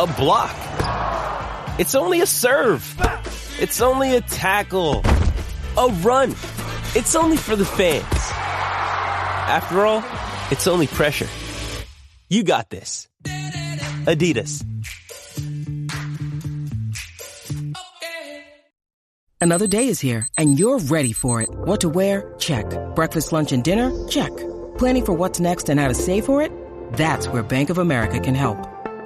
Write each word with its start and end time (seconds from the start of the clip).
A 0.00 0.06
block. 0.06 0.54
It's 1.80 1.96
only 1.96 2.20
a 2.20 2.26
serve. 2.26 2.84
It's 3.58 3.80
only 3.80 4.14
a 4.14 4.20
tackle. 4.20 5.02
A 5.76 5.88
run. 6.02 6.30
It's 6.94 7.16
only 7.16 7.36
for 7.36 7.56
the 7.56 7.64
fans. 7.64 8.04
After 8.12 9.84
all, 9.84 10.04
it's 10.52 10.68
only 10.68 10.86
pressure. 10.86 11.26
You 12.28 12.44
got 12.44 12.70
this. 12.70 13.08
Adidas. 13.24 14.64
Another 19.40 19.66
day 19.66 19.88
is 19.88 19.98
here, 19.98 20.28
and 20.38 20.56
you're 20.60 20.78
ready 20.78 21.12
for 21.12 21.42
it. 21.42 21.48
What 21.50 21.80
to 21.80 21.88
wear? 21.88 22.34
Check. 22.38 22.66
Breakfast, 22.94 23.32
lunch, 23.32 23.50
and 23.50 23.64
dinner? 23.64 23.90
Check. 24.06 24.30
Planning 24.78 25.04
for 25.04 25.12
what's 25.14 25.40
next 25.40 25.68
and 25.68 25.80
how 25.80 25.88
to 25.88 25.94
save 25.94 26.24
for 26.24 26.40
it? 26.40 26.52
That's 26.92 27.26
where 27.26 27.42
Bank 27.42 27.70
of 27.70 27.78
America 27.78 28.20
can 28.20 28.36
help. 28.36 28.77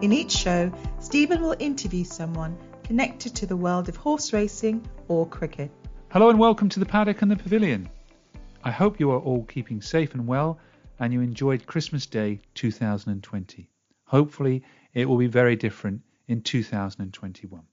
In 0.00 0.12
each 0.12 0.30
show, 0.30 0.72
Stephen 1.00 1.42
will 1.42 1.56
interview 1.58 2.04
someone 2.04 2.56
connected 2.84 3.34
to 3.34 3.46
the 3.46 3.56
world 3.56 3.88
of 3.88 3.96
horse 3.96 4.32
racing 4.32 4.88
or 5.08 5.26
cricket. 5.26 5.72
Hello 6.12 6.30
and 6.30 6.38
welcome 6.38 6.68
to 6.68 6.78
the 6.78 6.86
Paddock 6.86 7.20
and 7.20 7.28
the 7.28 7.34
Pavilion. 7.34 7.88
I 8.62 8.70
hope 8.70 9.00
you 9.00 9.10
are 9.10 9.18
all 9.18 9.42
keeping 9.42 9.82
safe 9.82 10.14
and 10.14 10.28
well 10.28 10.60
and 11.00 11.12
you 11.12 11.20
enjoyed 11.20 11.66
Christmas 11.66 12.06
Day 12.06 12.40
2020. 12.54 13.68
Hopefully, 14.04 14.62
it 14.94 15.08
will 15.08 15.18
be 15.18 15.26
very 15.26 15.56
different 15.56 16.02
in 16.28 16.42
2021. 16.42 17.64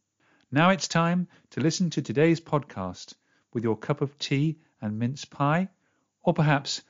Now 0.52 0.72
it's 0.72 0.88
time 0.88 1.28
to 1.52 1.62
listen 1.62 1.92
to 1.92 2.02
today's 2.02 2.42
podcast 2.42 3.14
with 3.54 3.64
your 3.64 3.78
cup 3.78 4.02
of 4.02 4.18
tea 4.18 4.58
and 4.82 4.98
mince 4.98 5.26
pie, 5.26 5.70
or 6.24 6.34
perhaps 6.34 6.82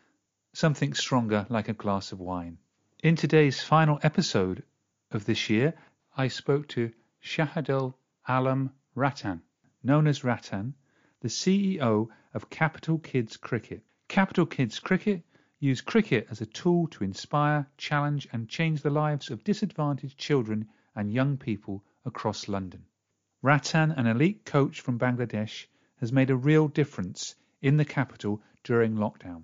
something 0.53 0.93
stronger 0.93 1.45
like 1.49 1.67
a 1.67 1.73
glass 1.73 2.13
of 2.13 2.21
wine. 2.21 2.57
In 3.03 3.17
today's 3.17 3.61
final 3.61 3.99
episode 4.01 4.63
of 5.15 5.25
this 5.25 5.49
year, 5.49 5.73
I 6.17 6.27
spoke 6.27 6.67
to 6.69 6.91
Shahidul 7.23 7.93
Alam 8.27 8.71
Ratan, 8.95 9.41
known 9.81 10.07
as 10.07 10.25
Ratan, 10.25 10.75
the 11.21 11.29
CEO 11.29 12.09
of 12.33 12.49
Capital 12.49 12.99
Kids 12.99 13.37
Cricket. 13.37 13.83
Capital 14.09 14.45
Kids 14.45 14.77
Cricket 14.79 15.23
use 15.59 15.79
cricket 15.79 16.27
as 16.29 16.41
a 16.41 16.45
tool 16.45 16.87
to 16.87 17.03
inspire, 17.03 17.65
challenge, 17.77 18.27
and 18.33 18.49
change 18.49 18.81
the 18.81 18.89
lives 18.89 19.31
of 19.31 19.43
disadvantaged 19.43 20.17
children 20.17 20.67
and 20.95 21.13
young 21.13 21.37
people 21.37 21.83
across 22.03 22.49
London. 22.49 22.83
Ratan, 23.41 23.91
an 23.91 24.07
elite 24.07 24.43
coach 24.43 24.81
from 24.81 24.99
Bangladesh, 24.99 25.65
has 26.01 26.11
made 26.11 26.29
a 26.29 26.35
real 26.35 26.67
difference 26.67 27.35
in 27.61 27.77
the 27.77 27.85
capital 27.85 28.41
during 28.63 28.95
lockdown. 28.95 29.43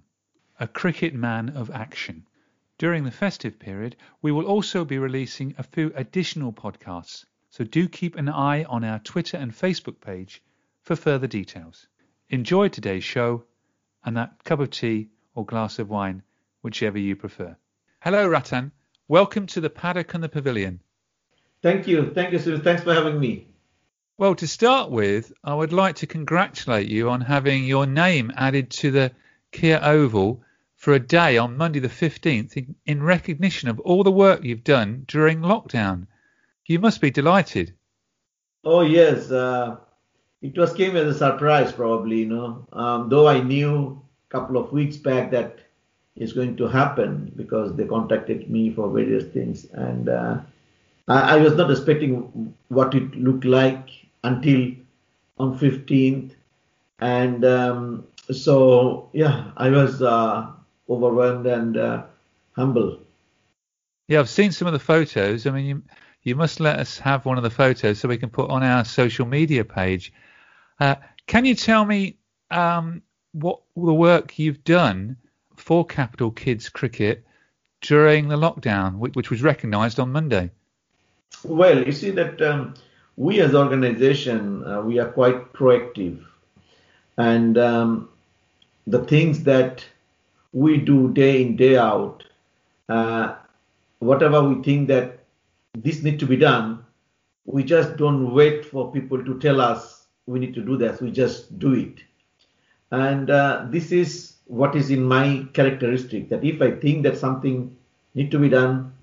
A 0.59 0.67
cricket 0.67 1.13
man 1.13 1.49
of 1.49 1.71
action. 1.71 2.27
During 2.81 3.03
the 3.03 3.11
festive 3.11 3.59
period, 3.59 3.95
we 4.23 4.31
will 4.31 4.47
also 4.47 4.83
be 4.83 4.97
releasing 4.97 5.53
a 5.55 5.61
few 5.61 5.91
additional 5.93 6.51
podcasts, 6.51 7.25
so 7.51 7.63
do 7.63 7.87
keep 7.87 8.15
an 8.15 8.27
eye 8.27 8.63
on 8.63 8.83
our 8.83 8.97
Twitter 8.97 9.37
and 9.37 9.51
Facebook 9.51 10.01
page 10.01 10.41
for 10.81 10.95
further 10.95 11.27
details. 11.27 11.85
Enjoy 12.31 12.69
today's 12.69 13.03
show 13.03 13.43
and 14.03 14.17
that 14.17 14.43
cup 14.45 14.59
of 14.61 14.71
tea 14.71 15.09
or 15.35 15.45
glass 15.45 15.77
of 15.77 15.91
wine, 15.91 16.23
whichever 16.63 16.97
you 16.97 17.15
prefer. 17.15 17.55
Hello, 17.99 18.27
Ratan. 18.27 18.71
Welcome 19.07 19.45
to 19.45 19.61
the 19.61 19.69
Paddock 19.69 20.15
and 20.15 20.23
the 20.23 20.29
Pavilion. 20.29 20.79
Thank 21.61 21.87
you. 21.87 22.11
Thank 22.15 22.31
you, 22.31 22.39
Sue. 22.39 22.57
Thanks 22.57 22.81
for 22.81 22.95
having 22.95 23.19
me. 23.19 23.45
Well, 24.17 24.33
to 24.33 24.47
start 24.47 24.89
with, 24.89 25.31
I 25.43 25.53
would 25.53 25.71
like 25.71 25.97
to 25.97 26.07
congratulate 26.07 26.87
you 26.87 27.11
on 27.11 27.21
having 27.21 27.63
your 27.63 27.85
name 27.85 28.31
added 28.35 28.71
to 28.71 28.89
the 28.89 29.11
Kia 29.51 29.79
Oval 29.83 30.41
for 30.81 30.93
a 30.93 30.99
day 30.99 31.37
on 31.37 31.55
Monday 31.55 31.77
the 31.77 31.87
15th 31.87 32.57
in, 32.57 32.73
in 32.87 33.03
recognition 33.03 33.69
of 33.69 33.79
all 33.81 34.03
the 34.03 34.11
work 34.11 34.43
you've 34.43 34.63
done 34.63 35.05
during 35.07 35.39
lockdown. 35.39 36.07
You 36.65 36.79
must 36.79 36.99
be 37.01 37.11
delighted. 37.11 37.75
Oh, 38.63 38.81
yes. 38.81 39.29
Uh, 39.29 39.75
it 40.41 40.57
was 40.57 40.73
came 40.73 40.95
as 40.95 41.05
a 41.05 41.13
surprise, 41.13 41.71
probably, 41.71 42.21
you 42.21 42.25
know, 42.25 42.67
um, 42.73 43.09
though 43.09 43.27
I 43.27 43.41
knew 43.41 44.01
a 44.27 44.31
couple 44.31 44.57
of 44.57 44.71
weeks 44.71 44.97
back 44.97 45.29
that 45.29 45.59
it's 46.15 46.33
going 46.33 46.57
to 46.57 46.67
happen 46.67 47.31
because 47.35 47.75
they 47.75 47.85
contacted 47.85 48.49
me 48.49 48.73
for 48.73 48.89
various 48.89 49.25
things. 49.25 49.65
And 49.73 50.09
uh, 50.09 50.39
I, 51.07 51.35
I, 51.35 51.37
was 51.37 51.53
not 51.53 51.69
expecting 51.69 52.55
what 52.69 52.95
it 52.95 53.15
looked 53.15 53.45
like 53.45 53.87
until 54.23 54.71
on 55.37 55.59
15th. 55.59 56.31
And 56.97 57.45
um, 57.45 58.07
so, 58.31 59.11
yeah, 59.13 59.51
I 59.57 59.69
was 59.69 60.01
uh, 60.01 60.53
overwhelmed 60.91 61.45
and 61.45 61.77
uh, 61.77 62.03
humble. 62.55 62.99
Yeah, 64.07 64.19
I've 64.19 64.29
seen 64.29 64.51
some 64.51 64.67
of 64.67 64.73
the 64.73 64.79
photos. 64.79 65.47
I 65.47 65.51
mean, 65.51 65.65
you, 65.65 65.83
you 66.23 66.35
must 66.35 66.59
let 66.59 66.79
us 66.79 66.99
have 66.99 67.25
one 67.25 67.37
of 67.37 67.43
the 67.43 67.49
photos 67.49 67.99
so 67.99 68.09
we 68.09 68.17
can 68.17 68.29
put 68.29 68.49
on 68.49 68.63
our 68.63 68.83
social 68.83 69.25
media 69.25 69.63
page. 69.63 70.11
Uh, 70.79 70.95
can 71.27 71.45
you 71.45 71.55
tell 71.55 71.85
me 71.85 72.17
um, 72.49 73.01
what 73.31 73.61
the 73.75 73.93
work 73.93 74.37
you've 74.37 74.63
done 74.63 75.17
for 75.55 75.85
Capital 75.85 76.31
Kids 76.31 76.69
Cricket 76.69 77.23
during 77.81 78.27
the 78.27 78.37
lockdown, 78.37 78.97
which, 78.97 79.15
which 79.15 79.29
was 79.29 79.41
recognised 79.41 79.99
on 79.99 80.11
Monday? 80.11 80.51
Well, 81.43 81.83
you 81.85 81.91
see 81.91 82.11
that 82.11 82.41
um, 82.41 82.73
we 83.15 83.39
as 83.41 83.55
organisation 83.55 84.63
uh, 84.65 84.81
we 84.81 84.99
are 84.99 85.09
quite 85.09 85.53
proactive, 85.53 86.23
and 87.17 87.57
um, 87.57 88.09
the 88.85 89.03
things 89.05 89.43
that 89.43 89.85
we 90.53 90.77
do 90.77 91.13
day 91.13 91.41
in 91.41 91.55
day 91.55 91.77
out, 91.77 92.23
uh, 92.89 93.35
whatever 93.99 94.43
we 94.43 94.61
think 94.63 94.87
that 94.89 95.19
this 95.73 96.03
need 96.03 96.19
to 96.19 96.25
be 96.25 96.35
done, 96.35 96.83
we 97.45 97.63
just 97.63 97.97
don't 97.97 98.33
wait 98.33 98.65
for 98.65 98.91
people 98.91 99.23
to 99.23 99.39
tell 99.39 99.61
us 99.61 100.07
we 100.25 100.39
need 100.39 100.53
to 100.53 100.61
do 100.61 100.77
this. 100.77 101.01
We 101.01 101.11
just 101.11 101.57
do 101.59 101.73
it, 101.73 101.99
and 102.91 103.29
uh, 103.29 103.65
this 103.69 103.91
is 103.91 104.35
what 104.45 104.75
is 104.75 104.91
in 104.91 105.03
my 105.03 105.47
characteristic. 105.53 106.29
That 106.29 106.43
if 106.43 106.61
I 106.61 106.71
think 106.71 107.03
that 107.03 107.17
something 107.17 107.75
need 108.13 108.31
to 108.31 108.39
be 108.39 108.49
done, 108.49 108.93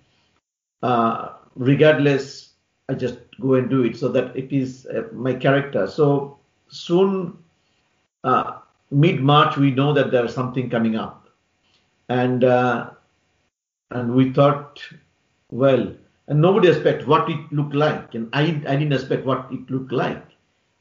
uh, 0.83 1.31
regardless, 1.55 2.51
I 2.89 2.95
just 2.95 3.19
go 3.41 3.55
and 3.55 3.71
do 3.71 3.85
it. 3.85 3.97
So 3.97 4.09
that 4.09 4.37
it 4.37 4.53
is 4.53 4.87
uh, 4.87 5.09
my 5.13 5.33
character. 5.33 5.87
So 5.87 6.39
soon, 6.69 7.39
uh, 8.23 8.59
mid 8.91 9.21
March, 9.23 9.57
we 9.57 9.71
know 9.71 9.95
that 9.95 10.11
there 10.11 10.25
is 10.27 10.35
something 10.35 10.69
coming 10.69 10.97
up 10.97 11.28
and 12.09 12.45
uh, 12.45 12.91
and 13.91 14.15
we 14.15 14.33
thought, 14.33 14.83
well, 15.51 15.93
and 16.27 16.41
nobody 16.41 16.69
expect 16.69 17.07
what 17.07 17.29
it 17.31 17.41
looked 17.53 17.75
like, 17.75 18.15
and 18.15 18.29
I 18.33 18.43
I 18.43 18.77
didn't 18.77 18.93
expect 18.93 19.25
what 19.25 19.47
it 19.51 19.71
looked 19.71 19.93
like. 19.93 20.25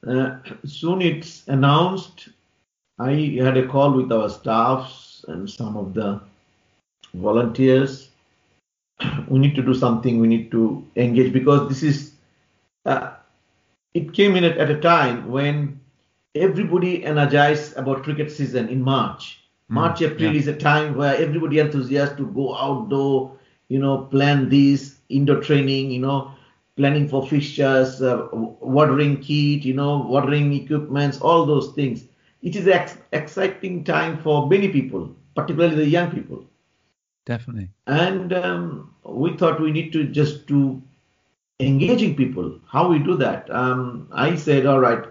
Uh, 0.05 0.37
soon 0.65 1.01
it's 1.01 1.47
announced. 1.47 2.29
I 2.99 3.37
had 3.41 3.57
a 3.57 3.67
call 3.67 3.91
with 3.93 4.11
our 4.11 4.29
staffs 4.29 5.23
and 5.27 5.49
some 5.49 5.77
of 5.77 5.93
the 5.93 6.21
volunteers. 7.13 8.09
We 9.27 9.39
need 9.39 9.55
to 9.55 9.61
do 9.61 9.73
something. 9.73 10.19
We 10.19 10.27
need 10.27 10.51
to 10.51 10.85
engage 10.95 11.33
because 11.33 11.69
this 11.69 11.83
is. 11.83 12.13
Uh, 12.85 13.11
it 13.93 14.13
came 14.13 14.35
in 14.35 14.43
at, 14.43 14.57
at 14.57 14.69
a 14.69 14.79
time 14.79 15.29
when 15.29 15.79
everybody 16.35 17.03
energized 17.03 17.75
about 17.77 18.03
cricket 18.03 18.31
season 18.31 18.69
in 18.69 18.81
March 18.81 19.39
March, 19.69 20.01
April 20.01 20.33
yeah. 20.33 20.39
is 20.39 20.47
a 20.47 20.55
time 20.55 20.95
where 20.95 21.15
everybody 21.15 21.59
enthusiastic 21.59 22.17
to 22.17 22.27
go 22.27 22.55
outdoor, 22.55 23.37
you 23.67 23.79
know, 23.79 24.03
plan 24.05 24.49
these 24.49 24.99
indoor 25.09 25.41
training, 25.41 25.91
you 25.91 25.99
know, 25.99 26.31
planning 26.77 27.07
for 27.07 27.27
fixtures, 27.27 28.01
uh, 28.01 28.27
watering 28.31 29.17
kit, 29.17 29.65
you 29.65 29.73
know, 29.73 29.97
watering 29.97 30.53
equipments, 30.53 31.19
all 31.19 31.45
those 31.45 31.73
things. 31.73 32.05
It 32.41 32.55
is 32.55 32.65
an 32.67 32.73
ex- 32.73 32.97
exciting 33.11 33.83
time 33.83 34.17
for 34.21 34.47
many 34.47 34.69
people, 34.69 35.13
particularly 35.35 35.75
the 35.75 35.87
young 35.87 36.11
people. 36.11 36.45
Definitely. 37.25 37.69
And 37.87 38.31
um, 38.31 38.93
we 39.03 39.35
thought 39.35 39.59
we 39.59 39.71
need 39.71 39.91
to 39.93 40.05
just 40.05 40.47
do 40.47 40.81
engaging 41.59 42.15
people. 42.15 42.59
How 42.67 42.87
we 42.87 42.99
do 42.99 43.17
that? 43.17 43.49
Um, 43.53 44.07
I 44.13 44.35
said, 44.35 44.65
all 44.65 44.79
right, 44.79 45.03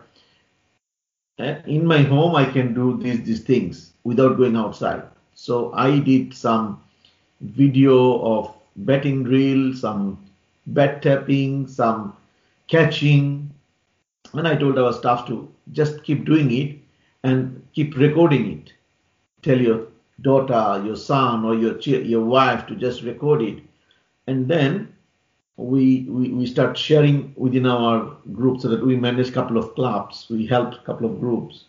Eh? 1.38 1.60
in 1.66 1.84
my 1.84 2.00
home 2.00 2.34
I 2.34 2.46
can 2.46 2.72
do 2.72 2.96
these 2.96 3.22
these 3.22 3.42
things 3.42 3.92
without 4.04 4.38
going 4.38 4.56
outside. 4.56 5.02
So 5.34 5.72
I 5.74 5.98
did 5.98 6.32
some 6.32 6.80
video 7.40 8.22
of 8.22 8.54
betting 8.76 9.22
drill, 9.24 9.74
some 9.74 10.18
bet 10.66 11.02
tapping, 11.02 11.66
some 11.66 12.16
catching, 12.68 13.50
and 14.32 14.48
I 14.48 14.56
told 14.56 14.78
our 14.78 14.92
staff 14.92 15.26
to 15.26 15.48
just 15.72 16.02
keep 16.04 16.24
doing 16.24 16.50
it 16.50 16.78
and 17.22 17.62
keep 17.74 17.96
recording 17.96 18.50
it. 18.52 18.72
Tell 19.42 19.60
your 19.60 19.88
daughter, 20.22 20.82
your 20.86 20.96
son, 20.96 21.44
or 21.44 21.54
your 21.54 21.78
your 21.80 22.24
wife 22.24 22.66
to 22.68 22.74
just 22.74 23.02
record 23.02 23.42
it, 23.42 23.62
and 24.26 24.48
then 24.48 24.95
we, 25.56 26.06
we 26.08 26.28
we 26.30 26.46
start 26.46 26.76
sharing 26.76 27.32
within 27.36 27.66
our 27.66 28.14
group 28.32 28.60
so 28.60 28.68
that 28.68 28.84
we 28.84 28.96
manage 28.96 29.28
a 29.28 29.32
couple 29.32 29.56
of 29.56 29.74
clubs. 29.74 30.26
We 30.28 30.46
help 30.46 30.74
a 30.74 30.84
couple 30.84 31.06
of 31.06 31.18
groups. 31.20 31.64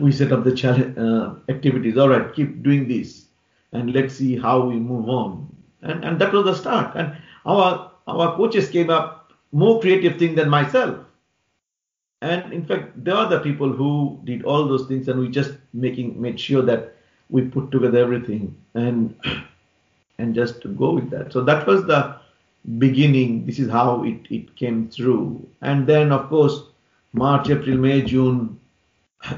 We 0.00 0.12
set 0.12 0.32
up 0.32 0.44
the 0.44 0.54
challenge 0.54 0.98
uh, 0.98 1.34
activities. 1.48 1.96
All 1.96 2.08
right, 2.08 2.34
keep 2.34 2.62
doing 2.62 2.88
this, 2.88 3.26
and 3.72 3.94
let's 3.94 4.14
see 4.14 4.36
how 4.36 4.60
we 4.60 4.76
move 4.76 5.08
on. 5.08 5.54
And 5.80 6.04
and 6.04 6.20
that 6.20 6.32
was 6.32 6.44
the 6.44 6.54
start. 6.54 6.94
And 6.94 7.16
our 7.46 7.90
our 8.06 8.36
coaches 8.36 8.68
came 8.68 8.90
up 8.90 9.32
more 9.52 9.80
creative 9.80 10.18
thing 10.18 10.34
than 10.34 10.50
myself. 10.50 10.98
And 12.20 12.52
in 12.52 12.64
fact, 12.64 13.02
there 13.04 13.16
are 13.16 13.28
the 13.28 13.40
people 13.40 13.72
who 13.72 14.20
did 14.24 14.44
all 14.44 14.68
those 14.68 14.86
things, 14.86 15.08
and 15.08 15.18
we 15.18 15.28
just 15.28 15.54
making 15.72 16.20
made 16.20 16.38
sure 16.38 16.62
that 16.62 16.94
we 17.30 17.42
put 17.42 17.70
together 17.70 17.98
everything 17.98 18.54
and 18.74 19.16
and 20.18 20.34
just 20.34 20.62
go 20.76 20.92
with 20.92 21.08
that. 21.10 21.32
So 21.32 21.42
that 21.44 21.66
was 21.66 21.86
the 21.86 22.21
beginning. 22.78 23.46
This 23.46 23.58
is 23.58 23.70
how 23.70 24.04
it, 24.04 24.20
it 24.30 24.54
came 24.56 24.88
through. 24.88 25.48
And 25.60 25.86
then 25.86 26.12
of 26.12 26.28
course 26.28 26.62
March, 27.12 27.50
April, 27.50 27.76
May, 27.76 28.02
June, 28.02 28.58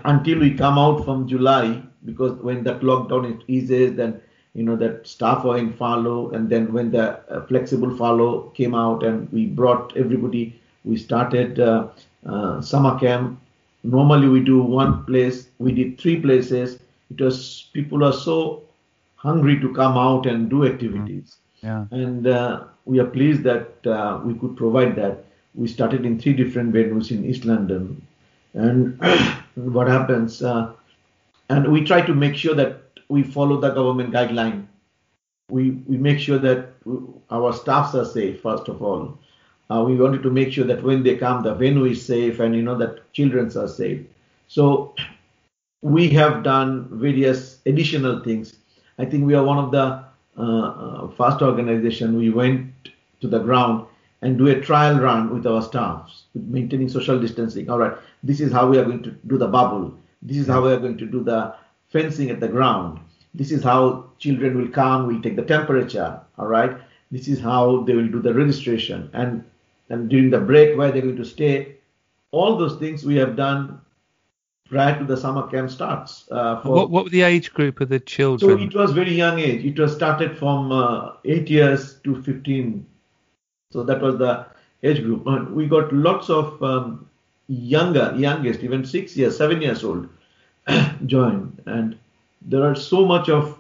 until 0.05 0.39
we 0.39 0.55
come 0.55 0.79
out 0.79 1.05
from 1.05 1.27
July, 1.27 1.83
because 2.05 2.39
when 2.41 2.63
that 2.65 2.81
lockdown 2.81 3.43
eases, 3.49 3.97
then 3.97 4.21
you 4.55 4.63
know 4.63 4.77
that 4.77 5.07
staff 5.07 5.45
in 5.45 5.73
furlough, 5.73 6.31
and 6.31 6.49
then 6.49 6.73
when 6.73 6.91
the 6.93 7.19
uh, 7.31 7.45
flexible 7.47 7.97
furlough 7.97 8.53
came 8.55 8.75
out, 8.75 9.03
and 9.03 9.31
we 9.33 9.47
brought 9.47 9.97
everybody, 9.97 10.61
we 10.85 10.97
started 10.97 11.59
uh, 11.59 11.89
uh, 12.27 12.61
summer 12.61 12.99
camp. 12.99 13.41
Normally 13.83 14.29
we 14.29 14.41
do 14.41 14.63
one 14.63 15.05
place, 15.05 15.49
we 15.59 15.73
did 15.73 15.99
three 15.99 16.21
places. 16.21 16.79
It 17.11 17.21
was 17.21 17.69
people 17.73 18.05
are 18.05 18.13
so 18.13 18.63
hungry 19.17 19.61
to 19.61 19.75
come 19.75 19.99
out 19.99 20.27
and 20.27 20.49
do 20.49 20.65
activities, 20.65 21.37
Yeah. 21.65 21.87
and 21.91 22.27
uh, 22.27 22.65
we 22.85 23.01
are 23.01 23.07
pleased 23.07 23.43
that 23.45 23.87
uh, 23.87 24.21
we 24.25 24.35
could 24.35 24.57
provide 24.57 24.97
that. 24.97 25.25
We 25.55 25.69
started 25.69 26.05
in 26.05 26.21
three 26.21 26.35
different 26.35 26.75
venues 26.75 27.11
in 27.11 27.25
East 27.25 27.45
London, 27.45 28.07
and 28.55 29.01
what 29.55 29.89
happens? 29.89 30.43
Uh, 30.43 30.73
and 31.49 31.73
we 31.73 31.85
try 31.85 32.03
to 32.03 32.15
make 32.15 32.37
sure 32.37 32.55
that 32.55 32.83
we 33.09 33.23
follow 33.23 33.61
the 33.61 33.71
government 33.71 34.13
guideline. 34.13 34.67
We 35.51 35.71
we 35.89 35.97
make 35.97 36.19
sure 36.19 36.39
that 36.39 36.75
our 37.31 37.53
staffs 37.53 37.95
are 37.95 38.05
safe 38.05 38.41
first 38.43 38.69
of 38.69 38.83
all. 38.83 39.19
Uh, 39.71 39.85
we 39.87 39.97
wanted 39.97 40.23
to 40.25 40.31
make 40.31 40.53
sure 40.53 40.67
that 40.67 40.83
when 40.83 41.03
they 41.03 41.17
come, 41.17 41.43
the 41.43 41.55
venue 41.55 41.87
is 41.87 42.05
safe, 42.05 42.41
and 42.41 42.55
you 42.55 42.63
know 42.63 42.77
that 42.79 43.13
children 43.15 43.51
are 43.57 43.69
safe. 43.69 44.03
So 44.49 44.95
we 45.83 46.11
have 46.11 46.43
done 46.43 46.89
various 46.93 47.61
additional 47.67 48.21
things. 48.23 48.57
I 48.99 49.07
think 49.07 49.25
we 49.27 49.35
are 49.35 49.45
one 49.45 49.59
of 49.59 49.71
the 49.73 50.04
uh, 50.37 50.43
uh, 50.43 51.09
first 51.11 51.43
organization. 51.43 52.17
We 52.17 52.31
went 52.31 52.73
to 53.21 53.29
the 53.29 53.39
ground 53.39 53.87
and 54.23 54.39
do 54.39 54.49
a 54.49 54.61
trial 54.61 54.99
run 54.99 55.33
with 55.33 55.47
our 55.47 55.63
staffs, 55.63 56.25
maintaining 56.35 56.89
social 56.89 57.21
distancing. 57.21 57.71
All 57.71 57.79
right, 57.79 57.97
this 58.23 58.41
is 58.41 58.53
how 58.53 58.69
we 58.69 58.79
are 58.79 58.85
going 58.85 59.03
to 59.03 59.11
do 59.27 59.39
the 59.39 59.47
bubble. 59.47 59.95
This 60.23 60.39
is 60.39 60.47
how 60.47 60.63
we 60.63 60.73
are 60.73 60.79
going 60.79 60.99
to 60.99 61.07
do 61.07 61.23
the 61.23 61.55
fencing 61.91 62.31
at 62.31 62.41
the 62.41 62.49
ground. 62.49 63.01
This 63.35 63.53
is 63.53 63.63
how 63.63 64.11
children 64.19 64.57
will 64.57 64.69
come, 64.69 65.07
will 65.07 65.21
take 65.21 65.37
the 65.37 65.43
temperature. 65.43 66.21
All 66.39 66.47
right, 66.47 66.77
this 67.11 67.29
is 67.29 67.41
how 67.41 67.83
they 67.83 67.95
will 67.95 68.09
do 68.09 68.21
the 68.21 68.35
registration 68.35 69.11
and 69.13 69.45
and 69.91 70.09
during 70.09 70.31
the 70.31 70.41
break 70.41 70.79
where 70.79 70.91
they're 70.91 71.03
going 71.03 71.17
to 71.17 71.25
stay. 71.25 71.77
All 72.31 72.57
those 72.57 72.77
things 72.77 73.05
we 73.05 73.17
have 73.17 73.37
done 73.37 73.81
prior 74.69 74.99
to 74.99 75.05
the 75.05 75.17
summer 75.17 75.47
camp 75.49 75.71
starts. 75.71 76.27
Uh, 76.31 76.61
for, 76.61 76.75
What 76.75 76.91
what 76.91 77.05
were 77.05 77.11
the 77.11 77.23
age 77.23 77.53
group 77.53 77.81
of 77.81 77.89
the 77.89 78.01
children? 78.01 78.59
so 78.59 78.65
it 78.65 78.75
was 78.75 78.93
very 78.93 79.15
young 79.15 79.39
age. 79.39 79.65
It 79.65 79.79
was 79.79 79.95
started 79.95 80.37
from 80.39 80.73
uh, 80.73 81.13
eight 81.25 81.51
years 81.51 81.95
to 82.05 82.23
15. 82.23 82.87
So 83.73 83.83
that 83.83 84.01
was 84.01 84.19
the 84.19 84.47
age 84.83 85.03
group. 85.03 85.27
And 85.27 85.55
we 85.55 85.67
got 85.67 85.93
lots 85.93 86.31
of 86.31 86.63
um, 86.63 87.09
younger, 87.49 88.15
youngest, 88.17 88.63
even 88.63 88.85
six 88.85 89.17
years, 89.17 89.37
seven 89.37 89.61
years 89.61 89.85
old, 89.85 90.09
joined, 91.07 91.63
and 91.67 91.99
there 92.43 92.63
are 92.63 92.75
so 92.75 93.05
much 93.05 93.29
of 93.29 93.59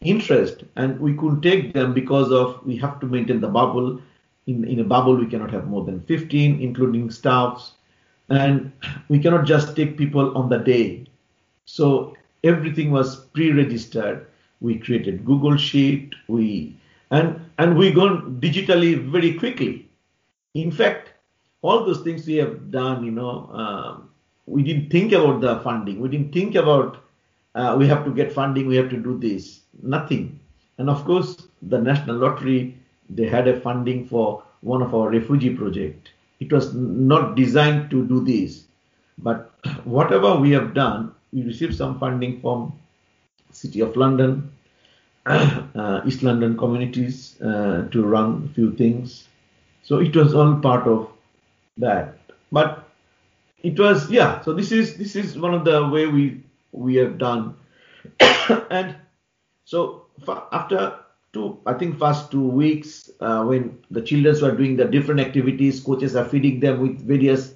interest, 0.00 0.64
and 0.76 0.98
we 0.98 1.14
couldn't 1.14 1.42
take 1.42 1.72
them 1.72 1.92
because 1.92 2.32
of 2.32 2.64
we 2.66 2.76
have 2.76 2.98
to 3.00 3.06
maintain 3.06 3.40
the 3.40 3.48
bubble. 3.48 4.00
In 4.46 4.64
in 4.64 4.80
a 4.80 4.84
bubble, 4.84 5.16
we 5.16 5.26
cannot 5.26 5.50
have 5.50 5.66
more 5.68 5.84
than 5.84 6.00
15, 6.00 6.60
including 6.60 7.10
staffs, 7.10 7.72
and 8.30 8.72
we 9.08 9.18
cannot 9.18 9.46
just 9.46 9.76
take 9.76 9.96
people 9.98 10.36
on 10.36 10.48
the 10.48 10.58
day. 10.58 11.04
So 11.66 12.16
everything 12.44 12.90
was 12.90 13.16
pre-registered. 13.34 14.26
We 14.60 14.78
created 14.78 15.24
Google 15.24 15.56
Sheet. 15.56 16.14
We 16.28 16.76
and 17.10 17.40
and 17.58 17.76
we 17.76 17.92
gone 17.92 18.40
digitally 18.40 18.94
very 19.10 19.34
quickly. 19.34 19.88
In 20.54 20.70
fact, 20.70 21.12
all 21.62 21.84
those 21.84 22.00
things 22.02 22.26
we 22.26 22.36
have 22.36 22.70
done, 22.70 23.04
you 23.04 23.10
know, 23.12 23.50
um, 23.52 24.10
we 24.46 24.62
didn't 24.62 24.90
think 24.90 25.12
about 25.12 25.40
the 25.40 25.60
funding. 25.60 26.00
We 26.00 26.08
didn't 26.08 26.32
think 26.32 26.54
about 26.54 26.98
uh, 27.54 27.76
we 27.78 27.86
have 27.88 28.04
to 28.04 28.12
get 28.12 28.32
funding. 28.32 28.66
We 28.66 28.76
have 28.76 28.90
to 28.90 28.96
do 28.96 29.18
this. 29.18 29.60
Nothing. 29.82 30.38
And 30.78 30.88
of 30.88 31.04
course, 31.04 31.36
the 31.62 31.78
National 31.80 32.16
Lottery 32.16 32.76
they 33.10 33.26
had 33.26 33.48
a 33.48 33.60
funding 33.60 34.06
for 34.06 34.42
one 34.60 34.82
of 34.82 34.94
our 34.94 35.10
refugee 35.10 35.54
project. 35.54 36.09
It 36.40 36.52
was 36.52 36.74
not 36.74 37.36
designed 37.36 37.90
to 37.90 38.06
do 38.06 38.24
this, 38.24 38.64
but 39.18 39.52
whatever 39.84 40.36
we 40.36 40.50
have 40.52 40.74
done, 40.74 41.14
we 41.32 41.42
received 41.42 41.74
some 41.76 41.98
funding 41.98 42.40
from 42.40 42.72
City 43.52 43.80
of 43.80 43.96
London, 43.96 44.50
uh, 45.26 46.00
East 46.06 46.22
London 46.22 46.56
communities 46.56 47.40
uh, 47.42 47.86
to 47.90 48.04
run 48.04 48.48
a 48.50 48.54
few 48.54 48.72
things. 48.74 49.28
So 49.82 49.98
it 49.98 50.16
was 50.16 50.34
all 50.34 50.56
part 50.56 50.86
of 50.86 51.10
that. 51.76 52.18
But 52.50 52.88
it 53.62 53.78
was 53.78 54.10
yeah. 54.10 54.40
So 54.40 54.54
this 54.54 54.72
is 54.72 54.96
this 54.96 55.16
is 55.16 55.38
one 55.38 55.54
of 55.54 55.64
the 55.64 55.88
way 55.88 56.06
we 56.06 56.42
we 56.72 56.96
have 56.96 57.18
done, 57.18 57.56
and 58.70 58.96
so 59.64 60.06
after 60.52 60.99
two, 61.32 61.58
I 61.66 61.74
think 61.74 61.98
first 61.98 62.30
two 62.30 62.46
weeks 62.46 63.10
uh, 63.20 63.44
when 63.44 63.78
the 63.90 64.02
children 64.02 64.36
were 64.40 64.56
doing 64.56 64.76
the 64.76 64.84
different 64.84 65.20
activities, 65.20 65.80
coaches 65.80 66.16
are 66.16 66.24
feeding 66.24 66.60
them 66.60 66.80
with 66.80 67.00
various 67.00 67.54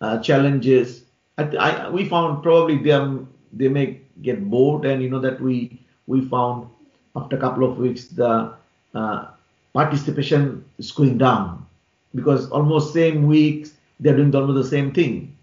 uh, 0.00 0.18
challenges. 0.20 1.04
I, 1.38 1.44
I 1.56 1.88
we 1.90 2.08
found 2.08 2.42
probably 2.42 2.78
them 2.78 3.28
they 3.52 3.68
may 3.68 4.00
get 4.22 4.44
bored, 4.48 4.84
and 4.84 5.02
you 5.02 5.08
know 5.08 5.20
that 5.20 5.40
we 5.40 5.80
we 6.06 6.20
found 6.28 6.68
after 7.16 7.36
a 7.36 7.40
couple 7.40 7.70
of 7.70 7.78
weeks 7.78 8.06
the 8.08 8.52
uh, 8.94 9.26
participation 9.72 10.64
is 10.78 10.90
going 10.92 11.18
down 11.18 11.66
because 12.14 12.50
almost 12.50 12.92
same 12.92 13.26
weeks 13.26 13.72
they're 14.00 14.16
doing 14.16 14.34
almost 14.34 14.62
the 14.62 14.68
same 14.76 14.92
thing. 14.92 15.36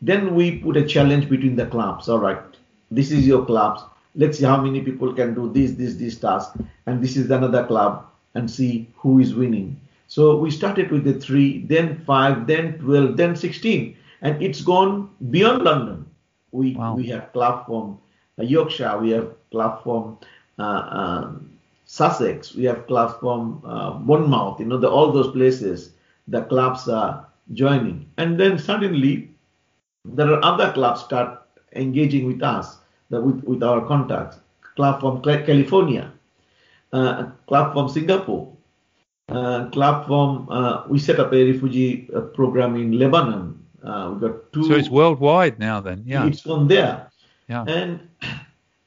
Then 0.00 0.34
we 0.34 0.58
put 0.58 0.76
a 0.76 0.86
challenge 0.86 1.28
between 1.28 1.56
the 1.56 1.66
clubs. 1.66 2.08
All 2.08 2.18
right, 2.18 2.42
this 2.90 3.10
is 3.10 3.26
your 3.26 3.44
clubs. 3.44 3.82
Let's 4.14 4.38
see 4.38 4.44
how 4.44 4.60
many 4.60 4.80
people 4.80 5.12
can 5.12 5.34
do 5.34 5.52
this, 5.52 5.72
this, 5.72 5.94
this 5.96 6.18
task, 6.18 6.54
and 6.86 7.02
this 7.02 7.16
is 7.16 7.30
another 7.30 7.66
club, 7.66 8.06
and 8.34 8.50
see 8.50 8.88
who 8.96 9.18
is 9.18 9.34
winning. 9.34 9.80
So 10.06 10.36
we 10.36 10.50
started 10.50 10.90
with 10.90 11.04
the 11.04 11.14
three, 11.14 11.62
then 11.66 11.98
five, 12.04 12.46
then 12.46 12.78
twelve, 12.78 13.16
then 13.16 13.34
sixteen, 13.34 13.96
and 14.22 14.40
it's 14.40 14.60
gone 14.60 15.10
beyond 15.30 15.62
London. 15.62 16.06
We 16.52 16.76
Wow. 16.76 16.94
we 16.94 17.06
have 17.08 17.32
club 17.32 17.66
from 17.66 17.98
uh, 18.38 18.44
Yorkshire, 18.44 18.98
we 18.98 19.10
have 19.10 19.34
club 19.50 19.82
from 19.82 20.18
uh, 20.58 20.62
um, 20.90 21.50
Sussex, 21.86 22.54
we 22.54 22.64
have 22.64 22.86
clubs 22.86 23.14
from 23.18 23.60
uh, 23.66 23.98
Bournemouth. 23.98 24.60
You 24.60 24.66
know, 24.66 24.78
the, 24.78 24.88
all 24.88 25.10
those 25.10 25.32
places, 25.32 25.92
the 26.28 26.42
clubs 26.42 26.88
are 26.88 27.26
joining, 27.52 28.06
and 28.16 28.38
then 28.38 28.58
suddenly 28.58 29.30
there 30.04 30.32
are 30.32 30.44
other 30.44 30.72
clubs 30.72 31.00
start 31.00 31.42
engaging 31.74 32.26
with 32.26 32.42
us. 32.42 32.78
Uh, 33.14 33.20
with, 33.20 33.44
with 33.44 33.62
our 33.62 33.86
contacts. 33.86 34.38
Club 34.76 35.00
from 35.00 35.22
California, 35.22 36.12
uh, 36.92 37.26
club 37.46 37.72
from 37.72 37.88
Singapore, 37.88 38.52
uh, 39.28 39.68
club 39.70 40.06
from 40.06 40.48
uh, 40.50 40.82
we 40.88 40.98
set 40.98 41.20
up 41.20 41.32
a 41.32 41.52
refugee 41.52 42.08
uh, 42.14 42.20
program 42.20 42.74
in 42.74 42.98
Lebanon. 42.98 43.64
Uh, 43.84 44.10
we 44.12 44.28
got 44.28 44.52
two. 44.52 44.64
So 44.64 44.74
it's 44.74 44.90
worldwide 44.90 45.60
now, 45.60 45.80
then. 45.80 46.02
Yeah. 46.04 46.26
It's 46.26 46.40
from 46.40 46.66
there. 46.66 47.08
Yeah. 47.48 47.64
And 47.68 48.00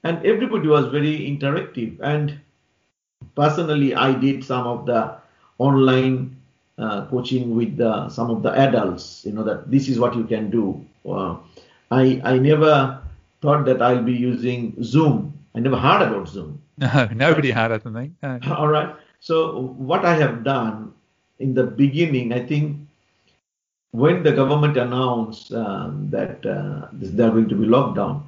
and 0.03 0.25
everybody 0.25 0.67
was 0.67 0.88
very 0.88 1.19
interactive. 1.19 2.00
And 2.01 2.39
personally, 3.36 3.96
I 3.96 4.13
did 4.13 4.43
some 4.43 4.67
of 4.67 4.86
the 4.86 5.17
online 5.57 6.36
uh, 6.77 7.05
coaching 7.07 7.55
with 7.55 7.77
the, 7.77 8.10
some 8.10 8.29
of 8.29 8.43
the 8.43 8.51
adults. 8.51 9.24
You 9.25 9.31
know 9.31 9.43
that 9.43 9.72
this 9.72 9.88
is 9.88 10.00
what 10.00 10.15
you 10.15 10.25
can 10.25 10.50
do. 10.50 10.86
I 11.89 12.22
I 12.24 12.38
never 12.38 13.01
thought 13.41 13.65
that 13.65 13.82
I'll 13.82 14.03
be 14.03 14.13
using 14.13 14.75
Zoom. 14.84 15.34
I 15.56 15.60
never 15.60 15.77
heard 15.77 16.01
about 16.08 16.27
Zoom. 16.27 16.62
No, 16.79 17.10
nobody 17.15 17.50
had 17.50 17.72
it, 17.72 17.82
I 17.86 17.91
think. 17.91 18.13
No. 18.22 18.39
All 18.56 18.67
right. 18.67 18.96
So 19.20 19.74
what 19.77 20.06
I 20.06 20.13
have 20.15 20.44
done 20.44 20.94
in 21.39 21.53
the 21.56 21.63
beginning, 21.63 22.34
I 22.34 22.46
think 22.46 22.77
when 23.91 24.22
the 24.22 24.32
government 24.32 24.77
announced 24.77 25.51
um, 25.53 26.10
that 26.12 26.46
uh, 26.46 26.88
there 26.94 27.27
are 27.27 27.32
going 27.32 27.50
to 27.50 27.56
be 27.56 27.65
lockdown, 27.65 28.24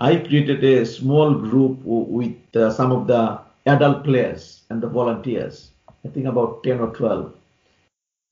I 0.00 0.16
created 0.16 0.64
a 0.64 0.84
small 0.84 1.32
group 1.34 1.78
with 1.84 2.56
uh, 2.56 2.72
some 2.72 2.92
of 2.92 3.06
the 3.06 3.40
adult 3.66 4.04
players 4.04 4.62
and 4.68 4.82
the 4.82 4.88
volunteers. 4.88 5.70
I 6.04 6.08
think 6.08 6.26
about 6.26 6.64
10 6.64 6.80
or 6.80 6.94
12. 6.94 7.32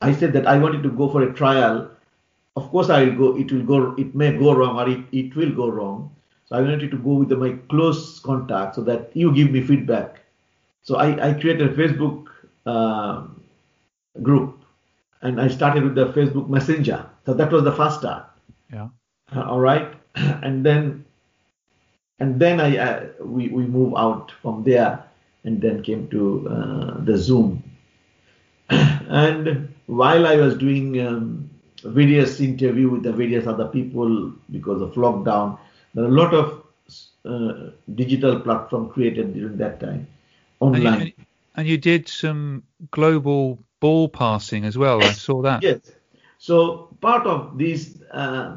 I 0.01 0.13
said 0.13 0.33
that 0.35 0.47
I 0.47 0.59
wanted 0.59 0.83
to 0.83 0.91
go 0.91 1.09
for 1.09 1.23
a 1.23 1.33
trial. 1.33 1.91
Of 2.57 2.71
course, 2.71 2.89
I 2.89 3.05
will 3.05 3.17
go. 3.17 3.37
It 3.37 3.51
will 3.51 3.65
go. 3.65 3.95
It 3.97 4.15
may 4.15 4.37
go 4.37 4.55
wrong, 4.55 4.79
or 4.79 4.89
it, 4.89 5.05
it 5.13 5.35
will 5.35 5.53
go 5.53 5.69
wrong. 5.69 6.15
So 6.47 6.57
I 6.57 6.61
wanted 6.61 6.91
to 6.91 6.99
go 6.99 7.15
with 7.15 7.33
my 7.33 7.53
close 7.69 8.21
contact 8.21 8.77
so 8.77 8.83
that 8.83 9.11
you 9.15 9.35
give 9.35 9.51
me 9.51 9.63
feedback. 9.63 10.21
So 10.83 10.97
I, 10.97 11.31
I 11.31 11.33
created 11.33 11.71
a 11.71 11.75
Facebook 11.75 12.27
uh, 12.67 13.27
group 14.23 14.63
and 15.23 15.41
I 15.41 15.49
started 15.49 15.83
with 15.83 15.95
the 15.95 16.13
Facebook 16.13 16.49
Messenger. 16.49 17.07
So 17.25 17.33
that 17.35 17.51
was 17.51 17.65
the 17.65 17.73
first 17.73 17.99
start. 18.01 18.27
Yeah. 18.73 18.89
Uh, 19.35 19.43
all 19.43 19.61
right. 19.61 19.95
And 20.15 20.65
then 20.65 21.05
and 22.21 22.39
then 22.39 22.61
I 22.61 22.77
uh, 22.77 23.07
we 23.21 23.49
we 23.49 23.65
move 23.67 23.95
out 23.97 24.31
from 24.43 24.63
there 24.63 25.03
and 25.45 25.61
then 25.61 25.83
came 25.83 26.09
to 26.09 26.49
uh, 26.49 27.01
the 27.05 27.17
Zoom. 27.17 27.63
and 28.69 29.75
while 29.87 30.27
I 30.27 30.37
was 30.37 30.57
doing 30.57 31.01
um, 31.01 31.51
various 31.85 32.41
interview 32.41 32.91
with 32.91 33.03
the 33.03 33.13
various 33.13 33.47
other 33.47 33.69
people 33.69 34.33
because 34.51 34.81
of 34.81 34.93
lockdown, 34.95 35.59
there 35.95 36.05
are 36.05 36.09
a 36.09 36.11
lot 36.11 36.35
of 36.35 36.65
uh, 37.25 37.71
digital 37.95 38.41
platform 38.41 38.91
created 38.91 39.35
during 39.35 39.57
that 39.57 39.81
time 39.81 40.07
online. 40.61 40.87
And 40.87 41.07
you, 41.07 41.13
and 41.57 41.69
you 41.69 41.79
did 41.79 42.09
some 42.09 42.63
global 42.91 43.59
ball 43.81 44.09
passing 44.09 44.65
as 44.65 44.77
well. 44.77 45.03
I 45.03 45.13
saw 45.13 45.43
that. 45.43 45.63
Yes. 45.63 45.93
So 46.39 46.89
part 47.01 47.27
of 47.27 47.57
this, 47.59 47.99
uh, 48.11 48.57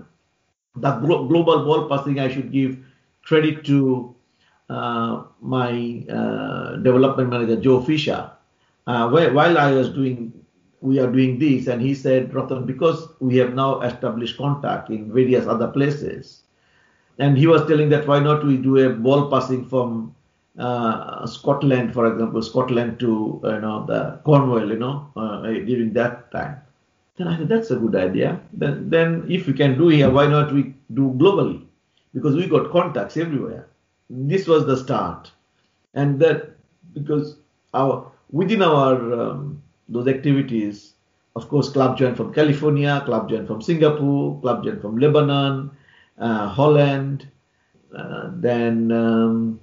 the 0.75 0.91
glo- 0.97 1.27
global 1.27 1.65
ball 1.65 1.87
passing, 1.87 2.19
I 2.19 2.29
should 2.29 2.51
give 2.51 2.77
credit 3.23 3.65
to 3.65 4.15
uh, 4.69 5.23
my 5.41 6.03
uh, 6.09 6.75
development 6.77 7.29
manager 7.29 7.55
Joe 7.55 7.81
Fisher. 7.81 8.31
Uh, 8.85 9.09
while 9.09 9.57
I 9.57 9.71
was 9.71 9.89
doing, 9.89 10.33
we 10.81 10.99
are 10.99 11.11
doing 11.11 11.39
this, 11.39 11.67
and 11.67 11.81
he 11.81 11.93
said, 11.93 12.33
Ratan, 12.33 12.65
because 12.65 13.07
we 13.19 13.37
have 13.37 13.53
now 13.53 13.81
established 13.81 14.37
contact 14.37 14.89
in 14.89 15.11
various 15.11 15.47
other 15.47 15.67
places, 15.67 16.43
and 17.19 17.37
he 17.37 17.47
was 17.47 17.65
telling 17.67 17.89
that 17.89 18.07
why 18.07 18.19
not 18.19 18.45
we 18.45 18.57
do 18.57 18.77
a 18.77 18.89
ball 18.89 19.29
passing 19.29 19.65
from 19.65 20.15
uh, 20.57 21.25
Scotland, 21.25 21.93
for 21.93 22.11
example, 22.11 22.41
Scotland 22.41 22.99
to 22.99 23.39
you 23.43 23.59
know 23.59 23.85
the 23.85 24.19
Cornwall, 24.23 24.69
you 24.69 24.77
know, 24.77 25.11
uh, 25.15 25.41
during 25.41 25.93
that 25.93 26.31
time. 26.31 26.61
Then 27.17 27.27
I 27.27 27.37
said 27.37 27.49
that's 27.49 27.71
a 27.71 27.75
good 27.75 27.95
idea. 27.95 28.39
Then 28.53 28.89
then 28.89 29.25
if 29.29 29.47
we 29.47 29.53
can 29.53 29.77
do 29.77 29.87
here, 29.87 30.09
why 30.09 30.27
not 30.27 30.53
we 30.53 30.75
do 30.93 31.13
globally? 31.17 31.65
Because 32.13 32.35
we 32.35 32.47
got 32.47 32.71
contacts 32.71 33.17
everywhere. 33.17 33.67
This 34.09 34.47
was 34.47 34.65
the 34.65 34.77
start, 34.77 35.31
and 35.93 36.19
that 36.19 36.55
because 36.93 37.37
our 37.73 38.11
within 38.31 38.61
our 38.61 38.95
um, 39.13 39.61
those 39.89 40.07
activities, 40.07 40.93
of 41.35 41.47
course, 41.49 41.69
club 41.69 41.97
joined 41.97 42.17
from 42.17 42.33
California, 42.33 43.01
club 43.05 43.29
joined 43.29 43.47
from 43.47 43.61
Singapore, 43.61 44.39
club 44.41 44.63
joined 44.63 44.81
from 44.81 44.97
Lebanon, 44.97 45.71
uh, 46.17 46.47
Holland, 46.47 47.27
uh, 47.95 48.31
then. 48.33 48.91
Um, 48.91 49.59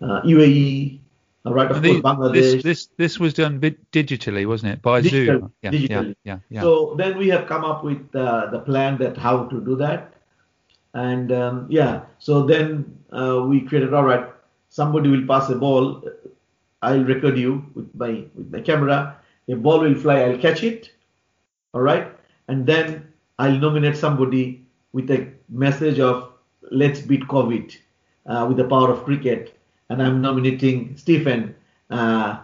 uh, 0.00 0.20
UAE, 0.22 1.00
uh, 1.44 1.52
right? 1.52 1.70
Of 1.70 1.82
course, 1.82 2.00
Bangladesh. 2.00 2.32
This, 2.34 2.62
this 2.62 2.88
this 2.96 3.18
was 3.18 3.34
done 3.34 3.60
digitally, 3.60 4.46
wasn't 4.46 4.72
it, 4.72 4.82
by 4.82 5.00
Digital, 5.00 5.40
Zoom? 5.40 5.52
Yeah, 5.62 5.70
digitally. 5.70 6.16
Yeah, 6.24 6.38
yeah. 6.50 6.60
So 6.60 6.94
then 6.98 7.16
we 7.16 7.28
have 7.28 7.46
come 7.46 7.64
up 7.64 7.84
with 7.84 8.14
uh, 8.14 8.46
the 8.50 8.60
plan 8.60 8.98
that 8.98 9.16
how 9.16 9.44
to 9.44 9.60
do 9.60 9.76
that, 9.76 10.14
and 10.94 11.32
um, 11.32 11.66
yeah. 11.70 12.02
So 12.18 12.42
then 12.44 12.98
uh, 13.12 13.42
we 13.46 13.60
created. 13.60 13.94
All 13.94 14.04
right, 14.04 14.26
somebody 14.68 15.08
will 15.08 15.26
pass 15.26 15.48
a 15.50 15.56
ball. 15.56 16.02
I'll 16.82 17.04
record 17.04 17.38
you 17.38 17.64
with 17.74 17.94
my 17.94 18.24
with 18.34 18.52
my 18.52 18.60
camera. 18.60 19.16
A 19.48 19.54
ball 19.54 19.80
will 19.80 19.94
fly. 19.94 20.20
I'll 20.20 20.38
catch 20.38 20.62
it. 20.62 20.92
All 21.72 21.82
right, 21.82 22.10
and 22.48 22.66
then 22.66 23.12
I'll 23.38 23.58
nominate 23.58 23.96
somebody 23.96 24.64
with 24.92 25.10
a 25.10 25.28
message 25.48 26.00
of 26.00 26.32
"Let's 26.70 27.00
beat 27.00 27.22
COVID" 27.28 27.76
uh, 28.26 28.46
with 28.48 28.56
the 28.56 28.64
power 28.64 28.90
of 28.90 29.04
cricket 29.04 29.56
and 29.88 30.02
I'm 30.02 30.20
nominating 30.20 30.96
Stephen 30.96 31.54
uh, 31.90 32.38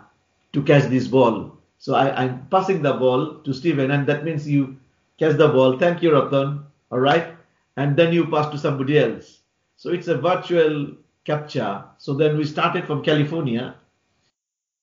to 0.53 0.63
catch 0.63 0.85
this 0.85 1.09
ball. 1.09 1.57
So 1.79 1.95
I, 1.95 2.25
am 2.25 2.47
passing 2.51 2.83
the 2.83 2.93
ball 2.93 3.35
to 3.41 3.53
Stephen, 3.53 3.91
and 3.91 4.07
that 4.07 4.25
means 4.25 4.49
you 4.49 4.77
catch 5.19 5.37
the 5.37 5.49
ball. 5.49 5.79
Thank 5.79 6.03
you, 6.03 6.13
Ratan. 6.13 6.65
All 6.91 7.01
right, 7.01 7.35
and 7.77 7.97
then 7.97 8.13
you 8.13 8.27
pass 8.27 8.51
to 8.53 8.59
somebody 8.59 8.99
else. 8.99 9.41
So 9.77 9.91
it's 9.91 10.09
a 10.09 10.17
virtual 10.17 10.93
capture. 11.25 11.85
So 11.99 12.15
then 12.15 12.37
we 12.37 12.45
started 12.45 12.87
from 12.87 13.03
California, 13.03 13.75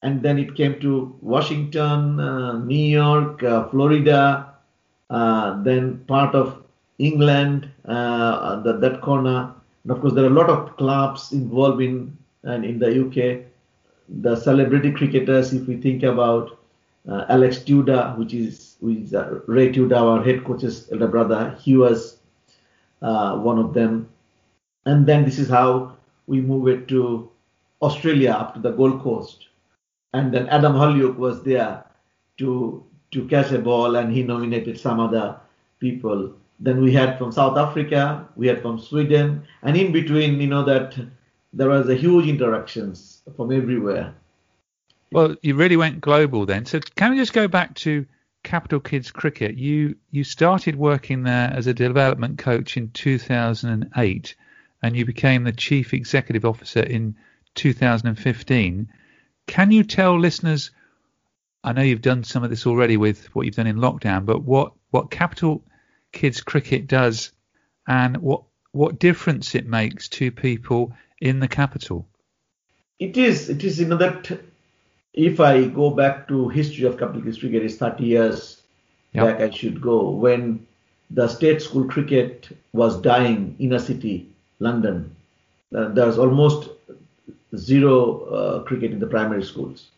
and 0.02 0.22
then 0.22 0.40
it 0.40 0.56
came 0.56 0.80
to 0.80 1.16
Washington, 1.22 2.20
uh, 2.20 2.60
New 2.60 2.88
York, 2.90 3.44
uh, 3.44 3.68
Florida, 3.70 4.54
uh, 5.10 5.62
then 5.64 6.00
part 6.08 6.34
of 6.36 6.64
England, 7.00 7.70
uh, 7.86 8.62
that, 8.62 8.82
that 8.82 9.02
corner. 9.02 9.54
And 9.84 9.92
of 9.92 10.02
course, 10.02 10.14
there 10.14 10.24
are 10.24 10.28
a 10.28 10.42
lot 10.42 10.50
of 10.50 10.78
clubs 10.78 11.32
involved 11.32 11.82
in 11.82 12.18
and 12.44 12.64
in 12.64 12.80
the 12.80 13.06
UK, 13.06 13.46
the 14.22 14.36
celebrity 14.36 14.92
cricketers, 14.92 15.54
if 15.54 15.68
we 15.68 15.76
think 15.76 16.04
about 16.04 16.58
uh, 17.08 17.26
Alex 17.30 17.60
Tudor, 17.60 18.14
which 18.18 18.34
is, 18.34 18.78
which 18.80 18.98
is 18.98 19.14
uh, 19.14 19.42
Ray 19.46 19.72
Tudor, 19.72 19.96
our 19.96 20.24
head 20.24 20.46
coach's 20.46 20.90
elder 20.92 21.08
brother, 21.08 21.58
he 21.60 21.76
was 21.76 22.18
uh, 23.02 23.38
one 23.38 23.60
of 23.60 23.74
them. 23.74 24.10
And 24.86 25.06
then 25.06 25.26
this 25.26 25.38
is 25.38 25.50
how 25.50 25.98
we 26.28 26.40
move 26.40 26.68
it 26.70 26.88
to 26.90 27.30
Australia 27.82 28.32
up 28.32 28.54
to 28.54 28.62
the 28.62 28.72
Gold 28.72 29.02
Coast. 29.02 29.49
And 30.14 30.34
then 30.34 30.48
Adam 30.50 30.74
Hollioake 30.74 31.18
was 31.18 31.44
there 31.44 31.84
to 32.38 32.84
to 33.12 33.28
catch 33.28 33.52
a 33.52 33.60
ball, 33.60 33.96
and 33.96 34.14
he 34.14 34.24
nominated 34.24 34.80
some 34.80 35.00
other 35.00 35.40
people. 35.80 36.34
Then 36.60 36.82
we 36.82 36.94
had 36.94 37.18
from 37.18 37.32
South 37.32 37.58
Africa, 37.58 38.28
we 38.36 38.48
had 38.48 38.62
from 38.62 38.80
Sweden, 38.80 39.44
and 39.64 39.76
in 39.76 39.92
between, 39.92 40.40
you 40.40 40.48
know 40.48 40.64
that 40.64 40.96
there 41.54 41.70
was 41.70 41.90
a 41.90 41.96
huge 41.96 42.28
interactions 42.28 43.22
from 43.36 43.52
everywhere. 43.52 44.14
Well, 45.12 45.36
you 45.42 45.56
really 45.56 45.78
went 45.78 46.02
global 46.02 46.46
then. 46.46 46.66
So 46.66 46.80
can 46.96 47.12
we 47.12 47.18
just 47.18 47.34
go 47.34 47.48
back 47.48 47.74
to 47.76 48.06
Capital 48.44 48.80
Kids 48.80 49.10
Cricket? 49.10 49.58
You 49.58 49.96
you 50.12 50.24
started 50.24 50.76
working 50.76 51.24
there 51.24 51.52
as 51.52 51.66
a 51.66 51.74
development 51.74 52.38
coach 52.38 52.78
in 52.78 52.92
2008, 52.92 54.36
and 54.84 54.96
you 54.96 55.06
became 55.06 55.44
the 55.44 55.52
chief 55.52 55.94
executive 55.94 56.46
officer 56.46 56.82
in 56.82 57.16
2015. 57.56 58.88
Can 59.50 59.72
you 59.72 59.84
tell 59.84 60.20
listeners? 60.20 60.70
I 61.64 61.74
know 61.74 61.82
you've 61.82 62.04
done 62.04 62.24
some 62.24 62.44
of 62.44 62.52
this 62.52 62.68
already 62.68 62.98
with 62.98 63.26
what 63.36 63.48
you've 63.48 63.56
done 63.56 63.66
in 63.66 63.78
lockdown, 63.78 64.24
but 64.24 64.44
what 64.44 64.74
what 64.92 65.10
Capital 65.10 65.64
Kids 66.12 66.42
Cricket 66.42 66.86
does, 66.86 67.32
and 67.88 68.18
what 68.18 68.44
what 68.74 69.00
difference 69.00 69.56
it 69.56 69.66
makes 69.66 70.08
to 70.10 70.32
people 70.32 70.94
in 71.20 71.40
the 71.40 71.48
capital? 71.48 72.08
It 73.00 73.18
is. 73.18 73.50
It 73.50 73.64
is. 73.64 73.80
You 73.80 73.88
know 73.88 73.98
that 73.98 74.40
if 75.16 75.40
I 75.40 75.66
go 75.66 75.90
back 75.90 76.28
to 76.28 76.50
history 76.50 76.86
of 76.86 77.00
Capital 77.00 77.24
Kids 77.24 77.40
cricket, 77.40 77.64
it's 77.64 77.78
30 77.78 78.04
years 78.04 78.62
yep. 79.14 79.26
back. 79.26 79.42
I 79.42 79.50
should 79.50 79.82
go 79.82 80.12
when 80.12 80.68
the 81.10 81.28
state 81.28 81.64
school 81.64 81.86
cricket 81.86 82.56
was 82.72 83.02
dying 83.02 83.56
in 83.58 83.74
a 83.74 83.80
city, 83.80 84.30
London. 84.60 85.16
Uh, 85.76 85.88
there 85.88 86.06
was 86.06 86.20
almost 86.20 86.70
zero 87.56 88.22
uh, 88.26 88.64
cricket 88.64 88.92
in 88.92 89.00
the 89.00 89.08
primary 89.08 89.44
schools. 89.44 89.92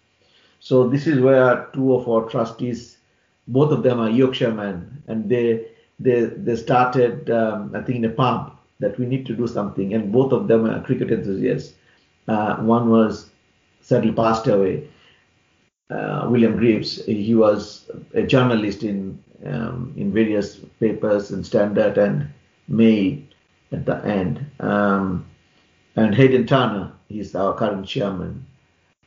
So 0.60 0.88
this 0.88 1.08
is 1.08 1.20
where 1.20 1.67
two 1.74 1.93
of 1.96 2.08
our 2.08 2.29
trustees, 2.29 2.98
both 3.48 3.72
of 3.72 3.84
them 3.84 4.00
are 4.00 4.10
Yorkshiremen, 4.10 5.03
and 5.08 5.29
they 5.29 5.67
they 6.00 6.25
they 6.25 6.55
started 6.55 7.29
um, 7.29 7.72
I 7.75 7.81
think 7.81 7.98
in 7.98 8.05
a 8.05 8.10
pub 8.10 8.58
that 8.79 8.98
we 9.00 9.05
need 9.05 9.25
to 9.27 9.36
do 9.36 9.48
something, 9.48 9.93
and 9.93 10.12
both 10.12 10.31
of 10.31 10.48
them 10.48 10.65
are 10.65 10.81
cricket 10.84 11.12
enthusiasts. 11.12 11.74
Uh, 12.27 12.58
one 12.58 12.89
was 12.89 13.29
sadly 13.81 14.12
passed 14.12 14.48
away, 14.48 14.88
uh, 15.89 16.27
William 16.29 16.55
Greaves. 16.58 17.03
He 17.05 17.34
was 17.36 17.89
a 18.13 18.24
journalist 18.24 18.84
in 18.84 19.22
um, 19.46 19.93
in 19.98 20.13
various 20.13 20.58
papers 20.79 21.31
and 21.31 21.46
Standard 21.46 21.98
and 21.98 22.29
Mail 22.67 23.17
at 23.72 23.86
the 23.86 23.98
end. 24.05 24.46
Um, 24.60 25.25
and 25.95 26.15
Hayden 26.15 26.48
Turner, 26.48 26.91
he's 27.10 27.36
our 27.36 27.53
current 27.53 27.86
chairman. 27.86 28.45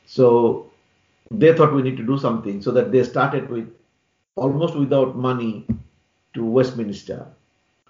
So 0.07 0.71
they 1.31 1.55
thought 1.55 1.75
we 1.75 1.83
need 1.83 1.97
to 1.97 2.07
do 2.07 2.19
something, 2.19 2.61
so 2.61 2.71
that 2.73 2.93
they 2.93 3.03
started 3.03 3.49
with 3.49 3.73
almost 4.37 4.77
without 4.77 5.17
money 5.17 5.67
to 6.35 6.45
Westminster, 6.45 7.27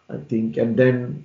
I 0.09 0.19
think, 0.29 0.57
and 0.57 0.77
then 0.77 1.25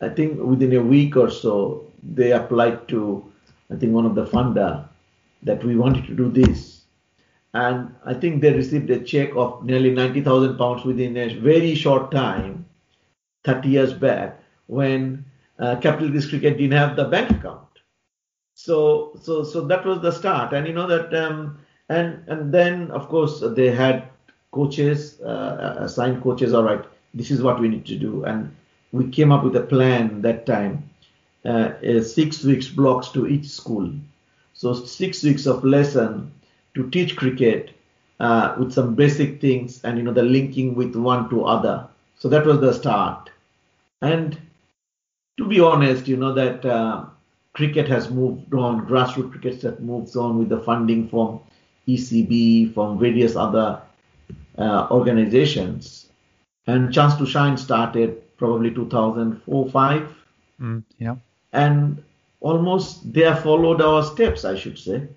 I 0.00 0.08
think 0.08 0.40
within 0.40 0.72
a 0.74 0.82
week 0.82 1.16
or 1.16 1.28
so 1.30 1.84
they 2.02 2.32
applied 2.32 2.86
to 2.88 3.24
I 3.70 3.76
think 3.76 3.92
one 3.92 4.06
of 4.06 4.14
the 4.14 4.24
funder 4.24 4.88
that 5.42 5.62
we 5.62 5.76
wanted 5.76 6.06
to 6.06 6.14
do 6.14 6.30
this, 6.30 6.82
and 7.52 7.94
I 8.04 8.14
think 8.14 8.40
they 8.40 8.52
received 8.52 8.88
a 8.90 9.00
check 9.00 9.30
of 9.36 9.64
nearly 9.64 9.90
ninety 9.90 10.22
thousand 10.22 10.56
pounds 10.56 10.84
within 10.84 11.16
a 11.16 11.34
very 11.34 11.74
short 11.74 12.10
time, 12.10 12.64
thirty 13.44 13.68
years 13.68 13.92
back, 13.92 14.40
when 14.68 15.24
uh, 15.58 15.76
Capital 15.76 16.10
Kids 16.10 16.28
Cricket 16.28 16.58
didn't 16.58 16.78
have 16.78 16.96
the 16.96 17.04
bank 17.04 17.30
account. 17.30 17.66
So 18.54 19.12
so 19.22 19.42
so 19.44 19.66
that 19.66 19.84
was 19.86 20.00
the 20.00 20.12
start, 20.12 20.52
and 20.52 20.66
you 20.66 20.72
know 20.74 20.86
that 20.86 21.14
um, 21.14 21.58
and 21.88 22.22
and 22.28 22.52
then 22.52 22.90
of 22.90 23.08
course 23.08 23.42
they 23.56 23.70
had 23.70 24.04
coaches, 24.50 25.20
uh, 25.20 25.76
assigned 25.80 26.22
coaches. 26.22 26.52
All 26.54 26.64
right, 26.64 26.84
this 27.14 27.30
is 27.30 27.42
what 27.42 27.60
we 27.60 27.68
need 27.68 27.86
to 27.86 27.96
do, 27.96 28.24
and 28.24 28.54
we 28.92 29.08
came 29.08 29.32
up 29.32 29.44
with 29.44 29.56
a 29.56 29.62
plan 29.62 30.22
that 30.22 30.46
time, 30.46 30.88
uh, 31.44 31.70
six 32.02 32.44
weeks 32.44 32.68
blocks 32.68 33.08
to 33.10 33.26
each 33.26 33.46
school. 33.46 33.90
So 34.54 34.74
six 34.74 35.22
weeks 35.22 35.46
of 35.46 35.64
lesson 35.64 36.32
to 36.74 36.90
teach 36.90 37.16
cricket 37.16 37.70
uh, 38.20 38.54
with 38.58 38.72
some 38.72 38.94
basic 38.94 39.40
things, 39.40 39.82
and 39.84 39.98
you 39.98 40.04
know 40.04 40.12
the 40.12 40.22
linking 40.22 40.74
with 40.74 40.96
one 40.96 41.28
to 41.30 41.44
other. 41.44 41.86
So 42.18 42.28
that 42.28 42.44
was 42.46 42.60
the 42.60 42.72
start, 42.72 43.30
and 44.02 44.36
to 45.38 45.46
be 45.46 45.60
honest, 45.60 46.06
you 46.08 46.16
know 46.16 46.34
that 46.34 46.64
uh, 46.64 47.06
cricket 47.54 47.88
has 47.88 48.10
moved 48.10 48.52
on, 48.52 48.86
grassroots 48.86 49.30
cricket 49.30 49.62
has 49.62 49.78
moved 49.78 50.14
on 50.16 50.38
with 50.38 50.48
the 50.48 50.60
funding 50.60 51.08
from 51.08 51.40
ECB, 51.86 52.74
from 52.74 52.98
various 52.98 53.36
other 53.36 53.80
uh, 54.58 54.88
organizations. 54.90 56.10
And 56.66 56.92
Chance 56.92 57.16
to 57.16 57.26
Shine 57.26 57.56
started 57.56 58.36
probably 58.36 58.74
2004 58.74 59.70
5. 59.70 60.14
Mm, 60.60 60.82
yeah. 60.98 61.16
And 61.52 62.02
almost 62.40 63.12
they 63.12 63.22
have 63.22 63.42
followed 63.42 63.80
our 63.80 64.02
steps, 64.02 64.44
I 64.44 64.56
should 64.56 64.78
say. 64.78 65.08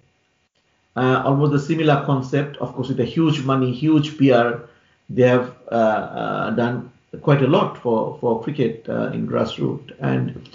Uh, 0.95 1.23
almost 1.25 1.53
a 1.53 1.59
similar 1.59 2.03
concept, 2.05 2.57
of 2.57 2.73
course, 2.73 2.89
with 2.89 2.99
a 2.99 3.05
huge 3.05 3.41
money, 3.43 3.73
huge 3.73 4.17
PR. 4.17 4.65
They 5.09 5.23
have 5.23 5.55
uh, 5.71 5.75
uh, 5.75 6.49
done 6.51 6.91
quite 7.21 7.41
a 7.41 7.47
lot 7.47 7.77
for, 7.77 8.17
for 8.19 8.41
cricket 8.41 8.85
uh, 8.87 9.11
in 9.11 9.27
grassroots. 9.27 9.91
And 9.99 10.49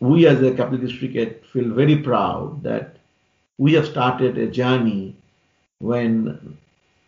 we 0.00 0.26
as 0.26 0.42
a 0.42 0.52
Capital 0.54 0.78
Kids 0.78 0.98
Cricket 0.98 1.46
feel 1.46 1.72
very 1.72 1.96
proud 1.96 2.62
that 2.62 2.96
we 3.58 3.74
have 3.74 3.86
started 3.86 4.38
a 4.38 4.46
journey 4.46 5.16
when 5.78 6.56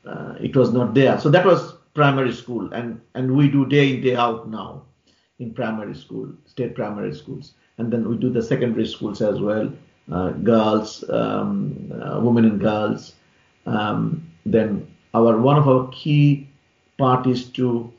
uh, 0.06 0.34
it 0.40 0.54
was 0.54 0.72
not 0.72 0.94
there. 0.94 1.18
So 1.18 1.30
that 1.30 1.44
was 1.44 1.74
primary 1.94 2.32
school, 2.32 2.72
and 2.72 3.00
and 3.14 3.36
we 3.36 3.48
do 3.48 3.66
day 3.66 3.94
in 3.94 4.02
day 4.02 4.16
out 4.16 4.48
now 4.48 4.82
in 5.38 5.52
primary 5.52 5.94
school, 5.94 6.28
state 6.46 6.74
primary 6.74 7.14
schools, 7.14 7.54
and 7.78 7.92
then 7.92 8.08
we 8.08 8.16
do 8.16 8.30
the 8.30 8.42
secondary 8.42 8.86
schools 8.86 9.20
as 9.20 9.40
well, 9.40 9.72
uh, 10.10 10.30
girls, 10.30 11.08
um, 11.10 11.90
uh, 12.02 12.20
women 12.20 12.44
and 12.44 12.60
girls. 12.60 13.14
Um, 13.66 14.30
then 14.44 14.86
our 15.14 15.38
one 15.38 15.56
of 15.56 15.68
our 15.68 15.88
key 15.88 16.48
part 16.98 17.26
is 17.26 17.44
to 17.52 17.92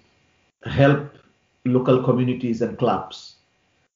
help 0.66 1.18
local 1.66 2.04
communities 2.04 2.62
and 2.62 2.78
clubs. 2.78 3.36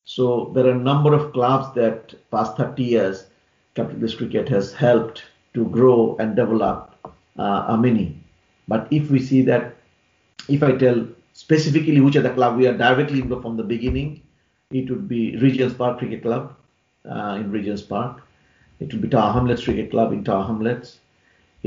So 0.05 0.51
there 0.55 0.65
are 0.67 0.71
a 0.71 0.77
number 0.77 1.13
of 1.13 1.33
clubs 1.33 1.73
that 1.75 2.13
past 2.31 2.57
30 2.57 2.83
years, 2.83 3.25
Capital 3.75 3.99
Kids 3.99 4.15
Cricket 4.15 4.49
has 4.49 4.73
helped 4.73 5.23
to 5.53 5.65
grow 5.65 6.15
and 6.19 6.35
develop 6.35 6.95
uh, 7.37 7.65
a 7.67 7.77
mini. 7.77 8.17
But 8.67 8.87
if 8.91 9.09
we 9.09 9.19
see 9.19 9.41
that, 9.43 9.75
if 10.47 10.63
I 10.63 10.73
tell 10.73 11.07
specifically 11.33 11.99
which 11.99 12.15
are 12.15 12.21
the 12.21 12.33
club 12.33 12.57
we 12.57 12.67
are 12.67 12.77
directly 12.77 13.19
involved 13.19 13.43
from 13.43 13.57
the 13.57 13.63
beginning, 13.63 14.21
it 14.71 14.89
would 14.89 15.07
be 15.07 15.37
Regents 15.37 15.75
Park 15.75 15.99
Cricket 15.99 16.21
Club 16.21 16.55
uh, 17.09 17.37
in 17.39 17.51
Regents 17.51 17.81
Park. 17.81 18.21
It 18.79 18.91
would 18.91 19.01
be 19.01 19.09
Tower 19.09 19.33
Hamlets 19.33 19.63
Cricket 19.63 19.91
Club 19.91 20.13
in 20.13 20.23
Tower 20.23 20.45
Hamlets. 20.45 20.99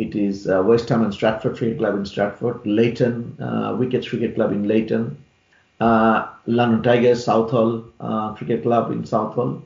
It 0.00 0.14
is 0.14 0.48
uh, 0.48 0.62
West 0.62 0.88
Ham 0.88 1.02
and 1.02 1.12
Stratford 1.12 1.56
Cricket 1.56 1.78
Club 1.78 1.94
in 1.94 2.06
Stratford. 2.06 2.64
Leyton 2.64 3.36
uh, 3.40 3.76
Wickets 3.78 4.08
Cricket 4.08 4.34
Club 4.34 4.52
in 4.52 4.66
Leyton. 4.66 5.22
Uh, 5.80 6.28
London 6.46 6.82
Tigers 6.82 7.24
Southall 7.24 7.84
uh, 8.00 8.34
Cricket 8.34 8.62
Club 8.62 8.90
in 8.92 9.04
Southall. 9.04 9.62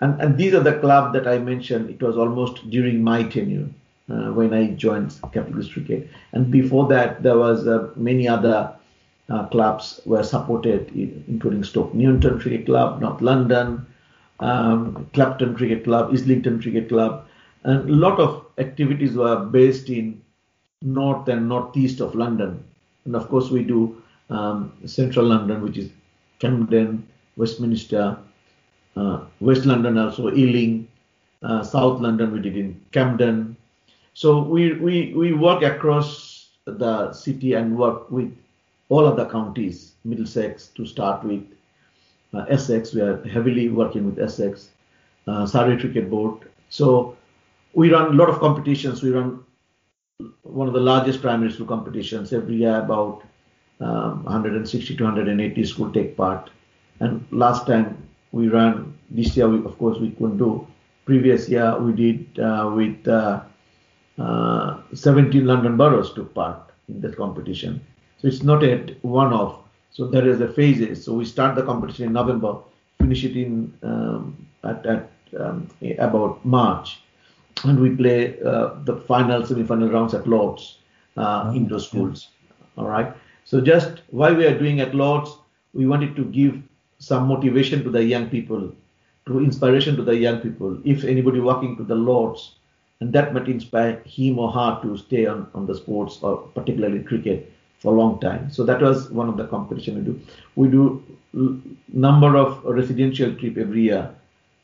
And, 0.00 0.20
and 0.20 0.36
these 0.36 0.54
are 0.54 0.60
the 0.60 0.78
clubs 0.80 1.14
that 1.14 1.26
I 1.26 1.38
mentioned. 1.38 1.88
It 1.88 2.02
was 2.02 2.16
almost 2.16 2.68
during 2.68 3.02
my 3.02 3.22
tenure 3.22 3.68
uh, 4.10 4.32
when 4.32 4.52
I 4.52 4.68
joined 4.68 5.18
Capital 5.32 5.64
Cricket. 5.72 6.08
And 6.32 6.50
before 6.50 6.86
that, 6.88 7.22
there 7.22 7.38
was 7.38 7.66
uh, 7.66 7.90
many 7.96 8.28
other 8.28 8.74
uh, 9.30 9.46
clubs 9.46 10.00
were 10.04 10.22
supported, 10.22 10.90
including 11.28 11.64
Stoke 11.64 11.94
Newington 11.94 12.38
Cricket 12.38 12.66
Club, 12.66 13.00
North 13.00 13.22
London, 13.22 13.86
um, 14.40 15.08
Clapton 15.14 15.54
Cricket 15.54 15.84
Club, 15.84 16.12
Islington 16.12 16.60
Cricket 16.60 16.88
Club, 16.88 17.26
and 17.62 17.88
a 17.88 17.92
lot 17.92 18.20
of 18.20 18.43
activities 18.58 19.14
were 19.14 19.44
based 19.44 19.88
in 19.88 20.22
north 20.82 21.28
and 21.28 21.48
northeast 21.48 22.00
of 22.00 22.14
London. 22.14 22.62
And 23.04 23.16
of 23.16 23.28
course, 23.28 23.50
we 23.50 23.62
do 23.62 24.02
um, 24.30 24.72
central 24.86 25.26
London, 25.26 25.62
which 25.62 25.78
is 25.78 25.90
Camden, 26.38 27.06
Westminster, 27.36 28.18
uh, 28.96 29.24
West 29.40 29.66
London 29.66 29.98
also, 29.98 30.32
Ealing, 30.34 30.88
uh, 31.42 31.62
South 31.62 32.00
London 32.00 32.32
we 32.32 32.40
did 32.40 32.56
in 32.56 32.80
Camden, 32.92 33.56
so 34.14 34.40
we, 34.40 34.74
we, 34.74 35.12
we 35.12 35.32
work 35.32 35.62
across 35.62 36.50
the 36.66 37.12
city 37.12 37.54
and 37.54 37.76
work 37.76 38.10
with 38.12 38.32
all 38.88 39.06
of 39.06 39.16
the 39.16 39.26
counties, 39.26 39.94
Middlesex 40.04 40.68
to 40.68 40.86
start 40.86 41.24
with, 41.24 41.42
uh, 42.32 42.44
Essex, 42.48 42.94
we 42.94 43.00
are 43.00 43.22
heavily 43.24 43.68
working 43.70 44.06
with 44.06 44.20
Essex, 44.20 44.70
uh, 45.26 45.46
Surrey 45.46 45.76
Cricket 45.78 46.08
Board. 46.08 46.48
So 46.68 47.16
we 47.74 47.92
run 47.92 48.12
a 48.12 48.14
lot 48.14 48.28
of 48.28 48.38
competitions. 48.38 49.02
We 49.02 49.10
run 49.10 49.44
one 50.42 50.68
of 50.68 50.74
the 50.74 50.80
largest 50.80 51.20
primary 51.20 51.50
school 51.52 51.66
competitions 51.66 52.32
every 52.32 52.56
year, 52.56 52.78
about 52.78 53.22
um, 53.80 54.24
160 54.24 54.96
to 54.96 55.04
180 55.04 55.64
school 55.64 55.92
take 55.92 56.16
part. 56.16 56.50
And 57.00 57.26
last 57.30 57.66
time 57.66 58.08
we 58.32 58.48
ran, 58.48 58.96
this 59.10 59.36
year, 59.36 59.48
we, 59.48 59.58
of 59.64 59.76
course, 59.78 59.98
we 59.98 60.10
couldn't 60.12 60.38
do. 60.38 60.66
Previous 61.04 61.48
year 61.48 61.78
we 61.78 61.92
did 61.92 62.38
uh, 62.38 62.72
with 62.74 63.06
uh, 63.06 63.42
uh, 64.18 64.78
17 64.94 65.44
London 65.44 65.76
boroughs 65.76 66.14
took 66.14 66.32
part 66.32 66.70
in 66.88 67.00
that 67.00 67.16
competition. 67.16 67.84
So 68.18 68.28
it's 68.28 68.42
not 68.42 68.64
a 68.64 68.96
one-off. 69.02 69.58
So 69.90 70.06
there 70.06 70.26
is 70.26 70.40
a 70.40 70.48
phases. 70.48 71.04
So 71.04 71.12
we 71.12 71.24
start 71.24 71.56
the 71.56 71.62
competition 71.62 72.06
in 72.06 72.12
November, 72.12 72.56
finish 73.00 73.24
it 73.24 73.36
in 73.36 73.76
um, 73.82 74.46
at, 74.62 74.86
at 74.86 75.10
um, 75.38 75.68
about 75.98 76.44
March, 76.44 77.00
and 77.62 77.78
we 77.78 77.90
play 77.90 78.38
uh, 78.42 78.74
the 78.84 78.96
final 78.96 79.44
semi-final 79.46 79.88
rounds 79.88 80.14
at 80.14 80.26
Lords 80.26 80.78
uh, 81.16 81.44
oh, 81.46 81.54
indoor 81.54 81.78
schools. 81.78 82.28
Yeah. 82.48 82.82
All 82.82 82.88
right. 82.88 83.14
So 83.44 83.60
just 83.60 84.02
why 84.10 84.32
we 84.32 84.46
are 84.46 84.58
doing 84.58 84.80
at 84.80 84.94
Lords, 84.94 85.36
we 85.72 85.86
wanted 85.86 86.16
to 86.16 86.24
give 86.24 86.60
some 86.98 87.28
motivation 87.28 87.84
to 87.84 87.90
the 87.90 88.02
young 88.02 88.28
people, 88.28 88.72
to 89.26 89.38
inspiration 89.40 89.96
to 89.96 90.02
the 90.02 90.16
young 90.16 90.40
people. 90.40 90.78
If 90.84 91.04
anybody 91.04 91.40
walking 91.40 91.76
to 91.76 91.84
the 91.84 91.94
Lords 91.94 92.56
and 93.00 93.12
that 93.12 93.34
might 93.34 93.48
inspire 93.48 94.02
him 94.04 94.38
or 94.38 94.50
her 94.52 94.80
to 94.82 94.96
stay 94.96 95.26
on, 95.26 95.48
on 95.54 95.66
the 95.66 95.74
sports 95.74 96.18
or 96.22 96.38
particularly 96.54 97.02
cricket 97.02 97.52
for 97.78 97.94
a 97.94 97.98
long 97.98 98.18
time. 98.20 98.50
So 98.50 98.64
that 98.64 98.80
was 98.80 99.10
one 99.10 99.28
of 99.28 99.36
the 99.36 99.46
competition 99.46 99.96
we 99.96 100.02
do. 100.02 100.20
We 100.56 100.68
do 100.68 101.02
number 101.92 102.36
of 102.36 102.64
residential 102.64 103.34
trip 103.34 103.58
every 103.58 103.82
year. 103.82 104.14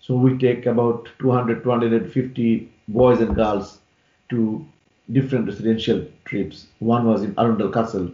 So 0.00 0.14
we 0.14 0.38
take 0.38 0.66
about 0.66 1.08
200, 1.18 1.62
250 1.62 2.72
boys 2.92 3.20
and 3.20 3.34
girls 3.34 3.78
to 4.30 4.66
different 5.12 5.46
residential 5.46 6.06
trips. 6.24 6.66
One 6.78 7.06
was 7.06 7.22
in 7.22 7.34
Arundel 7.38 7.70
Castle. 7.70 8.12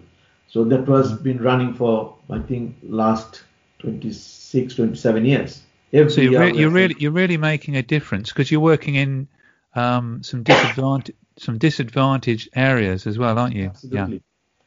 So 0.48 0.64
that 0.64 0.86
was 0.86 1.12
mm-hmm. 1.12 1.22
been 1.22 1.42
running 1.42 1.74
for 1.74 2.16
I 2.30 2.38
think 2.38 2.76
last 2.82 3.42
26, 3.80 4.74
27 4.74 5.24
years. 5.24 5.62
Every 5.92 6.10
so 6.10 6.20
you're, 6.20 6.40
re- 6.40 6.56
you're 6.56 6.70
really 6.70 6.96
you're 6.98 7.12
really 7.12 7.36
making 7.36 7.76
a 7.76 7.82
difference 7.82 8.30
because 8.30 8.50
you're 8.50 8.60
working 8.60 8.96
in 8.96 9.28
um, 9.74 10.22
some 10.22 10.42
disadvantage 10.42 11.14
some 11.38 11.58
disadvantaged 11.58 12.48
areas 12.54 13.06
as 13.06 13.18
well, 13.18 13.38
aren't 13.38 13.54
you? 13.54 13.66
Absolutely. 13.66 14.22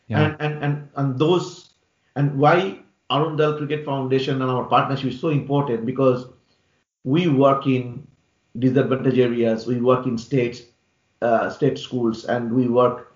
Yeah. 0.07 0.19
yeah. 0.19 0.25
And, 0.25 0.41
and 0.41 0.63
and 0.63 0.89
and 0.95 1.19
those 1.19 1.69
and 2.15 2.37
why 2.37 2.79
Arundel 3.09 3.57
Cricket 3.57 3.85
Foundation 3.85 4.41
and 4.41 4.51
our 4.51 4.65
partnership 4.65 5.07
is 5.13 5.19
so 5.19 5.29
important 5.29 5.85
because 5.85 6.27
we 7.03 7.27
work 7.27 7.65
in 7.65 8.07
disadvantaged 8.59 9.19
areas, 9.19 9.67
we 9.67 9.79
work 9.81 10.05
in 10.05 10.17
states, 10.17 10.63
uh, 11.21 11.49
state 11.49 11.77
schools, 11.77 12.25
and 12.25 12.51
we 12.53 12.67
work, 12.67 13.13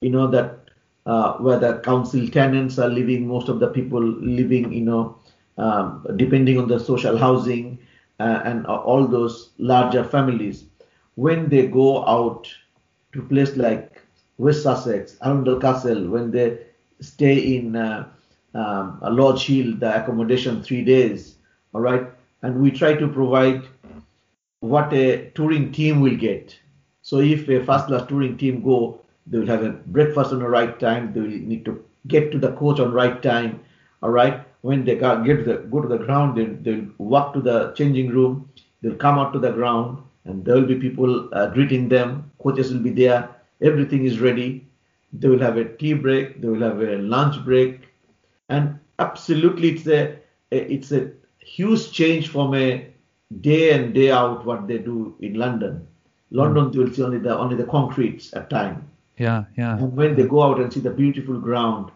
you 0.00 0.10
know, 0.10 0.26
that 0.28 0.70
uh, 1.06 1.34
where 1.38 1.58
the 1.58 1.78
council 1.80 2.26
tenants 2.28 2.78
are 2.78 2.88
living, 2.88 3.26
most 3.26 3.48
of 3.48 3.60
the 3.60 3.68
people 3.68 4.02
living, 4.02 4.72
you 4.72 4.82
know, 4.84 5.16
um, 5.56 6.06
depending 6.16 6.58
on 6.58 6.68
the 6.68 6.78
social 6.78 7.16
housing 7.16 7.78
uh, 8.20 8.40
and 8.44 8.66
all 8.66 9.06
those 9.06 9.50
larger 9.58 10.04
families, 10.04 10.64
when 11.16 11.48
they 11.48 11.66
go 11.66 12.06
out 12.06 12.48
to 13.12 13.22
place 13.22 13.56
like 13.56 14.02
West 14.38 14.62
Sussex, 14.62 15.16
Arundel 15.22 15.58
Castle, 15.58 16.08
when 16.08 16.30
they 16.30 16.58
stay 17.00 17.56
in 17.56 17.74
uh, 17.74 18.08
um, 18.54 18.98
a 19.02 19.10
Lodge 19.10 19.46
Hill, 19.46 19.76
the 19.76 20.02
accommodation 20.02 20.62
three 20.62 20.84
days, 20.84 21.36
all 21.74 21.80
right, 21.80 22.06
and 22.42 22.60
we 22.60 22.70
try 22.70 22.94
to 22.94 23.08
provide 23.08 23.66
what 24.60 24.92
a 24.92 25.30
touring 25.30 25.72
team 25.72 26.00
will 26.00 26.16
get. 26.16 26.58
So 27.02 27.20
if 27.20 27.48
a 27.48 27.64
first 27.64 27.86
class 27.86 28.06
touring 28.08 28.36
team 28.36 28.62
go, 28.62 29.00
they 29.26 29.38
will 29.38 29.46
have 29.46 29.62
a 29.62 29.70
breakfast 29.70 30.32
on 30.32 30.40
the 30.40 30.48
right 30.48 30.78
time. 30.80 31.12
They 31.12 31.20
will 31.20 31.28
need 31.28 31.64
to 31.66 31.84
get 32.06 32.32
to 32.32 32.38
the 32.38 32.52
coach 32.52 32.80
on 32.80 32.92
right 32.92 33.22
time. 33.22 33.60
All 34.02 34.10
right. 34.10 34.44
When 34.62 34.84
they 34.84 34.96
get 34.96 35.24
to 35.24 35.44
the, 35.44 35.54
go 35.70 35.80
to 35.80 35.88
the 35.88 35.98
ground, 35.98 36.36
they, 36.36 36.46
they'll 36.46 36.86
walk 36.98 37.32
to 37.34 37.40
the 37.40 37.72
changing 37.72 38.08
room. 38.10 38.50
They'll 38.82 38.96
come 38.96 39.18
out 39.18 39.32
to 39.32 39.38
the 39.38 39.52
ground, 39.52 40.02
and 40.24 40.44
there 40.44 40.54
will 40.56 40.66
be 40.66 40.76
people 40.76 41.28
uh, 41.32 41.46
greeting 41.48 41.88
them. 41.88 42.30
Coaches 42.42 42.72
will 42.72 42.80
be 42.80 42.90
there. 42.90 43.28
Everything 43.62 44.04
is 44.04 44.20
ready. 44.20 44.66
They 45.12 45.28
will 45.28 45.38
have 45.40 45.56
a 45.56 45.64
tea 45.64 45.94
break. 45.94 46.40
They 46.40 46.48
will 46.48 46.60
have 46.60 46.80
a 46.80 46.98
lunch 46.98 47.44
break, 47.44 47.88
and 48.48 48.78
absolutely, 48.98 49.70
it's 49.70 49.86
a 49.86 50.18
it's 50.50 50.92
a 50.92 51.10
huge 51.38 51.90
change 51.92 52.28
from 52.28 52.54
a 52.54 52.86
day 53.40 53.70
and 53.72 53.94
day 53.94 54.10
out 54.10 54.44
what 54.44 54.66
they 54.66 54.78
do 54.78 55.14
in 55.20 55.34
London. 55.34 55.86
London, 56.30 56.66
mm. 56.66 56.74
you 56.74 56.80
will 56.80 56.92
see 56.92 57.02
only 57.02 57.18
the 57.18 57.36
only 57.36 57.56
the 57.56 57.64
concretes 57.64 58.32
at 58.34 58.50
time. 58.50 58.88
Yeah, 59.18 59.44
yeah. 59.56 59.76
And 59.78 59.94
when 59.96 60.16
they 60.16 60.24
go 60.24 60.42
out 60.42 60.60
and 60.60 60.72
see 60.72 60.80
the 60.80 60.90
beautiful 60.90 61.38
ground, 61.38 61.90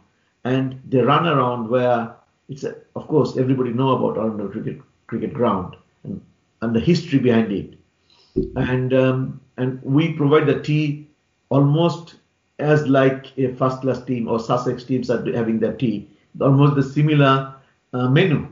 and 0.44 0.80
they 0.88 1.00
run 1.00 1.26
around 1.26 1.68
where 1.68 2.14
it's 2.48 2.64
a, 2.64 2.74
of 2.96 3.06
course 3.06 3.36
everybody 3.36 3.72
know 3.72 3.96
about 3.96 4.18
Arundel 4.18 4.48
cricket 4.48 4.80
cricket 5.06 5.32
ground 5.32 5.76
and, 6.04 6.20
and 6.60 6.74
the 6.74 6.80
history 6.80 7.18
behind 7.18 7.52
it, 7.52 7.78
and 8.56 8.92
um, 8.92 9.40
and 9.56 9.82
we 9.82 10.12
provide 10.12 10.46
the 10.46 10.60
tea 10.60 11.08
almost 11.50 12.16
as 12.58 12.86
like 12.86 13.26
a 13.38 13.54
first 13.54 13.80
class 13.80 14.02
team 14.04 14.28
or 14.28 14.38
Sussex 14.38 14.84
teams 14.84 15.10
are 15.10 15.24
having 15.32 15.58
their 15.60 15.74
tea, 15.74 16.08
almost 16.40 16.74
the 16.74 16.82
similar 16.82 17.54
uh, 17.92 18.08
menu 18.08 18.51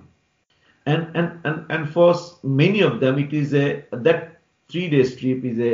and 0.90 1.16
and 1.16 1.40
and 1.44 1.66
and 1.74 1.92
for 1.94 2.14
many 2.42 2.80
of 2.80 3.00
them 3.00 3.18
it 3.18 3.32
is 3.32 3.54
a 3.54 3.66
that 3.92 4.40
three 4.68 4.88
days 4.94 5.16
trip 5.20 5.44
is 5.44 5.58
a 5.58 5.72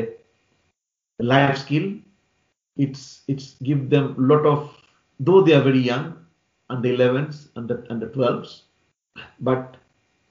life 1.18 1.58
skill. 1.58 1.86
It's 2.76 3.22
it's 3.26 3.54
give 3.62 3.88
them 3.90 4.14
a 4.18 4.34
lot 4.34 4.46
of 4.52 4.76
though 5.18 5.42
they 5.42 5.54
are 5.54 5.62
very 5.62 5.80
young 5.80 6.06
under 6.68 6.88
11s 6.88 7.48
under 7.56 7.84
under 7.88 8.08
12s 8.08 8.62
but 9.40 9.76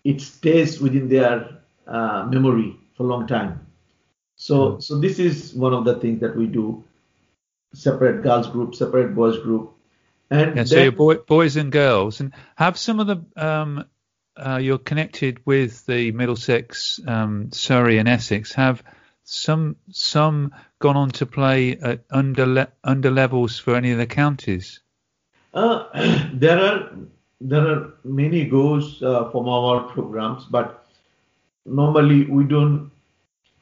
it 0.04 0.22
stays 0.22 0.80
within 0.80 1.08
their 1.10 1.62
uh, 1.88 2.28
memory 2.30 2.76
for 2.96 3.04
a 3.04 3.08
long 3.08 3.28
time. 3.28 3.66
So 4.36 4.74
hmm. 4.74 4.80
so 4.80 5.00
this 5.00 5.20
is 5.20 5.54
one 5.54 5.74
of 5.74 5.86
the 5.86 5.96
things 6.00 6.20
that 6.22 6.36
we 6.36 6.48
do. 6.48 6.84
Separate 7.74 8.22
girls 8.24 8.48
group 8.48 8.76
separate 8.76 9.16
boys 9.16 9.40
group. 9.40 9.72
And 10.32 10.56
yeah, 10.56 10.64
so 10.64 10.82
your 10.82 10.92
boy, 10.92 11.16
boys 11.16 11.56
and 11.56 11.72
girls 11.72 12.20
and 12.20 12.34
have 12.56 12.78
some 12.78 13.00
of 13.00 13.08
the 13.08 13.24
um, 13.36 13.86
uh, 14.38 14.58
you're 14.58 14.78
connected 14.78 15.40
with 15.46 15.86
the 15.86 16.12
Middlesex, 16.12 17.00
um, 17.08 17.52
Surrey, 17.52 17.98
and 17.98 18.08
Essex. 18.08 18.54
Have 18.54 18.84
some 19.24 19.76
some 19.92 20.54
gone 20.80 20.98
on 20.98 21.10
to 21.12 21.26
play 21.26 21.78
at 21.78 22.04
under 22.10 22.46
le- 22.46 22.72
under 22.84 23.12
levels 23.12 23.58
for 23.58 23.76
any 23.76 23.92
of 23.92 23.98
the 23.98 24.08
counties? 24.08 24.82
Uh, 25.54 25.86
there 26.34 26.60
are 26.60 26.92
there 27.42 27.68
are 27.68 27.94
many 28.04 28.46
goes 28.46 29.02
uh, 29.02 29.30
from 29.32 29.48
our 29.48 29.84
programs, 29.84 30.46
but 30.46 30.86
normally 31.66 32.26
we 32.26 32.44
don't 32.44 32.92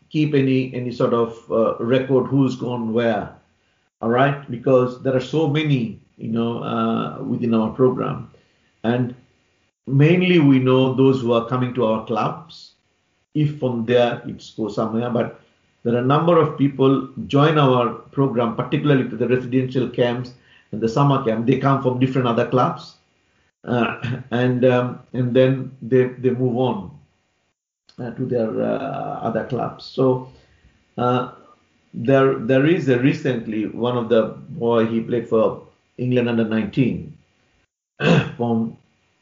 keep 0.09 0.33
any 0.33 0.73
any 0.73 0.91
sort 0.91 1.13
of 1.13 1.51
uh, 1.51 1.75
record 1.77 2.27
who's 2.27 2.55
gone 2.55 2.93
where. 2.93 3.35
All 4.01 4.09
right, 4.09 4.49
because 4.51 5.01
there 5.01 5.15
are 5.15 5.21
so 5.21 5.47
many, 5.47 6.01
you 6.17 6.27
know, 6.27 6.61
uh, 6.61 7.23
within 7.23 7.53
our 7.53 7.71
program, 7.71 8.31
and 8.83 9.15
mainly 9.87 10.39
we 10.39 10.59
know 10.59 10.93
those 10.93 11.21
who 11.21 11.33
are 11.33 11.47
coming 11.47 11.73
to 11.75 11.85
our 11.85 12.05
clubs. 12.05 12.71
If 13.33 13.59
from 13.59 13.85
there 13.85 14.21
it's 14.27 14.51
go 14.51 14.67
somewhere, 14.69 15.09
but 15.09 15.41
there 15.83 15.95
are 15.95 15.99
a 15.99 16.05
number 16.05 16.39
of 16.39 16.57
people 16.57 17.09
join 17.27 17.57
our 17.57 17.89
program, 17.89 18.55
particularly 18.55 19.09
to 19.09 19.15
the 19.17 19.27
residential 19.27 19.89
camps 19.89 20.33
and 20.71 20.79
the 20.79 20.87
summer 20.87 21.23
camp. 21.23 21.45
They 21.45 21.59
come 21.59 21.81
from 21.81 21.99
different 21.99 22.27
other 22.27 22.47
clubs, 22.47 22.95
uh, 23.65 24.19
and 24.31 24.63
um, 24.65 24.99
and 25.13 25.35
then 25.35 25.75
they 25.81 26.05
they 26.05 26.29
move 26.29 26.57
on 26.57 26.91
uh, 27.99 28.11
to 28.11 28.25
their 28.25 28.61
uh, 28.61 29.19
other 29.21 29.45
clubs. 29.45 29.85
So 29.85 30.29
uh, 30.97 31.31
there 31.93 32.35
there 32.35 32.65
is 32.65 32.87
a 32.89 32.99
recently 32.99 33.67
one 33.67 33.97
of 33.97 34.09
the 34.09 34.35
boy 34.49 34.85
he 34.85 35.01
played 35.01 35.27
for 35.27 35.67
England 35.97 36.29
under 36.29 36.45
19 36.45 37.17
from 38.37 38.77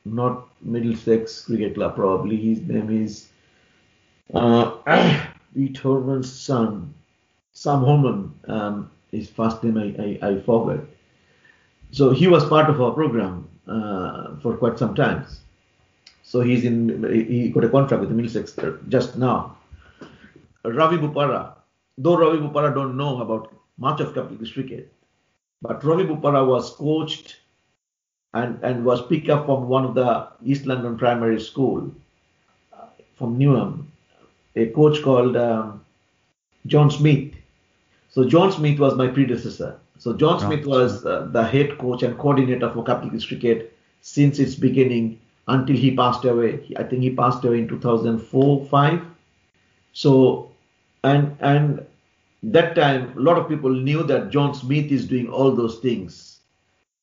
not 0.06 0.51
Middlesex 0.64 1.46
Cricket 1.46 1.76
Club, 1.76 1.96
probably. 1.96 2.38
His 2.38 2.62
name 2.62 3.04
is 3.04 3.30
uh, 4.34 4.72
Pete 5.56 5.76
Horman's 5.76 6.32
son, 6.32 6.94
Sam 7.54 7.82
Horman. 7.82 8.32
Um, 8.48 8.92
his 9.12 9.30
first 9.30 9.64
name 9.64 9.78
I, 9.78 10.26
I, 10.26 10.32
I, 10.32 10.40
forgot. 10.42 10.86
So 11.92 12.12
he 12.12 12.28
was 12.28 12.46
part 12.46 12.70
of 12.70 12.82
our 12.82 12.92
program 12.92 13.50
uh, 13.68 14.38
for 14.42 14.56
quite 14.56 14.80
some 14.80 14.96
time. 14.96 15.26
So 16.24 16.42
he's 16.42 16.64
in. 16.64 17.04
He 17.12 17.50
got 17.50 17.66
a 17.66 17.70
contract 17.70 18.00
with 18.00 18.10
the 18.10 18.16
Middlesex 18.16 18.56
just 18.88 19.18
now. 19.18 19.58
Ravi 20.64 20.98
Bopara, 20.98 21.56
though 21.98 22.18
Ravi 22.18 22.38
Bopara 22.38 22.74
don't 22.74 22.96
know 22.96 23.22
about 23.22 23.54
much 23.78 24.00
of 24.00 24.14
Capital 24.14 24.38
cricket, 24.54 24.94
but 25.62 25.84
Ravi 25.84 26.06
Bopara 26.06 26.48
was 26.48 26.76
coached 26.76 27.41
and, 28.34 28.60
and 28.64 28.86
was 28.86 29.06
picked 29.08 29.30
up 29.30 29.46
from 29.46 29.68
one 29.68 29.86
of 29.86 29.94
the 29.94 30.28
East 30.44 30.66
London 30.66 30.98
primary 30.98 31.40
school 31.40 31.92
uh, 32.74 32.86
from 33.18 33.38
Newham, 33.38 33.86
a 34.56 34.68
coach 34.68 35.02
called 35.02 35.36
um, 35.36 35.84
John 36.68 36.90
Smith. 36.90 37.34
So 38.10 38.28
John 38.28 38.52
Smith 38.52 38.80
was 38.80 38.96
my 38.96 39.08
predecessor. 39.08 39.80
So 39.98 40.14
John 40.14 40.40
Smith 40.40 40.66
was 40.66 41.06
uh, 41.06 41.28
the 41.32 41.44
head 41.44 41.78
coach 41.78 42.04
and 42.04 42.18
coordinator 42.18 42.72
for 42.72 42.84
Capital 42.84 43.20
Cricket 43.20 43.78
since 44.02 44.40
its 44.40 44.56
beginning 44.56 45.20
until 45.48 45.76
he 45.76 45.96
passed 45.96 46.26
away. 46.26 46.74
I 46.78 46.84
think 46.84 47.04
he 47.04 47.12
passed 47.12 47.44
away 47.46 47.60
in 47.60 47.68
2004, 47.68 48.66
five. 48.66 49.02
So 49.94 50.52
and 51.04 51.36
and 51.40 51.86
that 52.44 52.76
time 52.76 53.16
a 53.18 53.22
lot 53.22 53.38
of 53.38 53.48
people 53.48 53.70
knew 53.70 54.04
that 54.04 54.32
John 54.32 54.56
Smith 54.56 54.92
is 54.92 55.08
doing 55.08 55.30
all 55.30 55.52
those 55.52 55.78
things 55.80 56.31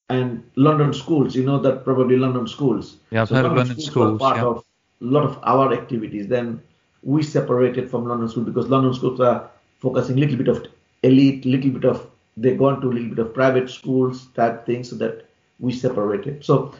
and 0.08 0.42
London 0.56 0.92
schools. 0.92 1.34
You 1.34 1.44
know 1.44 1.58
that 1.58 1.84
probably 1.84 2.16
London 2.16 2.46
schools. 2.46 2.96
Yeah, 3.10 3.24
so 3.24 3.34
London 3.34 3.56
London 3.56 3.80
schools. 3.80 3.86
schools 3.86 4.18
part 4.20 4.36
yeah. 4.36 4.44
of 4.44 4.56
a 4.58 5.04
lot 5.04 5.24
of 5.24 5.38
our 5.42 5.72
activities. 5.72 6.28
Then 6.28 6.62
we 7.02 7.22
separated 7.22 7.90
from 7.90 8.06
London 8.06 8.28
schools 8.28 8.46
because 8.46 8.68
London 8.68 8.94
schools 8.94 9.20
are 9.20 9.50
focusing 9.78 10.16
a 10.16 10.20
little 10.20 10.36
bit 10.36 10.48
of 10.48 10.66
elite, 11.02 11.44
little 11.44 11.70
bit 11.70 11.84
of 11.84 12.06
they 12.36 12.56
gone 12.56 12.80
to 12.80 12.88
a 12.88 12.92
little 12.92 13.08
bit 13.08 13.18
of 13.18 13.34
private 13.34 13.68
schools 13.68 14.26
type 14.34 14.64
things, 14.64 14.90
so 14.90 14.96
that 14.96 15.26
we 15.58 15.72
separated. 15.72 16.44
So 16.44 16.74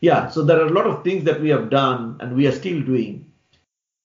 yeah, 0.00 0.28
so 0.28 0.42
there 0.42 0.60
are 0.60 0.66
a 0.66 0.72
lot 0.72 0.86
of 0.86 1.04
things 1.04 1.24
that 1.24 1.40
we 1.40 1.50
have 1.50 1.70
done 1.70 2.16
and 2.20 2.36
we 2.36 2.46
are 2.46 2.52
still 2.52 2.80
doing. 2.82 3.26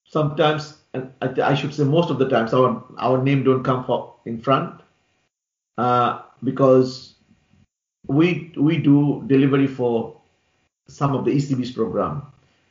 Sometimes, 0.06 0.78
and 0.93 1.12
I, 1.21 1.51
I 1.51 1.56
should 1.56 1.73
say 1.73 1.84
most 1.84 2.10
of 2.10 2.19
the 2.19 2.30
times, 2.30 2.54
our 2.54 2.84
our 2.97 3.21
name 3.21 3.43
don't 3.43 3.63
come 3.63 3.84
for, 3.84 4.15
in 4.25 4.41
front 4.41 4.82
uh, 5.78 6.21
because 6.43 7.14
we 8.08 8.54
we 8.58 8.78
do 8.78 9.24
delivery 9.28 9.68
for 9.68 10.15
some 10.88 11.15
of 11.15 11.26
the 11.26 11.32
ECB's 11.32 11.72
program, 11.72 12.22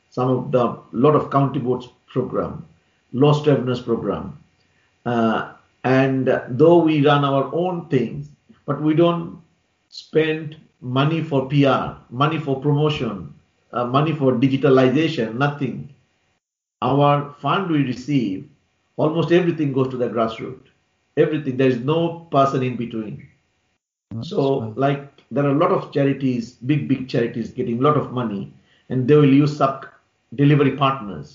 some 0.09 0.29
of 0.29 0.51
the 0.51 0.79
lot 0.91 1.15
of 1.15 1.29
county 1.31 1.59
boards 1.59 1.89
program, 2.07 2.65
lost 3.13 3.47
revenues 3.47 3.81
program, 3.81 4.37
uh, 5.05 5.53
and 5.83 6.41
though 6.49 6.77
we 6.77 7.05
run 7.05 7.23
our 7.23 7.49
own 7.53 7.87
things, 7.89 8.29
but 8.65 8.81
we 8.81 8.93
don't 8.93 9.41
spend 9.89 10.57
money 10.81 11.21
for 11.23 11.47
PR, 11.47 11.97
money 12.09 12.39
for 12.39 12.59
promotion, 12.61 13.33
uh, 13.73 13.85
money 13.85 14.13
for 14.13 14.33
digitalization, 14.33 15.35
nothing. 15.35 15.89
Our 16.81 17.33
fund 17.39 17.71
we 17.71 17.83
receive, 17.83 18.49
almost 18.97 19.31
everything 19.31 19.73
goes 19.73 19.89
to 19.89 19.97
the 19.97 20.09
grassroots. 20.09 20.67
Everything. 21.17 21.57
There 21.57 21.69
is 21.69 21.79
no 21.79 22.27
person 22.31 22.61
in 22.61 22.75
between. 22.75 23.27
That's 24.11 24.29
so, 24.29 24.73
like 24.75 25.14
there 25.31 25.45
are 25.45 25.51
a 25.55 25.59
lot 25.63 25.71
of 25.71 25.91
charities, 25.91 26.53
big, 26.53 26.87
big 26.87 27.07
charities 27.09 27.51
getting 27.51 27.79
a 27.79 27.81
lot 27.81 27.97
of 27.97 28.11
money. 28.11 28.51
and 28.89 29.07
they 29.09 29.15
will 29.15 29.33
use 29.33 29.53
sub 29.57 29.85
delivery 30.39 30.71
partners 30.79 31.29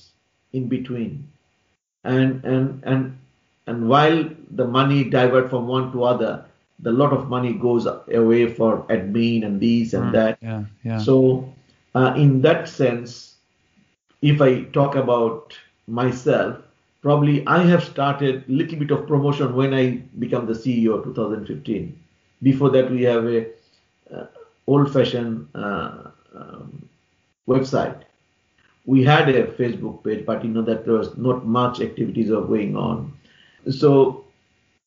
in 0.52 0.68
between. 0.68 1.14
And 2.04 2.44
and 2.44 2.82
and 2.84 3.16
and 3.66 3.88
while 3.88 4.20
the 4.60 4.66
money 4.66 5.04
divert 5.14 5.50
from 5.50 5.66
one 5.68 5.90
to 5.92 6.04
other, 6.04 6.44
the 6.78 6.92
lot 6.92 7.12
of 7.12 7.28
money 7.28 7.52
goes 7.54 7.86
away 8.20 8.46
for 8.58 8.70
admin 8.96 9.44
and 9.46 9.60
these 9.60 9.94
and 9.94 10.10
Mm, 10.10 10.12
that. 10.18 10.38
yeah, 10.42 10.62
yeah. 10.84 11.06
So 11.06 11.16
uh, 11.94 12.12
in 12.16 12.40
that 12.42 12.68
sense, 12.68 13.36
if 14.22 14.40
I 14.40 14.62
talk 14.78 14.94
about 14.96 15.58
myself, 15.86 16.58
probably 17.02 17.46
I 17.46 17.62
have 17.64 17.82
started 17.84 18.44
little 18.48 18.78
bit 18.78 18.90
of 18.90 19.06
promotion 19.06 19.54
when 19.54 19.74
I 19.74 20.02
become 20.18 20.46
the 20.46 20.54
CEO 20.54 21.02
2015. 21.02 21.98
Before 22.42 22.70
that, 22.70 22.90
we 22.90 23.02
have 23.02 23.24
a 23.26 23.46
old-fashioned 24.66 25.48
uh, 25.54 26.10
um, 26.34 26.88
website. 27.48 28.02
We 28.86 29.04
had 29.04 29.28
a 29.28 29.44
Facebook 29.44 30.04
page, 30.04 30.24
but 30.26 30.44
you 30.44 30.50
know 30.50 30.62
that 30.62 30.84
there 30.84 30.94
was 30.94 31.16
not 31.16 31.46
much 31.46 31.80
activities 31.80 32.30
are 32.30 32.42
going 32.42 32.76
on. 32.76 33.12
So 33.70 34.24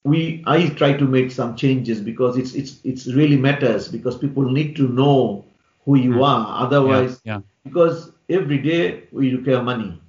we 0.03 0.43
I 0.45 0.67
try 0.69 0.93
to 0.93 1.05
make 1.05 1.31
some 1.31 1.55
changes 1.55 2.01
because 2.01 2.38
it's 2.38 2.53
it's 2.53 2.79
it's 2.83 3.07
really 3.07 3.38
matters 3.38 3.88
because 3.88 4.17
people 4.17 4.43
need 4.43 4.75
to 4.77 4.88
know 4.88 5.45
who 5.86 5.95
you 5.97 6.13
Mm. 6.15 6.23
are. 6.23 6.63
Otherwise, 6.65 7.19
yeah. 7.23 7.41
because 7.63 8.12
every 8.29 8.57
day 8.59 9.03
we 9.12 9.36
require 9.36 9.62
money. 9.63 9.99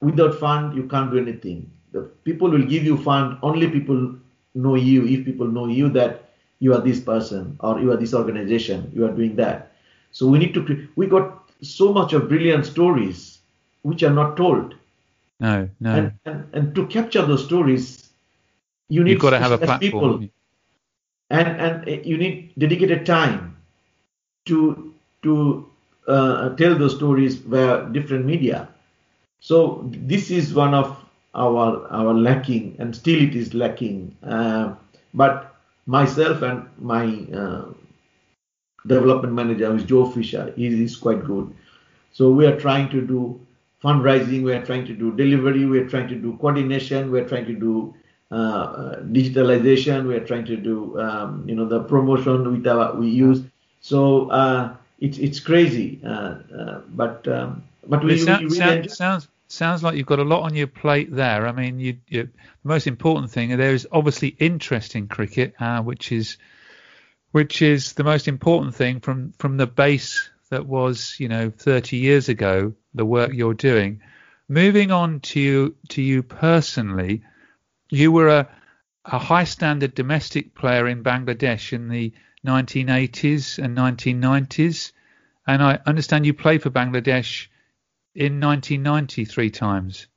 Without 0.00 0.34
fund, 0.34 0.76
you 0.76 0.84
can't 0.88 1.10
do 1.10 1.18
anything. 1.18 1.70
The 1.92 2.02
people 2.24 2.50
will 2.50 2.64
give 2.64 2.84
you 2.84 2.96
fund. 2.96 3.38
Only 3.42 3.68
people 3.70 4.14
know 4.54 4.74
you. 4.74 5.06
If 5.06 5.24
people 5.24 5.46
know 5.48 5.66
you 5.66 5.88
that 5.90 6.29
you 6.60 6.74
are 6.74 6.80
this 6.80 7.00
person 7.00 7.56
or 7.60 7.80
you 7.80 7.92
are 7.92 7.96
this 7.96 8.14
organization, 8.14 8.90
you 8.94 9.06
are 9.06 9.12
doing 9.12 9.36
that. 9.36 9.72
So 10.12 10.26
we 10.28 10.38
need 10.38 10.54
to. 10.54 10.88
We 10.96 11.06
got 11.06 11.50
so 11.62 11.92
much 11.92 12.12
of 12.14 12.28
brilliant 12.28 12.66
stories 12.66 13.40
which 13.82 14.02
are 14.04 14.10
not 14.14 14.36
told, 14.36 14.74
No, 15.40 15.68
no. 15.80 15.94
and, 15.96 16.12
and 16.26 16.44
and 16.54 16.74
to 16.76 16.86
capture 16.86 17.24
those 17.26 17.44
stories, 17.44 18.10
you 18.88 19.04
need 19.04 19.12
You've 19.12 19.20
got 19.20 19.30
to 19.30 19.38
have 19.40 19.52
a 19.52 19.58
platform. 19.58 19.80
people 19.80 20.30
and 21.30 21.48
and 21.60 21.88
uh, 21.88 21.92
you 22.04 22.16
need 22.18 22.52
dedicated 22.58 23.06
time 23.06 23.56
to 24.46 24.92
to 25.22 25.66
uh, 26.08 26.50
tell 26.56 26.76
those 26.76 26.96
stories 26.96 27.36
via 27.36 27.88
different 27.92 28.26
media. 28.26 28.68
So 29.40 29.84
this 29.86 30.30
is 30.30 30.54
one 30.54 30.74
of 30.74 30.96
our 31.34 31.86
our 31.90 32.14
lacking, 32.14 32.76
and 32.78 32.94
still 32.94 33.20
it 33.22 33.34
is 33.34 33.54
lacking. 33.54 34.16
Uh, 34.22 34.74
but 35.14 35.49
myself 35.86 36.42
and 36.42 36.66
my 36.78 37.04
uh, 37.34 37.64
development 38.86 39.34
manager, 39.34 39.68
who 39.70 39.76
is 39.76 39.84
Joe 39.84 40.06
Fisher, 40.10 40.52
he 40.56 40.66
is 40.82 40.96
quite 40.96 41.24
good. 41.24 41.52
So 42.12 42.30
we 42.30 42.46
are 42.46 42.58
trying 42.58 42.88
to 42.90 43.00
do 43.06 43.40
fundraising, 43.82 44.42
we 44.42 44.52
are 44.52 44.64
trying 44.64 44.86
to 44.86 44.94
do 44.94 45.12
delivery, 45.16 45.64
we 45.66 45.78
are 45.78 45.88
trying 45.88 46.08
to 46.08 46.14
do 46.16 46.36
coordination, 46.38 47.10
we 47.10 47.20
are 47.20 47.28
trying 47.28 47.46
to 47.46 47.54
do 47.54 47.94
uh, 48.32 48.34
uh, 48.34 49.00
digitalization, 49.02 50.06
we 50.06 50.14
are 50.14 50.24
trying 50.24 50.44
to 50.46 50.56
do 50.56 50.98
um, 51.00 51.44
you 51.48 51.54
know 51.54 51.66
the 51.66 51.80
promotion 51.84 52.50
with 52.52 52.66
our 52.66 52.94
we 52.94 53.08
use. 53.08 53.42
So 53.80 54.28
uh, 54.30 54.74
it's 55.00 55.18
it's 55.18 55.40
crazy, 55.40 56.00
uh, 56.04 56.34
uh, 56.58 56.80
but 56.90 57.26
um, 57.28 57.62
but 57.88 58.04
we, 58.04 58.14
It 58.14 58.18
sound- 58.20 58.42
we 58.42 58.48
really 58.60 58.88
sound- 58.88 58.90
sounds 58.90 59.28
sounds 59.52 59.82
like 59.82 59.96
you've 59.96 60.06
got 60.06 60.18
a 60.18 60.24
lot 60.24 60.42
on 60.42 60.54
your 60.54 60.66
plate 60.66 61.14
there. 61.14 61.46
I 61.46 61.52
mean, 61.52 61.78
you, 61.78 61.98
you 62.08 62.24
the 62.24 62.68
most 62.68 62.86
important 62.86 63.30
thing 63.30 63.56
there 63.56 63.74
is 63.74 63.88
obviously 63.90 64.28
interest 64.28 64.94
in 64.94 65.08
cricket, 65.08 65.54
uh, 65.60 65.82
which 65.82 66.12
is 66.12 66.36
which 67.32 67.62
is 67.62 67.92
the 67.92 68.04
most 68.04 68.28
important 68.28 68.74
thing 68.74 69.00
from 69.00 69.32
from 69.32 69.56
the 69.56 69.66
base 69.66 70.30
that 70.50 70.66
was 70.66 71.16
you 71.18 71.28
know 71.28 71.50
30 71.50 71.96
years 71.96 72.28
ago. 72.28 72.74
The 72.94 73.04
work 73.04 73.32
you're 73.32 73.54
doing. 73.54 74.00
Moving 74.48 74.90
on 74.90 75.20
to 75.20 75.40
you, 75.40 75.76
to 75.90 76.02
you 76.02 76.22
personally, 76.24 77.22
you 77.88 78.10
were 78.12 78.28
a 78.28 78.48
a 79.04 79.18
high 79.18 79.44
standard 79.44 79.94
domestic 79.94 80.54
player 80.54 80.86
in 80.86 81.02
Bangladesh 81.02 81.72
in 81.72 81.88
the 81.88 82.12
1980s 82.46 83.58
and 83.58 83.76
1990s, 83.76 84.92
and 85.46 85.62
I 85.62 85.78
understand 85.86 86.26
you 86.26 86.34
played 86.34 86.62
for 86.62 86.70
Bangladesh 86.70 87.48
in 88.14 88.40
1990 88.40 89.24
three 89.24 89.50
times. 89.50 90.08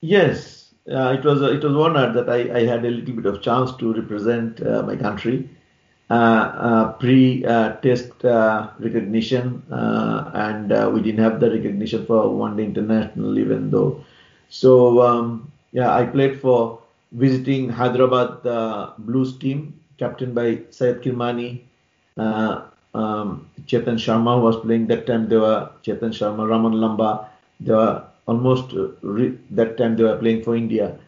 Yes, 0.00 0.74
uh, 0.90 1.16
it 1.18 1.24
was 1.24 1.42
it 1.42 1.62
was 1.62 1.74
honored 1.76 2.14
that 2.14 2.28
I, 2.28 2.58
I 2.58 2.64
had 2.66 2.84
a 2.84 2.90
little 2.90 3.14
bit 3.14 3.26
of 3.26 3.42
chance 3.42 3.72
to 3.76 3.92
represent 3.92 4.64
uh, 4.64 4.82
my 4.82 4.96
country 4.96 5.48
uh, 6.10 6.14
uh, 6.14 6.92
pre-test 6.92 8.24
uh, 8.24 8.70
recognition, 8.78 9.62
uh, 9.70 10.30
and 10.34 10.72
uh, 10.72 10.90
we 10.92 11.00
didn't 11.02 11.22
have 11.22 11.40
the 11.40 11.50
recognition 11.50 12.06
for 12.06 12.34
one 12.34 12.56
day 12.56 12.64
international, 12.64 13.38
even 13.38 13.70
though. 13.70 14.04
So 14.48 15.02
um, 15.02 15.52
yeah, 15.72 15.94
I 15.94 16.04
played 16.06 16.40
for 16.40 16.80
visiting 17.12 17.68
Hyderabad 17.70 18.46
uh, 18.46 18.92
Blues 18.98 19.36
team, 19.38 19.78
captained 19.98 20.34
by 20.34 20.60
Syed 20.70 21.02
Kirmani. 21.02 21.62
Uh, 22.16 22.62
um, 22.94 23.48
Chetan 23.66 23.98
Sharma 24.04 24.40
was 24.42 24.56
playing 24.56 24.86
that 24.88 25.06
time. 25.06 25.28
They 25.28 25.36
were 25.36 25.70
Chetan 25.84 26.12
Sharma, 26.12 26.48
Raman 26.48 26.72
Lamba. 26.72 27.26
They 27.60 27.72
were 27.72 28.02
almost 28.26 28.72
uh, 28.74 28.88
re- 29.02 29.38
that 29.50 29.76
time 29.76 29.96
they 29.96 30.04
were 30.04 30.16
playing 30.16 30.42
for 30.42 30.56
India. 30.56 30.98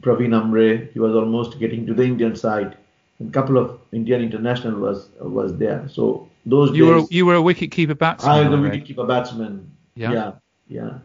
Praveen 0.00 0.32
Amre, 0.40 0.92
he 0.92 1.00
was 1.00 1.14
almost 1.14 1.58
getting 1.58 1.86
to 1.86 1.94
the 1.94 2.04
Indian 2.04 2.36
side. 2.36 2.76
And 3.18 3.32
couple 3.32 3.58
of 3.58 3.78
Indian 3.92 4.22
international 4.22 4.80
was 4.80 5.08
was 5.20 5.56
there. 5.58 5.86
So 5.88 6.28
those 6.46 6.74
You 6.76 6.86
were 6.86 7.02
you 7.10 7.26
were 7.26 7.34
a 7.34 7.42
wicket 7.42 7.70
keeper 7.70 7.94
batsman. 7.94 8.32
I 8.32 8.48
was 8.48 8.58
a 8.58 8.62
wicketkeeper 8.62 9.06
batsman. 9.06 9.70
Yeah. 9.94 10.12
yeah, 10.12 10.32
yeah. 10.68 10.98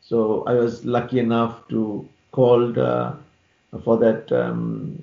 So 0.00 0.42
I 0.46 0.54
was 0.54 0.84
lucky 0.84 1.20
enough 1.20 1.68
to 1.68 2.08
called 2.32 2.78
uh, 2.78 3.12
for 3.84 3.96
that 3.98 4.32
um, 4.32 5.02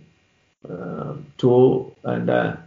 uh, 0.70 1.14
tour, 1.38 1.92
and 2.04 2.30
uh, 2.30 2.58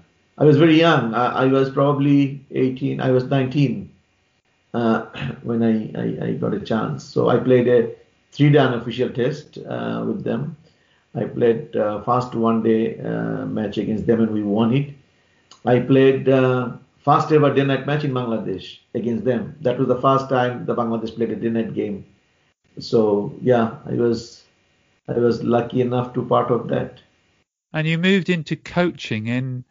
I 0.41 0.45
was 0.45 0.57
very 0.57 0.79
young. 0.79 1.15
I, 1.15 1.45
I 1.45 1.47
was 1.47 1.71
probably 1.71 2.45
18. 2.51 3.01
I 3.01 3.11
was 3.11 3.25
19 3.25 3.91
uh, 4.73 5.03
when 5.43 5.63
I, 5.63 5.75
I, 6.01 6.29
I 6.29 6.33
got 6.33 6.55
a 6.55 6.61
chance. 6.61 7.05
So 7.05 7.29
I 7.29 7.37
played 7.37 7.69
a 7.69 7.95
three-day 8.33 8.59
unofficial 8.59 9.11
test 9.11 9.59
uh, 9.59 10.03
with 10.07 10.25
them. 10.25 10.57
I 11.15 11.25
played 11.25 11.77
uh, 11.77 12.03
first 12.03 12.35
one-day 12.35 13.01
uh, 13.01 13.45
match 13.47 13.77
against 13.79 14.07
them, 14.07 14.23
and 14.23 14.31
we 14.31 14.43
won 14.43 14.73
it. 14.73 14.95
I 15.67 15.81
played 15.81 16.29
uh, 16.29 16.73
first 17.05 17.31
ever 17.33 17.53
day 17.53 17.65
night 17.65 17.87
match 17.87 18.05
in 18.05 18.13
Bangladesh 18.13 18.79
against 18.95 19.25
them. 19.25 19.57
That 19.61 19.79
was 19.79 19.89
the 19.89 20.01
first 20.01 20.29
time 20.29 20.65
the 20.65 20.75
Bangladesh 20.75 21.15
played 21.15 21.31
a 21.31 21.37
day 21.37 21.51
night 21.51 21.75
game. 21.75 22.07
So 22.79 23.35
yeah, 23.43 23.77
I 23.87 23.95
was 23.95 24.45
I 25.09 25.19
was 25.19 25.43
lucky 25.43 25.81
enough 25.81 26.15
to 26.15 26.25
part 26.25 26.51
of 26.51 26.69
that. 26.69 27.01
and 27.73 27.87
you 27.87 27.99
moved 27.99 28.31
into 28.31 28.57
coaching 28.57 29.27
in 29.27 29.65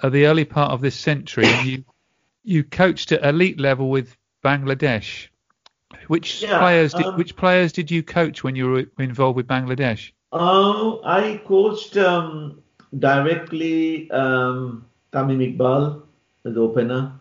uh, 0.00 0.08
the 0.08 0.26
early 0.26 0.44
part 0.44 0.72
of 0.72 0.80
this 0.80 0.94
century, 0.94 1.44
and 1.46 1.66
you 1.66 1.84
you 2.44 2.64
coached 2.64 3.12
at 3.12 3.24
elite 3.24 3.60
level 3.60 3.90
with 3.90 4.16
Bangladesh. 4.44 5.28
Which 6.06 6.42
Yeah, 6.42 6.58
players 6.58 6.94
did, 6.94 7.06
um, 7.06 7.16
which 7.16 7.36
players 7.36 7.72
did 7.72 7.90
you 7.90 8.02
coach 8.02 8.44
when 8.44 8.56
you 8.56 8.68
were 8.70 8.86
involved 8.98 9.36
with 9.36 9.46
Bangladesh? 9.46 10.12
Uh, 10.32 11.00
I 11.02 11.40
coached 11.46 11.96
um, 11.96 12.62
directly 12.98 14.10
um, 14.10 14.84
Tamim 15.12 15.56
Iqbal, 15.56 16.02
the 16.42 16.60
opener, 16.60 17.12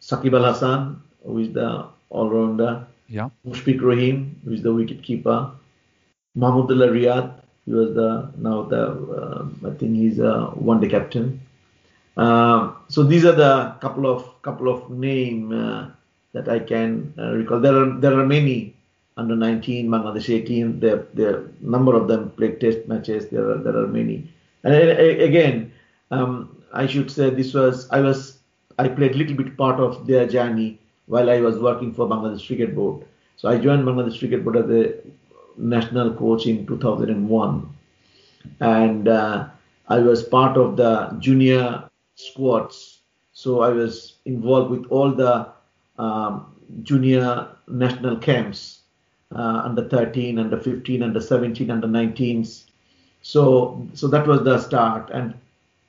Sakib 0.00 0.34
Al 0.34 0.44
Hassan, 0.52 1.02
who 1.24 1.38
is 1.38 1.52
the 1.52 1.86
all-rounder, 2.10 2.86
Yeah. 3.08 3.30
Mushfiq 3.46 3.80
Rahim, 3.80 4.40
who 4.44 4.52
is 4.52 4.62
the 4.62 4.72
wicket-keeper, 4.72 5.50
Mahmudullah 6.36 6.90
Riyad, 6.90 7.32
he 7.66 7.72
was 7.72 7.94
the 7.94 8.30
now 8.36 8.62
the 8.62 8.82
um 8.90 9.60
I 9.64 9.70
think 9.70 9.96
he's 9.96 10.18
a 10.18 10.46
one-day 10.54 10.88
captain. 10.88 11.40
Um, 12.16 12.76
so 12.88 13.02
these 13.02 13.24
are 13.24 13.32
the 13.32 13.76
couple 13.80 14.06
of 14.06 14.42
couple 14.42 14.68
of 14.68 14.90
name 14.90 15.52
uh, 15.52 15.88
that 16.32 16.48
I 16.48 16.58
can 16.58 17.14
uh, 17.18 17.32
recall. 17.32 17.60
There 17.60 17.76
are 17.76 17.98
there 17.98 18.18
are 18.18 18.26
many 18.26 18.76
under 19.16 19.36
19, 19.36 19.88
Bangladesh 19.88 20.28
18. 20.34 20.80
The 20.80 21.06
the 21.14 21.50
number 21.60 21.94
of 21.94 22.08
them 22.08 22.30
played 22.30 22.60
test 22.60 22.86
matches. 22.88 23.28
There 23.28 23.50
are 23.50 23.58
there 23.58 23.76
are 23.76 23.86
many. 23.86 24.28
And 24.64 24.74
again, 24.74 25.72
um, 26.10 26.62
I 26.72 26.86
should 26.86 27.10
say 27.10 27.30
this 27.30 27.54
was 27.54 27.88
I 27.90 28.00
was 28.00 28.38
I 28.78 28.88
played 28.88 29.16
little 29.16 29.36
bit 29.36 29.56
part 29.56 29.80
of 29.80 30.06
their 30.06 30.26
journey 30.26 30.78
while 31.06 31.30
I 31.30 31.40
was 31.40 31.58
working 31.58 31.92
for 31.92 32.06
Bangladesh 32.06 32.46
Cricket 32.46 32.74
Board. 32.74 33.04
So 33.36 33.48
I 33.48 33.58
joined 33.58 33.84
Bangladesh 33.84 34.18
Cricket 34.18 34.44
Board 34.44 34.56
as 34.56 34.70
a 34.70 34.94
national 35.56 36.14
coach 36.14 36.46
in 36.46 36.66
2001, 36.66 37.74
and 38.60 39.08
uh, 39.08 39.48
I 39.88 39.98
was 39.98 40.22
part 40.22 40.56
of 40.56 40.76
the 40.76 41.16
junior 41.18 41.88
squads. 42.30 43.00
So 43.32 43.60
I 43.62 43.70
was 43.70 44.18
involved 44.24 44.70
with 44.70 44.86
all 44.90 45.10
the 45.12 45.48
um, 45.98 46.46
junior 46.82 47.48
national 47.68 48.16
camps, 48.16 48.80
uh, 49.34 49.62
under 49.64 49.88
13, 49.88 50.38
under 50.38 50.58
15, 50.58 51.02
under 51.02 51.20
17, 51.20 51.70
under 51.70 51.86
19s. 51.88 52.64
So 53.22 53.86
so 53.94 54.08
that 54.08 54.26
was 54.26 54.42
the 54.42 54.58
start, 54.58 55.10
and 55.10 55.34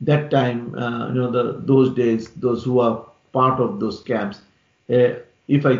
that 0.01 0.29
time, 0.29 0.75
uh, 0.75 1.07
you 1.07 1.15
know, 1.15 1.31
the 1.31 1.61
those 1.65 1.93
days, 1.95 2.29
those 2.31 2.63
who 2.63 2.79
are 2.79 3.05
part 3.31 3.59
of 3.59 3.79
those 3.79 4.01
camps, 4.03 4.41
uh, 4.89 5.15
if 5.47 5.65
I 5.65 5.79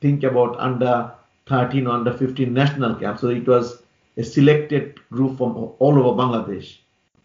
think 0.00 0.24
about 0.24 0.58
under 0.58 1.12
13 1.46 1.86
or 1.86 1.92
under 1.92 2.12
15 2.12 2.52
national 2.52 2.94
camps, 2.96 3.20
So 3.20 3.28
it 3.28 3.46
was 3.46 3.82
a 4.16 4.24
selected 4.24 4.98
group 5.10 5.38
from 5.38 5.56
all 5.56 5.98
over 5.98 6.20
Bangladesh, 6.20 6.78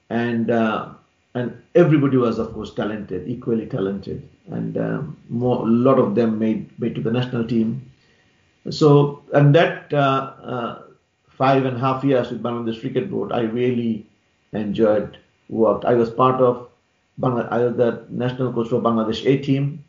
and 0.09 0.51
uh, 0.51 0.89
and 1.35 1.61
everybody 1.75 2.17
was 2.17 2.39
of 2.39 2.53
course 2.53 2.73
talented, 2.73 3.27
equally 3.27 3.65
talented, 3.65 4.27
and 4.51 4.77
um, 4.77 5.17
more, 5.29 5.61
a 5.61 5.69
lot 5.69 5.99
of 5.99 6.15
them 6.15 6.37
made 6.39 6.79
made 6.79 6.95
to 6.95 7.01
the 7.01 7.11
national 7.11 7.47
team. 7.47 7.91
So 8.69 9.23
and 9.33 9.53
that 9.55 9.93
uh, 9.93 10.33
uh, 10.41 10.81
five 11.29 11.65
and 11.65 11.77
a 11.77 11.79
half 11.79 12.03
years 12.03 12.29
with 12.29 12.43
Bangladesh 12.43 12.79
Cricket 12.81 13.09
Board, 13.09 13.31
I 13.31 13.41
really 13.41 14.05
enjoyed 14.51 15.17
worked. 15.49 15.85
I 15.85 15.95
was 15.95 16.09
part 16.09 16.39
of 16.41 16.69
Bangladesh, 17.19 17.51
I 17.51 17.65
was 17.65 17.75
the 17.77 18.05
national 18.09 18.53
coach 18.53 18.69
for 18.69 18.81
Bangladesh 18.81 19.25
A 19.25 19.37
team, 19.37 19.83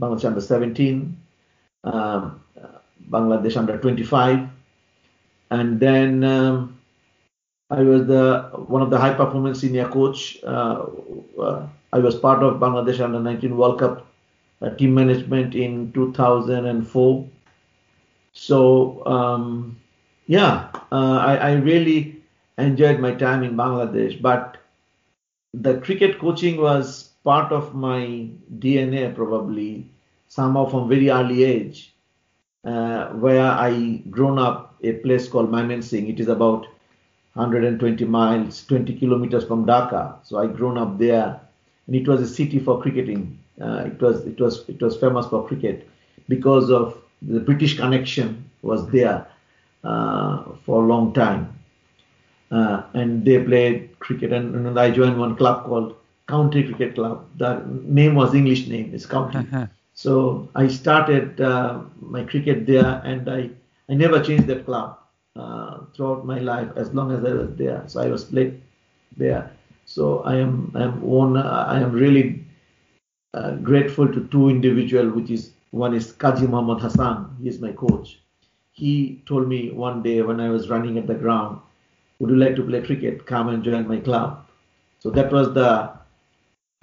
Bangladesh 0.00 0.24
under 0.24 0.40
17, 0.40 1.16
um, 1.84 2.40
Bangladesh 3.10 3.56
under 3.56 3.78
25, 3.78 4.48
and 5.50 5.80
then 5.80 6.24
um, 6.24 6.78
I 7.72 7.82
was 7.82 8.06
the 8.06 8.50
one 8.68 8.82
of 8.82 8.90
the 8.90 8.98
high 8.98 9.14
performance 9.14 9.60
senior 9.60 9.88
coach. 9.88 10.38
Uh, 10.44 10.86
uh, 11.40 11.66
I 11.92 11.98
was 11.98 12.14
part 12.14 12.42
of 12.42 12.60
Bangladesh 12.60 13.00
under 13.00 13.20
19 13.20 13.56
World 13.56 13.78
Cup 13.80 14.06
uh, 14.62 14.70
team 14.76 14.94
management 14.94 15.54
in 15.54 15.92
2004. 15.92 17.28
So 18.34 19.06
um, 19.06 19.78
yeah, 20.26 20.68
uh, 20.92 21.18
I, 21.30 21.36
I 21.36 21.52
really 21.54 22.22
enjoyed 22.58 23.00
my 23.00 23.14
time 23.14 23.42
in 23.42 23.56
Bangladesh, 23.56 24.20
but 24.20 24.58
the 25.54 25.80
cricket 25.80 26.18
coaching 26.18 26.60
was 26.60 27.10
part 27.24 27.52
of 27.52 27.74
my 27.74 28.28
DNA 28.58 29.14
probably 29.14 29.90
somehow 30.28 30.66
from 30.66 30.88
very 30.88 31.10
early 31.10 31.44
age, 31.44 31.94
uh, 32.64 33.08
where 33.10 33.46
I 33.46 34.02
grown 34.10 34.38
up 34.38 34.76
a 34.82 34.94
place 34.94 35.28
called 35.28 35.50
Mymensingh. 35.50 36.08
It 36.10 36.20
is 36.20 36.28
about 36.28 36.66
120 37.34 38.04
miles, 38.04 38.64
20 38.66 38.98
kilometers 38.98 39.44
from 39.44 39.64
Dhaka. 39.64 40.16
So 40.22 40.38
I 40.38 40.46
grown 40.46 40.76
up 40.76 40.98
there, 40.98 41.40
and 41.86 41.96
it 41.96 42.06
was 42.06 42.20
a 42.20 42.26
city 42.26 42.58
for 42.58 42.80
cricketing. 42.82 43.38
Uh, 43.60 43.84
it 43.86 44.00
was 44.00 44.26
it 44.26 44.40
was 44.40 44.68
it 44.68 44.80
was 44.80 44.96
famous 44.96 45.26
for 45.26 45.46
cricket 45.46 45.88
because 46.28 46.70
of 46.70 46.98
the 47.22 47.40
British 47.40 47.76
connection 47.78 48.50
was 48.62 48.86
there 48.88 49.26
uh, 49.84 50.44
for 50.64 50.82
a 50.82 50.86
long 50.86 51.12
time. 51.14 51.58
Uh, 52.50 52.82
and 52.92 53.24
they 53.24 53.42
played 53.42 53.98
cricket. 53.98 54.30
And, 54.30 54.54
and, 54.54 54.78
I 54.78 54.90
joined 54.90 55.18
one 55.18 55.36
club 55.36 55.64
called 55.64 55.96
County 56.28 56.62
Cricket 56.64 56.94
Club. 56.94 57.26
The 57.38 57.64
name 57.66 58.14
was 58.14 58.34
English 58.34 58.66
name, 58.66 58.90
it's 58.92 59.06
County. 59.06 59.46
so 59.94 60.50
I 60.54 60.68
started 60.68 61.40
uh, 61.40 61.80
my 61.98 62.24
cricket 62.24 62.66
there, 62.66 63.00
and 63.04 63.30
I 63.30 63.48
I 63.88 63.94
never 63.94 64.22
changed 64.22 64.46
that 64.48 64.66
club 64.66 64.98
uh, 65.36 65.78
throughout 65.94 66.26
my 66.26 66.38
life 66.38 66.68
as 66.76 66.92
long 66.94 67.12
as 67.12 67.24
I 67.24 67.32
was 67.32 67.54
there. 67.56 67.82
So 67.86 68.00
I 68.00 68.08
was 68.08 68.24
played 68.24 68.60
there. 69.16 69.50
So 69.86 70.20
I 70.24 70.36
am 70.36 70.72
I 70.74 70.82
am 70.84 71.00
one 71.02 71.36
I 71.36 71.80
am 71.80 71.92
really 71.92 72.44
uh, 73.34 73.56
grateful 73.56 74.08
to 74.12 74.26
two 74.28 74.48
individuals, 74.48 75.12
which 75.14 75.30
is 75.30 75.52
one 75.70 75.94
is 75.94 76.12
Kazi 76.12 76.46
Muhammad 76.46 76.80
Hassan. 76.82 77.36
He 77.42 77.48
is 77.48 77.60
my 77.60 77.72
coach. 77.72 78.18
He 78.72 79.22
told 79.26 79.48
me 79.48 79.70
one 79.70 80.02
day 80.02 80.22
when 80.22 80.40
I 80.40 80.50
was 80.50 80.68
running 80.70 80.98
at 80.98 81.06
the 81.06 81.14
ground 81.14 81.60
would 82.18 82.30
you 82.30 82.36
like 82.36 82.54
to 82.56 82.62
play 82.62 82.80
cricket? 82.80 83.26
Come 83.26 83.48
and 83.48 83.64
join 83.64 83.88
my 83.88 83.98
club. 83.98 84.46
So 85.00 85.10
that 85.10 85.32
was 85.32 85.52
the 85.54 85.92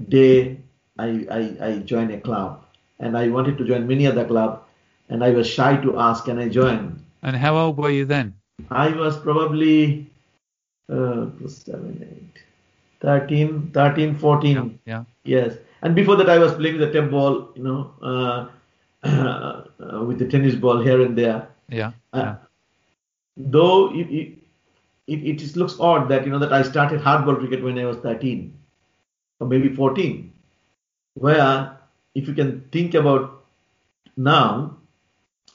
day 0.10 0.58
I, 0.98 1.26
I, 1.32 1.66
I 1.68 1.78
joined 1.80 2.12
a 2.12 2.20
club. 2.20 2.64
And 3.00 3.18
I 3.18 3.30
wanted 3.30 3.58
to 3.60 3.66
join 3.66 3.88
many 3.88 4.08
other 4.08 4.26
club, 4.26 4.64
And 5.10 5.24
I 5.24 5.32
was 5.32 5.48
shy 5.48 5.78
to 5.78 6.00
ask, 6.00 6.26
can 6.26 6.38
I 6.40 6.50
join? 6.50 7.02
And 7.24 7.36
how 7.36 7.58
old 7.58 7.78
were 7.78 7.90
you 7.90 8.06
then? 8.06 8.36
I 8.70 8.90
was 8.90 9.18
probably 9.18 10.10
uh, 10.90 11.28
7, 11.46 12.32
8, 12.36 12.44
13, 13.02 13.72
13, 13.74 14.18
14. 14.18 14.80
Yeah. 14.86 15.04
Yes. 15.24 15.58
And 15.82 15.96
before 15.96 16.16
that, 16.18 16.30
I 16.30 16.38
was 16.38 16.54
playing 16.54 16.78
the 16.78 16.92
tape 16.92 17.10
ball, 17.10 17.50
you 17.56 17.64
know, 17.64 17.94
uh, 18.02 18.48
uh, 19.08 20.04
with 20.04 20.20
the 20.20 20.28
tennis 20.28 20.56
ball 20.56 20.80
here 20.80 21.02
and 21.02 21.18
there. 21.18 21.48
Yeah. 21.70 21.92
Uh, 22.14 22.18
yeah. 22.18 22.36
Though 23.38 23.94
it, 23.96 24.08
it, 25.08 25.42
it, 25.42 25.56
looks 25.56 25.80
odd 25.80 26.10
that 26.10 26.26
you 26.26 26.32
know 26.32 26.40
that 26.40 26.52
I 26.52 26.62
started 26.64 27.00
hardball 27.00 27.40
cricket 27.40 27.64
when 27.64 27.80
I 27.80 27.86
was 27.86 27.98
13 27.98 28.54
or 29.40 29.48
maybe 29.48 29.74
14. 29.74 30.34
Where 31.14 31.78
if 32.16 32.28
you 32.28 32.34
can 32.34 32.68
think 32.72 32.94
about 32.94 33.46
now, 34.18 34.78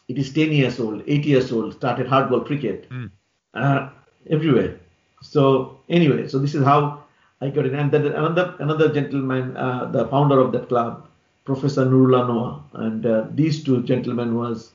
it 0.08 0.18
is 0.18 0.32
10 0.32 0.52
years 0.52 0.78
old, 0.80 1.02
8 1.06 1.24
years 1.24 1.52
old, 1.52 1.74
started 1.74 2.06
hardball 2.06 2.44
cricket 2.46 2.88
Mm. 2.90 3.10
uh, 3.54 3.88
everywhere. 4.30 4.78
So 5.22 5.78
anyway, 5.88 6.28
so 6.28 6.38
this 6.38 6.54
is 6.54 6.64
how 6.64 7.04
I 7.40 7.50
got 7.50 7.66
it. 7.66 7.72
And 7.74 7.90
then 7.90 8.06
another 8.06 8.54
another 8.58 8.92
gentleman, 8.92 9.56
uh, 9.56 9.86
the 9.90 10.06
founder 10.08 10.38
of 10.40 10.52
that 10.52 10.68
club, 10.68 11.06
Professor 11.44 11.84
Nurullah 11.86 12.26
Noah, 12.28 12.62
and 12.74 13.06
uh, 13.06 13.26
these 13.32 13.62
two 13.64 13.82
gentlemen 13.82 14.34
was 14.34 14.72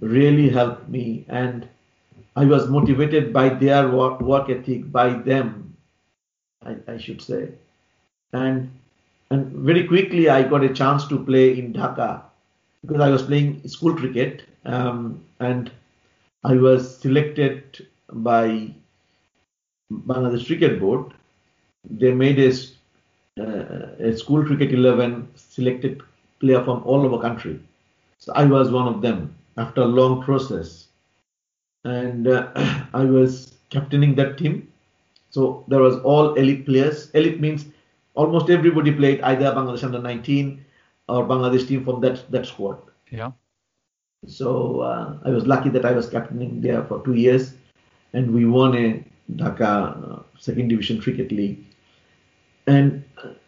really 0.00 0.48
helped 0.48 0.88
me 0.88 1.24
and 1.28 1.68
I 2.36 2.44
was 2.44 2.68
motivated 2.68 3.32
by 3.32 3.48
their 3.48 3.88
work, 3.90 4.20
work 4.20 4.48
ethic, 4.48 4.92
by 4.92 5.08
them, 5.10 5.76
I, 6.64 6.76
I 6.86 6.98
should 6.98 7.20
say. 7.20 7.48
And 8.32 8.70
and 9.30 9.46
very 9.52 9.86
quickly 9.86 10.28
I 10.30 10.42
got 10.48 10.62
a 10.64 10.72
chance 10.72 11.06
to 11.08 11.18
play 11.24 11.58
in 11.58 11.72
Dhaka 11.72 12.22
because 12.86 13.00
I 13.00 13.10
was 13.10 13.22
playing 13.22 13.66
school 13.68 13.94
cricket 13.94 14.42
um, 14.64 15.24
and 15.40 15.70
I 16.44 16.54
was 16.56 16.98
selected 16.98 17.86
by 18.12 18.74
Bangladesh 19.92 20.46
Cricket 20.46 20.80
Board. 20.80 21.12
They 21.88 22.12
made 22.12 22.38
a, 22.38 22.52
uh, 23.40 23.94
a 23.98 24.16
school 24.16 24.44
cricket 24.44 24.72
11 24.72 25.28
selected 25.36 26.02
player 26.40 26.62
from 26.64 26.82
all 26.84 27.04
over 27.04 27.20
country. 27.20 27.60
So 28.18 28.32
I 28.34 28.44
was 28.44 28.70
one 28.70 28.88
of 28.88 29.02
them 29.02 29.34
after 29.56 29.82
a 29.82 29.86
long 29.86 30.22
process 30.22 30.88
and 31.84 32.26
uh, 32.28 32.50
I 32.94 33.04
was 33.04 33.56
captaining 33.70 34.14
that 34.16 34.38
team. 34.38 34.72
So 35.30 35.64
there 35.68 35.80
was 35.80 35.96
all 36.00 36.34
elite 36.34 36.66
players. 36.66 37.10
Elite 37.10 37.40
means 37.40 37.66
almost 38.14 38.50
everybody 38.50 38.92
played 38.92 39.20
either 39.22 39.52
Bangladesh 39.52 39.84
under 39.84 40.00
19 40.00 40.64
or 41.08 41.24
Bangladesh 41.24 41.66
team 41.68 41.84
from 41.84 42.00
that 42.00 42.30
that 42.30 42.46
squad. 42.46 42.78
Yeah. 43.10 43.32
So 44.26 44.80
uh, 44.80 45.18
I 45.24 45.30
was 45.30 45.46
lucky 45.46 45.70
that 45.70 45.84
I 45.84 45.92
was 45.92 46.08
captaining 46.08 46.60
there 46.60 46.84
for 46.84 47.02
two 47.04 47.14
years, 47.14 47.54
and 48.12 48.34
we 48.34 48.44
won 48.44 48.76
a 48.76 49.04
Dhaka 49.32 50.18
uh, 50.18 50.22
second 50.38 50.68
division 50.68 51.00
cricket 51.00 51.30
league. 51.32 51.64
And 52.66 53.04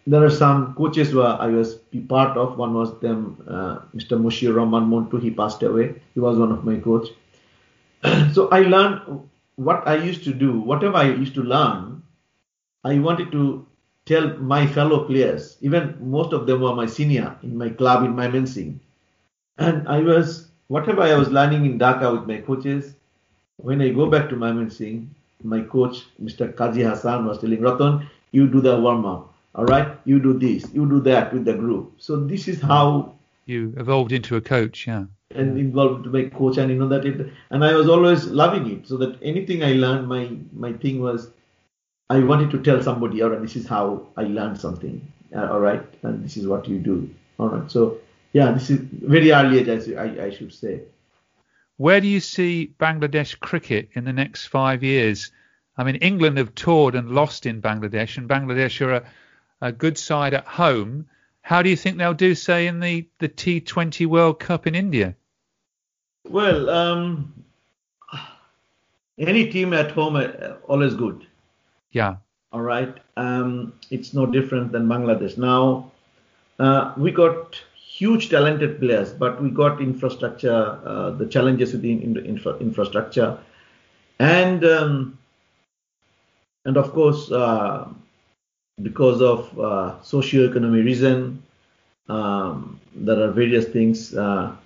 there 0.07 0.25
are 0.25 0.31
some 0.31 0.75
coaches 0.75 1.11
who 1.11 1.21
I 1.23 1.49
was 1.49 1.75
part 2.09 2.39
of. 2.39 2.57
One 2.57 2.73
was 2.73 2.99
them, 3.01 3.37
uh, 3.47 3.81
Mr. 3.95 4.19
Mushir 4.19 4.55
Rahman 4.57 4.89
Montu. 4.89 5.21
He 5.21 5.31
passed 5.31 5.63
away. 5.63 6.01
He 6.15 6.21
was 6.21 6.39
one 6.39 6.53
of 6.53 6.65
my 6.65 6.77
coach 6.77 7.09
so 8.33 8.49
I 8.49 8.61
learned 8.61 9.29
what 9.57 9.87
I 9.87 9.97
used 9.97 10.25
to 10.25 10.33
do, 10.33 10.59
whatever 10.61 10.97
I 10.97 11.11
used 11.11 11.35
to 11.35 11.43
learn, 11.43 12.03
I 12.85 12.99
wanted 12.99 13.31
to 13.33 13.67
tell 14.11 14.29
my 14.53 14.67
fellow 14.67 15.05
players, 15.05 15.57
even 15.61 15.97
most 16.01 16.33
of 16.33 16.47
them 16.47 16.61
were 16.63 16.75
my 16.75 16.87
senior 16.87 17.37
in 17.43 17.57
my 17.57 17.71
club 17.71 18.05
in 18.05 18.15
my 18.17 18.27
Mymensingh. 18.27 18.79
And 19.59 19.87
I 19.89 20.01
was, 20.01 20.49
whatever 20.69 21.03
I 21.03 21.15
was 21.15 21.29
learning 21.29 21.65
in 21.67 21.79
Dhaka 21.79 22.13
with 22.13 22.27
my 22.27 22.39
coaches, 22.39 22.95
when 23.59 23.81
I 23.81 23.91
go 23.91 24.07
back 24.11 24.29
to 24.31 24.37
my 24.37 24.51
Mymensingh, 24.51 25.07
my 25.45 25.61
coach, 25.63 26.07
Mr. 26.23 26.55
Kazi 26.57 26.83
Hassan, 26.83 27.25
was 27.27 27.39
telling 27.39 27.61
Ratan, 27.61 28.09
you 28.33 28.49
do 28.49 28.61
the 28.61 28.81
warm 28.81 29.07
up. 29.07 29.33
All 29.55 29.65
right, 29.65 29.89
you 30.05 30.19
do 30.21 30.39
this, 30.39 30.67
you 30.73 30.89
do 30.89 31.01
that 31.01 31.33
with 31.33 31.45
the 31.45 31.55
group. 31.55 31.95
So 31.99 32.17
this 32.17 32.49
is 32.49 32.61
how 32.61 33.15
you 33.47 33.73
evolved 33.77 34.13
into 34.13 34.37
a 34.37 34.41
coach. 34.41 34.87
Yeah 34.87 35.05
and 35.33 35.57
involved 35.59 36.07
my 36.07 36.25
coach 36.25 36.57
and 36.59 36.71
you 36.73 36.77
know 36.77 36.89
that 36.89 37.05
it 37.05 37.33
and 37.51 37.65
I 37.65 37.73
was 37.75 37.89
always 37.89 38.27
loving 38.27 38.69
it 38.69 38.89
so 38.89 38.97
that 38.97 39.17
anything 39.23 39.63
I 39.63 39.75
learned 39.75 40.09
my 40.09 40.23
my 40.53 40.73
thing 40.73 41.01
was 41.01 41.31
I 42.11 42.19
wanted 42.21 42.51
to 42.51 42.59
tell 42.63 42.83
somebody 42.83 43.23
all 43.23 43.31
right 43.31 43.41
this 43.41 43.57
is 43.57 43.67
how 43.67 44.09
I 44.17 44.25
learned 44.25 44.61
something 44.61 45.01
uh, 45.35 45.49
all 45.53 45.61
right 45.61 45.83
and 46.03 46.25
this 46.25 46.37
is 46.37 46.47
what 46.47 46.69
you 46.69 46.79
do 46.79 47.09
all 47.39 47.49
right 47.49 47.71
so 47.71 47.99
yeah 48.33 48.53
this 48.53 48.69
is 48.71 48.81
very 48.81 49.33
early 49.33 49.61
age 49.61 49.89
I, 49.89 50.03
I, 50.03 50.25
I 50.27 50.31
should 50.31 50.53
say 50.53 50.83
where 51.79 52.01
do 52.01 52.09
you 52.09 52.21
see 52.21 52.75
Bangladesh 52.79 53.41
cricket 53.41 53.89
in 53.95 54.05
the 54.05 54.13
next 54.13 54.49
five 54.49 54.83
years 54.83 55.33
I 55.79 55.85
mean 55.85 55.97
England 55.97 56.37
have 56.37 56.55
toured 56.55 56.95
and 56.95 57.11
lost 57.11 57.47
in 57.47 57.63
Bangladesh 57.63 58.19
and 58.19 58.29
Bangladesh 58.29 58.85
are 58.85 58.93
a, 58.93 59.03
a 59.63 59.73
good 59.73 59.97
side 59.97 60.35
at 60.35 60.47
home 60.47 61.07
how 61.43 61.63
do 61.63 61.71
you 61.71 61.77
think 61.77 61.99
they'll 61.99 62.15
do, 62.15 62.35
say, 62.35 62.67
in 62.67 62.81
the, 62.81 63.09
the 63.19 63.29
T20 63.29 64.07
World 64.07 64.39
Cup 64.39 64.67
in 64.67 64.75
India? 64.75 65.17
Well, 66.29 66.69
um, 66.71 67.45
any 69.19 69.51
team 69.51 69.73
at 69.73 69.91
home 69.91 70.17
uh, 70.17 70.29
always 70.69 70.95
good. 70.95 71.27
Yeah. 71.93 72.17
All 72.53 72.63
right. 72.63 72.97
Um, 73.17 73.73
it's 73.91 74.13
no 74.15 74.27
different 74.27 74.73
than 74.73 74.87
Bangladesh. 74.89 75.37
Now, 75.39 75.91
uh, 76.59 76.93
we 76.97 77.11
got 77.11 77.61
huge 77.75 78.31
talented 78.31 78.81
players, 78.81 79.13
but 79.13 79.43
we 79.43 79.51
got 79.51 79.81
infrastructure, 79.81 80.79
uh, 80.85 81.11
the 81.11 81.27
challenges 81.27 81.73
with 81.73 81.83
the 81.83 81.93
infra- 81.93 82.57
infrastructure, 82.59 83.39
and 84.19 84.65
um, 84.65 85.19
and 86.65 86.77
of 86.77 86.93
course 86.93 87.31
uh, 87.31 87.89
because 88.83 89.23
of 89.23 89.59
uh, 89.59 90.01
socio-economic 90.03 90.85
reason, 90.85 91.43
um, 92.09 92.81
there 92.95 93.21
are 93.23 93.31
various 93.33 93.67
things 93.67 94.15
uh, 94.15 94.57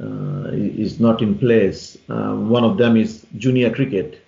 uh, 0.00 0.48
is 0.52 1.00
not 1.00 1.22
in 1.22 1.38
place. 1.38 1.96
Uh, 2.08 2.34
one 2.34 2.64
of 2.64 2.76
them 2.76 2.96
is 2.96 3.26
junior 3.38 3.72
cricket 3.74 4.20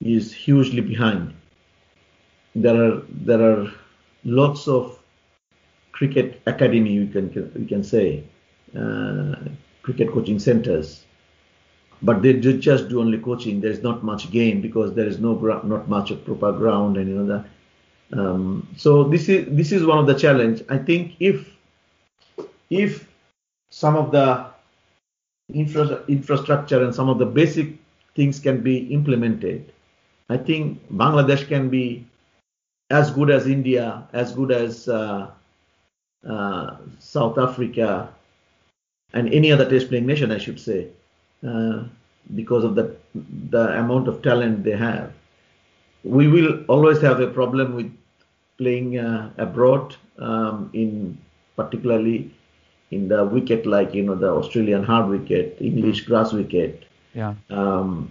is 0.00 0.32
hugely 0.32 0.80
behind. 0.80 1.32
There 2.54 2.76
are 2.84 3.02
there 3.10 3.40
are 3.42 3.72
lots 4.24 4.66
of 4.68 4.98
cricket 5.92 6.40
academy, 6.46 6.98
we 7.00 7.08
can 7.08 7.52
we 7.54 7.66
can 7.66 7.82
say, 7.82 8.24
uh, 8.76 9.34
cricket 9.82 10.10
coaching 10.12 10.38
centers, 10.38 11.04
but 12.02 12.22
they 12.22 12.32
do 12.32 12.58
just 12.58 12.88
do 12.88 13.00
only 13.00 13.18
coaching. 13.18 13.60
There 13.60 13.70
is 13.70 13.82
not 13.82 14.04
much 14.04 14.30
game 14.30 14.60
because 14.60 14.94
there 14.94 15.06
is 15.06 15.18
no 15.18 15.34
not 15.64 15.88
much 15.88 16.10
of 16.10 16.24
proper 16.24 16.52
ground 16.52 16.96
and 16.96 17.08
you 17.08 17.14
know 17.16 17.26
that. 17.26 17.44
Um, 18.18 18.66
so 18.76 19.04
this 19.04 19.28
is 19.28 19.46
this 19.56 19.72
is 19.72 19.84
one 19.84 19.98
of 19.98 20.06
the 20.06 20.14
challenge. 20.14 20.62
I 20.68 20.78
think 20.78 21.14
if 21.20 21.50
if 22.70 23.08
some 23.70 23.96
of 23.96 24.10
the 24.12 24.46
infra- 25.52 26.04
infrastructure 26.08 26.82
and 26.84 26.94
some 26.94 27.08
of 27.08 27.18
the 27.18 27.26
basic 27.26 27.74
things 28.14 28.38
can 28.40 28.60
be 28.62 28.78
implemented, 28.92 29.72
I 30.28 30.36
think 30.36 30.80
Bangladesh 30.92 31.48
can 31.48 31.68
be 31.68 32.06
as 32.90 33.10
good 33.10 33.30
as 33.30 33.46
India, 33.46 34.06
as 34.12 34.32
good 34.34 34.50
as 34.50 34.88
uh, 34.88 35.30
uh, 36.28 36.76
South 36.98 37.38
Africa, 37.38 38.12
and 39.12 39.32
any 39.32 39.50
other 39.52 39.68
test 39.68 39.88
playing 39.88 40.06
nation, 40.06 40.30
I 40.30 40.38
should 40.38 40.60
say, 40.60 40.88
uh, 41.46 41.84
because 42.34 42.64
of 42.64 42.74
the 42.74 42.96
the 43.50 43.78
amount 43.78 44.08
of 44.08 44.22
talent 44.22 44.64
they 44.64 44.76
have. 44.76 45.12
We 46.04 46.28
will 46.28 46.64
always 46.68 47.00
have 47.00 47.20
a 47.20 47.26
problem 47.26 47.74
with 47.74 47.92
playing 48.58 48.98
uh, 48.98 49.30
abroad, 49.38 49.96
um, 50.18 50.70
in 50.72 51.18
particularly 51.56 52.30
in 52.90 53.08
the 53.08 53.24
wicket 53.24 53.66
like 53.66 53.94
you 53.94 54.02
know 54.02 54.14
the 54.14 54.30
Australian 54.30 54.82
hard 54.84 55.08
wicket, 55.08 55.56
English 55.60 56.02
grass 56.02 56.32
wicket. 56.32 56.84
Yeah. 57.14 57.34
Um, 57.50 58.10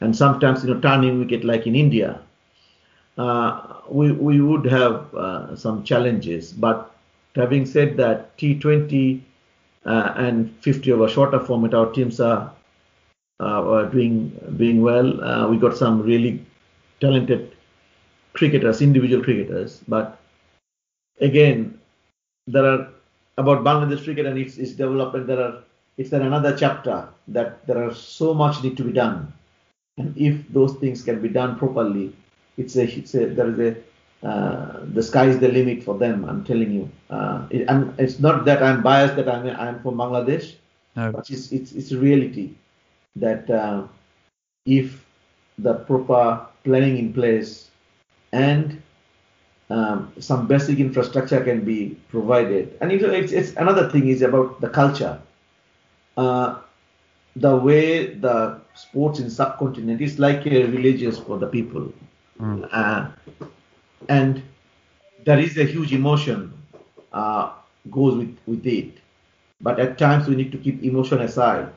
and 0.00 0.14
sometimes 0.16 0.64
you 0.64 0.72
know 0.74 0.80
turning 0.80 1.18
wicket 1.18 1.44
like 1.44 1.66
in 1.66 1.74
India. 1.74 2.20
Uh, 3.18 3.80
we 3.88 4.12
we 4.12 4.40
would 4.40 4.64
have 4.66 5.14
uh, 5.14 5.56
some 5.56 5.82
challenges, 5.84 6.52
but 6.52 6.94
having 7.34 7.64
said 7.64 7.96
that, 7.96 8.36
T20 8.36 9.22
uh, 9.86 10.12
and 10.16 10.54
50 10.60 10.92
over 10.92 11.08
shorter 11.08 11.40
format, 11.40 11.74
our 11.74 11.90
teams 11.92 12.20
are, 12.20 12.52
uh, 13.40 13.62
are 13.74 13.86
doing 13.86 14.30
doing 14.56 14.82
well. 14.82 15.22
Uh, 15.22 15.48
we 15.48 15.56
got 15.56 15.76
some 15.76 16.02
really 16.02 16.44
talented 17.00 17.52
cricketers, 18.34 18.82
individual 18.82 19.24
cricketers, 19.24 19.80
but 19.88 20.18
again, 21.20 21.78
there 22.46 22.64
are 22.66 22.88
about 23.38 23.64
Bangladesh 23.64 24.04
cricket 24.04 24.26
and 24.26 24.38
its, 24.38 24.58
its 24.58 24.72
development. 24.72 25.26
There 25.26 25.40
are 25.40 25.62
it's 25.96 26.12
another 26.12 26.54
chapter 26.56 27.08
that 27.28 27.66
there 27.66 27.82
are 27.82 27.94
so 27.94 28.34
much 28.34 28.62
need 28.62 28.76
to 28.76 28.84
be 28.84 28.92
done 28.92 29.32
and 29.98 30.16
if 30.16 30.46
those 30.52 30.74
things 30.74 31.02
can 31.02 31.20
be 31.20 31.28
done 31.28 31.58
properly, 31.58 32.14
it's 32.56 32.76
a, 32.76 32.84
it's 32.84 33.14
a 33.14 33.26
there 33.26 33.50
is 33.50 33.58
a 33.58 33.76
uh, 34.26 34.80
the 34.92 35.02
sky 35.02 35.26
is 35.26 35.38
the 35.38 35.48
limit 35.48 35.82
for 35.82 35.96
them. 35.96 36.24
I'm 36.24 36.44
telling 36.44 36.72
you. 36.72 36.90
Uh, 37.10 37.46
it, 37.50 37.68
and 37.68 37.98
it's 37.98 38.18
not 38.18 38.44
that 38.46 38.62
I'm 38.62 38.82
biased 38.82 39.16
that 39.16 39.28
I'm 39.28 39.46
I'm 39.48 39.80
from 39.82 39.96
Bangladesh, 39.96 40.54
no. 40.96 41.12
but 41.12 41.30
it's 41.30 41.52
it's 41.52 41.72
it's 41.72 41.92
a 41.92 41.98
reality 41.98 42.54
that 43.16 43.48
uh, 43.50 43.86
if 44.64 45.04
the 45.58 45.74
proper 45.74 46.46
planning 46.64 46.98
in 46.98 47.12
place 47.12 47.70
and 48.32 48.82
um, 49.70 50.12
some 50.18 50.46
basic 50.46 50.78
infrastructure 50.78 51.42
can 51.42 51.64
be 51.64 51.96
provided, 52.08 52.76
and 52.80 52.92
it, 52.92 53.02
it's, 53.02 53.32
it's 53.32 53.56
another 53.56 53.90
thing 53.90 54.08
is 54.08 54.22
about 54.22 54.60
the 54.60 54.68
culture. 54.68 55.20
Uh, 56.16 56.58
the 57.36 57.54
way 57.54 58.14
the 58.14 58.60
sports 58.76 59.20
in 59.20 59.30
subcontinent 59.30 60.00
is 60.00 60.18
like 60.18 60.46
a 60.46 60.64
religious 60.66 61.18
for 61.18 61.38
the 61.38 61.46
people, 61.46 61.92
Mm. 62.40 62.68
uh, 62.72 63.08
and 64.08 64.42
there 65.24 65.38
is 65.38 65.56
a 65.58 65.64
huge 65.64 65.92
emotion 65.92 66.52
uh, 67.12 67.50
goes 67.90 68.16
with 68.16 68.36
with 68.46 68.66
it. 68.66 68.92
But 69.60 69.80
at 69.80 69.98
times 69.98 70.28
we 70.28 70.36
need 70.36 70.52
to 70.52 70.58
keep 70.58 70.82
emotion 70.82 71.20
aside 71.20 71.68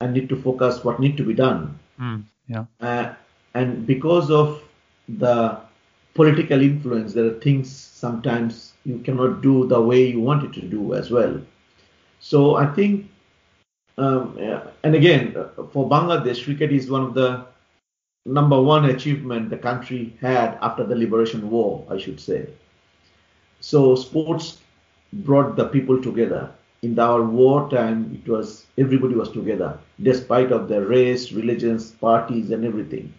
and 0.00 0.12
need 0.14 0.28
to 0.30 0.36
focus 0.36 0.84
what 0.84 1.00
need 1.00 1.16
to 1.18 1.24
be 1.24 1.34
done. 1.34 1.78
Mm. 2.00 2.24
Yeah. 2.48 2.64
Uh, 2.80 3.14
and 3.54 3.86
because 3.86 4.30
of 4.30 4.62
the 5.08 5.58
political 6.14 6.60
influence, 6.62 7.14
there 7.14 7.26
are 7.26 7.40
things 7.40 7.70
sometimes 7.70 8.72
you 8.84 8.98
cannot 8.98 9.42
do 9.42 9.66
the 9.66 9.80
way 9.80 10.06
you 10.08 10.20
want 10.20 10.44
it 10.44 10.52
to 10.54 10.62
do 10.62 10.94
as 10.94 11.10
well. 11.10 11.40
So 12.20 12.56
I 12.56 12.66
think 12.66 13.06
um, 13.96 14.36
yeah, 14.38 14.64
and 14.82 14.94
again, 14.94 15.32
for 15.72 15.88
Bangladesh, 15.88 16.44
cricket 16.44 16.72
is 16.72 16.90
one 16.90 17.02
of 17.02 17.14
the 17.14 17.46
number 18.26 18.60
one 18.60 18.86
achievement 18.86 19.50
the 19.50 19.56
country 19.58 20.16
had 20.20 20.58
after 20.62 20.84
the 20.84 20.96
liberation 20.96 21.50
war, 21.50 21.86
I 21.90 21.98
should 21.98 22.18
say. 22.18 22.48
So 23.60 23.94
sports 23.94 24.58
brought 25.12 25.56
the 25.56 25.66
people 25.68 26.02
together. 26.02 26.50
In 26.82 26.98
our 26.98 27.22
war 27.22 27.70
time, 27.70 28.20
it 28.22 28.28
was 28.28 28.66
everybody 28.76 29.14
was 29.14 29.30
together, 29.30 29.78
despite 30.02 30.52
of 30.52 30.68
the 30.68 30.84
race, 30.84 31.32
religions, 31.32 31.92
parties, 31.92 32.50
and 32.50 32.64
everything. 32.64 33.12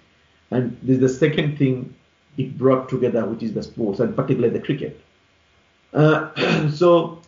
And 0.52 0.78
this 0.84 0.96
is 0.96 1.02
the 1.02 1.10
second 1.10 1.58
thing 1.58 1.96
it 2.38 2.58
brought 2.58 2.90
together, 2.90 3.26
which 3.26 3.42
is 3.42 3.54
the 3.54 3.64
sports, 3.64 4.00
and 4.00 4.16
particularly 4.16 4.54
the 4.54 4.64
cricket. 4.64 5.02
Uh, 5.94 6.70
so 6.70 7.22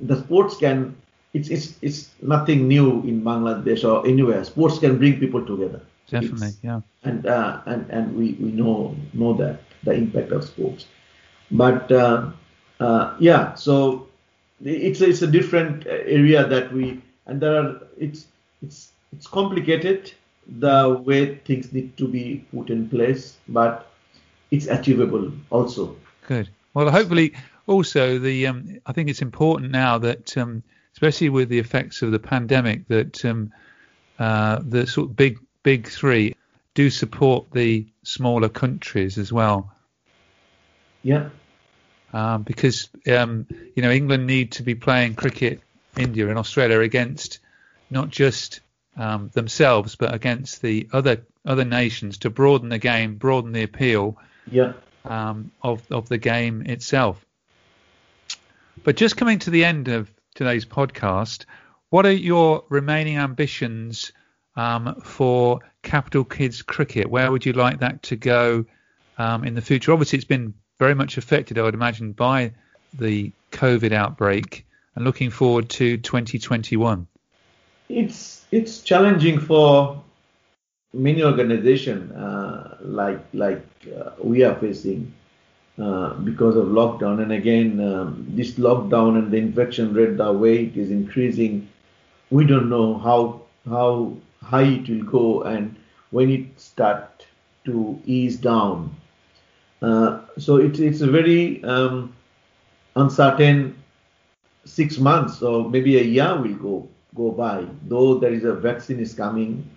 the 0.00 0.16
sports 0.22 0.56
can 0.56 0.96
it's 1.34 1.48
it's 1.48 1.74
it's 1.82 2.10
nothing 2.22 2.68
new 2.68 3.02
in 3.02 3.22
Bangladesh 3.22 3.84
or 3.84 4.06
anywhere. 4.06 4.44
Sports 4.44 4.78
can 4.78 4.98
bring 4.98 5.18
people 5.20 5.44
together. 5.44 5.80
Definitely. 6.10 6.48
It's- 6.48 6.58
Yeah. 6.62 6.80
and 7.04 7.26
uh, 7.26 7.60
and 7.66 7.88
and 7.90 8.16
we, 8.16 8.32
we 8.40 8.50
know 8.52 8.96
know 9.12 9.34
that 9.34 9.60
the 9.84 9.92
impact 9.92 10.32
of 10.32 10.44
sports. 10.44 10.86
But 11.50 11.90
uh, 11.92 12.30
uh, 12.80 13.16
yeah, 13.20 13.54
so 13.54 14.08
it's 14.64 15.00
a, 15.00 15.08
it's 15.08 15.22
a 15.22 15.26
different 15.26 15.86
area 15.86 16.46
that 16.46 16.72
we 16.72 17.00
and 17.26 17.40
there 17.40 17.54
are 17.62 17.80
it's 17.98 18.26
it's 18.62 18.92
it's 19.12 19.26
complicated 19.26 20.12
the 20.60 21.02
way 21.04 21.36
things 21.44 21.72
need 21.72 21.96
to 21.98 22.08
be 22.08 22.44
put 22.54 22.70
in 22.70 22.88
place, 22.88 23.36
but 23.48 23.90
it's 24.50 24.66
achievable 24.66 25.30
also. 25.50 25.94
Good. 26.26 26.48
Well, 26.74 26.90
hopefully, 26.90 27.34
also 27.66 28.18
the 28.18 28.46
um, 28.46 28.78
I 28.86 28.92
think 28.92 29.10
it's 29.10 29.20
important 29.22 29.72
now 29.72 29.98
that, 29.98 30.36
um, 30.38 30.62
especially 30.98 31.28
with 31.28 31.48
the 31.48 31.60
effects 31.60 32.02
of 32.02 32.10
the 32.10 32.18
pandemic, 32.18 32.88
that 32.88 33.24
um, 33.24 33.52
uh, 34.18 34.58
the 34.60 34.84
sort 34.84 35.08
of 35.08 35.14
big 35.14 35.38
big 35.62 35.86
three 35.86 36.34
do 36.74 36.90
support 36.90 37.46
the 37.52 37.86
smaller 38.02 38.48
countries 38.48 39.16
as 39.16 39.32
well, 39.32 39.72
Yeah, 41.04 41.28
um, 42.12 42.42
because 42.42 42.88
um, 43.06 43.46
you 43.76 43.82
know 43.82 43.92
England 43.92 44.26
need 44.26 44.50
to 44.52 44.64
be 44.64 44.74
playing 44.74 45.14
cricket, 45.14 45.60
India 45.96 46.28
and 46.28 46.36
Australia 46.36 46.80
against 46.80 47.38
not 47.90 48.10
just 48.10 48.58
um, 48.96 49.30
themselves 49.34 49.94
but 49.94 50.12
against 50.12 50.62
the 50.62 50.88
other 50.92 51.24
other 51.46 51.64
nations 51.64 52.18
to 52.18 52.30
broaden 52.30 52.70
the 52.70 52.78
game, 52.78 53.14
broaden 53.14 53.52
the 53.52 53.62
appeal 53.62 54.16
yeah. 54.50 54.72
um, 55.04 55.52
of 55.62 55.80
of 55.92 56.08
the 56.08 56.18
game 56.18 56.62
itself. 56.62 57.24
But 58.82 58.96
just 58.96 59.16
coming 59.16 59.38
to 59.40 59.50
the 59.50 59.64
end 59.64 59.86
of 59.86 60.10
today's 60.38 60.64
podcast, 60.64 61.46
what 61.90 62.06
are 62.06 62.12
your 62.12 62.62
remaining 62.68 63.16
ambitions 63.18 64.12
um, 64.54 65.00
for 65.02 65.58
Capital 65.82 66.22
Kids 66.22 66.62
Cricket? 66.62 67.10
Where 67.10 67.32
would 67.32 67.44
you 67.44 67.52
like 67.52 67.80
that 67.80 68.04
to 68.04 68.16
go 68.16 68.64
um, 69.18 69.42
in 69.42 69.54
the 69.54 69.60
future? 69.60 69.92
Obviously, 69.92 70.18
it's 70.18 70.24
been 70.24 70.54
very 70.78 70.94
much 70.94 71.18
affected, 71.18 71.58
I 71.58 71.62
would 71.62 71.74
imagine, 71.74 72.12
by 72.12 72.52
the 72.96 73.32
COVID 73.50 73.92
outbreak, 73.92 74.64
and 74.94 75.04
looking 75.04 75.30
forward 75.30 75.68
to 75.70 75.96
2021. 75.96 77.08
it's 77.88 78.46
it's 78.52 78.82
challenging 78.82 79.40
for 79.40 80.00
many 80.92 81.22
organizations 81.24 82.12
uh, 82.12 82.76
like 82.82 83.20
like 83.32 83.64
uh, 83.86 84.10
we 84.22 84.44
are 84.44 84.54
facing 84.54 85.12
uh, 85.78 86.14
because 86.28 86.56
of 86.56 86.66
lockdown 86.66 87.22
and 87.22 87.32
again 87.32 87.80
um, 87.80 88.26
this 88.30 88.52
lockdown 88.52 89.18
and 89.18 89.30
the 89.30 89.36
infection 89.36 89.92
rate 89.94 90.16
the 90.16 90.32
way 90.32 90.64
it 90.64 90.76
is 90.76 90.90
increasing 90.90 91.68
we 92.30 92.44
don't 92.44 92.68
know 92.68 92.98
how 92.98 93.40
how 93.68 94.12
high 94.42 94.68
it 94.78 94.88
will 94.88 95.04
go 95.04 95.42
and 95.42 95.76
when 96.10 96.30
it 96.30 96.46
start 96.60 97.26
to 97.64 97.98
ease 98.06 98.36
down 98.36 98.94
uh, 99.82 100.20
so 100.38 100.56
it's 100.56 100.78
it's 100.80 101.00
a 101.00 101.06
very 101.06 101.62
um, 101.64 102.12
uncertain 102.96 103.74
six 104.64 104.98
months 104.98 105.42
or 105.42 105.68
maybe 105.68 105.98
a 105.98 106.02
year 106.02 106.36
will 106.40 106.54
go 106.56 106.88
go 107.14 107.30
by. 107.30 107.64
Though 107.88 108.18
there 108.18 108.32
is 108.32 108.44
a 108.44 108.54
vaccine 108.54 109.00
is 109.00 109.14
coming, 109.14 109.68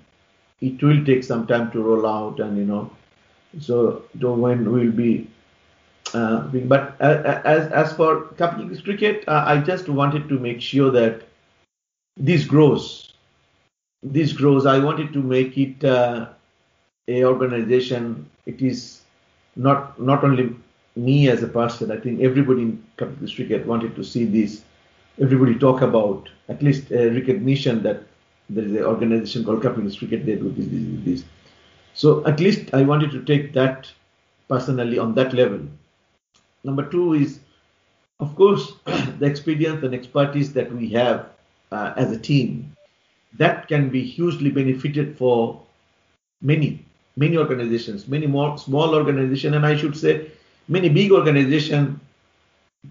it 0.62 0.82
will 0.84 1.04
take 1.06 1.24
some 1.24 1.48
time 1.48 1.72
to 1.72 1.82
roll 1.82 2.06
out, 2.08 2.40
and 2.40 2.58
you 2.58 2.66
know, 2.66 2.90
so 3.60 4.04
when 4.22 4.72
we'll 4.72 4.92
be. 4.92 5.31
Uh, 6.14 6.42
but 6.66 7.00
as 7.02 7.72
as 7.72 7.94
for 7.94 8.28
Capital 8.38 8.70
Cricket, 8.82 9.24
uh, 9.28 9.44
I 9.46 9.58
just 9.60 9.88
wanted 9.88 10.28
to 10.30 10.40
make 10.40 10.62
sure 10.62 10.92
that 10.92 11.24
this 12.18 12.46
grows. 12.46 13.14
This 14.04 14.34
grows. 14.34 14.66
I 14.66 14.80
wanted 14.80 15.14
to 15.14 15.22
make 15.22 15.58
it 15.58 15.84
uh, 15.84 16.30
a 17.08 17.24
organization. 17.24 18.30
It 18.46 18.62
is 18.62 19.02
not 19.56 20.00
not 20.00 20.24
only 20.24 20.56
me 20.96 21.30
as 21.30 21.44
a 21.44 21.48
person. 21.48 21.92
I 21.92 21.98
think 21.98 22.22
everybody 22.22 22.64
in 22.64 22.84
Capital 22.98 23.28
Cricket 23.36 23.66
wanted 23.66 23.96
to 23.96 24.04
see 24.04 24.26
this. 24.26 24.64
Everybody 25.22 25.58
talk 25.58 25.82
about 25.82 26.30
at 26.50 26.62
least 26.62 26.92
a 26.92 27.10
recognition 27.10 27.84
that 27.84 28.04
there 28.50 28.66
is 28.66 28.72
an 28.74 28.84
organization 28.84 29.46
called 29.46 29.62
Capital 29.62 29.90
Cricket. 29.96 30.26
They 30.26 30.36
do 30.36 30.52
this, 30.52 30.68
this, 30.68 31.06
this. 31.06 31.24
So 31.94 32.26
at 32.26 32.40
least 32.40 32.74
I 32.74 32.84
wanted 32.84 33.12
to 33.12 33.24
take 33.24 33.54
that 33.54 33.92
personally 34.48 34.98
on 34.98 35.16
that 35.16 35.34
level. 35.34 35.62
Number 36.64 36.90
two 36.90 37.14
is, 37.14 37.40
of 38.20 38.36
course, 38.36 38.74
the 38.86 39.26
experience 39.26 39.84
and 39.84 39.94
expertise 39.94 40.54
that 40.54 40.72
we 40.72 40.90
have 40.90 41.30
uh, 41.72 41.94
as 41.96 42.12
a 42.12 42.20
team. 42.20 42.74
That 43.38 43.68
can 43.68 43.90
be 43.90 44.04
hugely 44.04 44.52
benefited 44.52 45.18
for 45.18 45.62
many, 46.42 46.86
many 47.16 47.38
organizations, 47.38 48.08
many 48.08 48.28
more 48.28 48.58
small 48.58 48.94
organizations, 48.94 49.56
and 49.56 49.66
I 49.66 49.76
should 49.78 49.98
say 49.98 50.32
many 50.68 50.90
big 50.90 51.12
organizations 51.12 52.00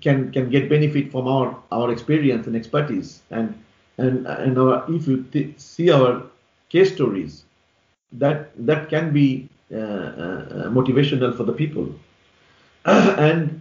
can 0.01 0.31
can 0.33 0.49
get 0.51 0.69
benefit 0.69 1.11
from 1.11 1.27
our 1.27 1.57
our 1.73 1.91
experience 1.91 2.47
and 2.47 2.57
expertise 2.57 3.23
and 3.31 3.55
and 3.99 4.27
and 4.27 4.59
our, 4.59 4.85
if 4.89 5.09
you 5.09 5.25
th- 5.33 5.59
see 5.59 5.91
our 5.91 6.23
case 6.69 6.93
stories 6.95 7.45
that 8.13 8.53
that 8.67 8.89
can 8.89 9.13
be 9.13 9.49
uh, 9.73 9.77
uh, 9.77 10.71
motivational 10.71 11.37
for 11.37 11.45
the 11.45 11.53
people 11.53 11.93
and 13.29 13.61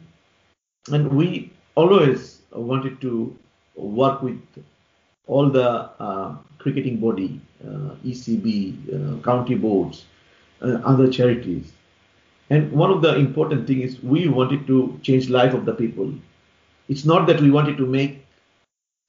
and 0.92 1.12
we 1.12 1.52
always 1.76 2.42
wanted 2.52 3.00
to 3.02 3.38
work 3.76 4.22
with 4.22 4.40
all 5.28 5.50
the 5.50 5.70
uh, 6.00 6.36
cricketing 6.58 6.98
body 6.98 7.40
uh, 7.66 7.96
ECB 8.06 8.48
uh, 8.96 9.22
county 9.24 9.56
boards 9.56 10.06
uh, 10.62 10.80
other 10.86 11.10
charities 11.10 11.72
and 12.50 12.72
one 12.72 12.90
of 12.92 13.02
the 13.02 13.16
important 13.16 13.68
things 13.68 13.94
is 13.94 14.04
we 14.04 14.28
wanted 14.28 14.66
to 14.68 15.00
change 15.04 15.30
life 15.30 15.54
of 15.54 15.66
the 15.66 15.74
people. 15.74 16.12
It's 16.88 17.06
not 17.06 17.28
that 17.28 17.42
we 17.42 17.52
wanted 17.52 17.78
to 17.78 17.86
make 17.86 18.26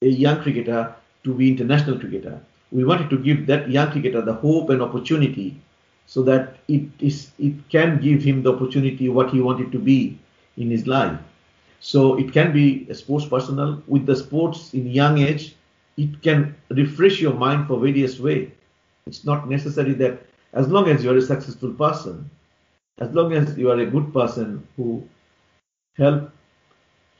a 0.03 0.09
young 0.09 0.43
cricketer 0.43 0.95
to 1.25 1.35
be 1.35 1.49
international 1.51 1.99
cricketer. 1.99 2.41
We 2.71 2.85
wanted 2.85 3.09
to 3.11 3.19
give 3.19 3.47
that 3.47 3.71
young 3.71 3.91
cricketer 3.93 4.21
the 4.21 4.35
hope 4.35 4.69
and 4.71 4.83
opportunity 4.83 5.61
so 6.11 6.23
that 6.25 6.57
it 6.67 6.87
is 6.99 7.31
it 7.39 7.57
can 7.71 8.01
give 8.05 8.21
him 8.21 8.43
the 8.43 8.53
opportunity 8.53 9.09
what 9.09 9.31
he 9.31 9.41
wanted 9.41 9.71
to 9.71 9.79
be 9.79 10.19
in 10.57 10.69
his 10.69 10.89
life. 10.89 11.17
So 11.79 12.19
it 12.19 12.33
can 12.33 12.53
be 12.53 12.89
a 12.91 12.95
sports 12.95 13.27
personal 13.27 13.81
with 13.87 14.07
the 14.07 14.17
sports 14.17 14.75
in 14.75 14.89
young 14.89 15.19
age. 15.19 15.55
It 15.97 16.21
can 16.23 16.57
refresh 16.71 17.21
your 17.21 17.35
mind 17.35 17.69
for 17.69 17.79
various 17.79 18.19
way. 18.19 18.53
It's 19.07 19.25
not 19.25 19.49
necessary 19.49 19.93
that 20.03 20.19
as 20.53 20.67
long 20.67 20.89
as 20.89 21.05
you're 21.05 21.17
a 21.17 21.23
successful 21.23 21.73
person, 21.75 22.29
as 22.99 23.13
long 23.13 23.33
as 23.33 23.57
you 23.57 23.71
are 23.71 23.79
a 23.79 23.87
good 23.87 24.13
person 24.13 24.67
who 24.77 25.07
help 25.97 26.29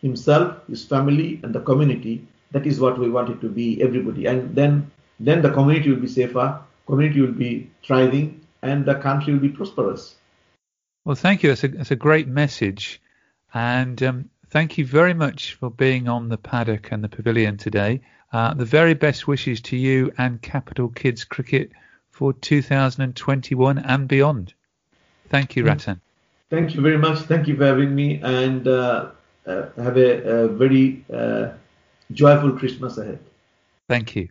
himself, 0.03 0.67
his 0.67 0.85
family, 0.85 1.39
and 1.45 1.55
the 1.55 1.61
community, 1.61 2.27
that 2.51 2.67
is 2.67 2.81
what 2.81 2.99
we 2.99 3.09
want 3.09 3.31
it 3.31 3.41
to 3.41 3.49
be, 3.49 3.81
everybody. 3.81 4.27
And 4.27 4.53
then, 4.53 4.91
then 5.21 5.43
the 5.43 5.51
community 5.53 5.91
will 5.91 6.01
be 6.01 6.09
safer, 6.09 6.59
community 6.89 7.21
will 7.21 7.39
be 7.47 7.71
thriving, 7.85 8.41
and 8.63 8.85
the 8.85 8.95
country 8.97 9.33
will 9.33 9.41
be 9.41 9.49
prosperous. 9.49 10.17
Well, 11.05 11.17
thank 11.17 11.43
you. 11.43 11.51
It's 11.51 11.65
a, 11.65 11.79
it's 11.79 11.91
a 11.91 11.97
great 11.97 12.29
message. 12.29 13.01
And 13.55 14.03
um, 14.03 14.31
thank 14.51 14.79
you 14.79 14.85
very 14.85 15.15
much 15.15 15.55
for 15.55 15.71
being 15.71 16.09
on 16.09 16.29
the 16.29 16.37
paddock 16.37 16.93
and 16.93 17.03
the 17.03 17.09
pavilion 17.09 17.57
today. 17.57 18.03
Uh, 18.33 18.55
the 18.55 18.65
very 18.65 18.95
best 18.95 19.27
wishes 19.27 19.61
to 19.63 19.77
you 19.77 20.13
and 20.19 20.41
Capital 20.41 20.89
Kids 20.89 21.25
Cricket 21.25 21.73
for 22.11 22.33
2021 22.33 23.79
and 23.79 24.07
beyond. 24.07 24.55
Thank 25.29 25.57
you, 25.57 25.65
Ratan. 25.65 26.01
Thank 26.51 26.75
you 26.75 26.81
very 26.81 26.99
much. 26.99 27.21
Thank 27.21 27.49
you 27.49 27.57
for 27.57 27.65
having 27.65 27.95
me, 27.95 28.21
and 28.21 28.67
uh, 28.67 29.11
uh, 29.47 29.69
have 29.77 29.97
a, 29.97 30.43
a 30.43 30.49
very 30.49 31.05
uh, 31.13 31.51
joyful 32.13 32.53
Christmas 32.53 32.99
ahead. 32.99 33.21
Thank 33.89 34.17
you. 34.17 34.29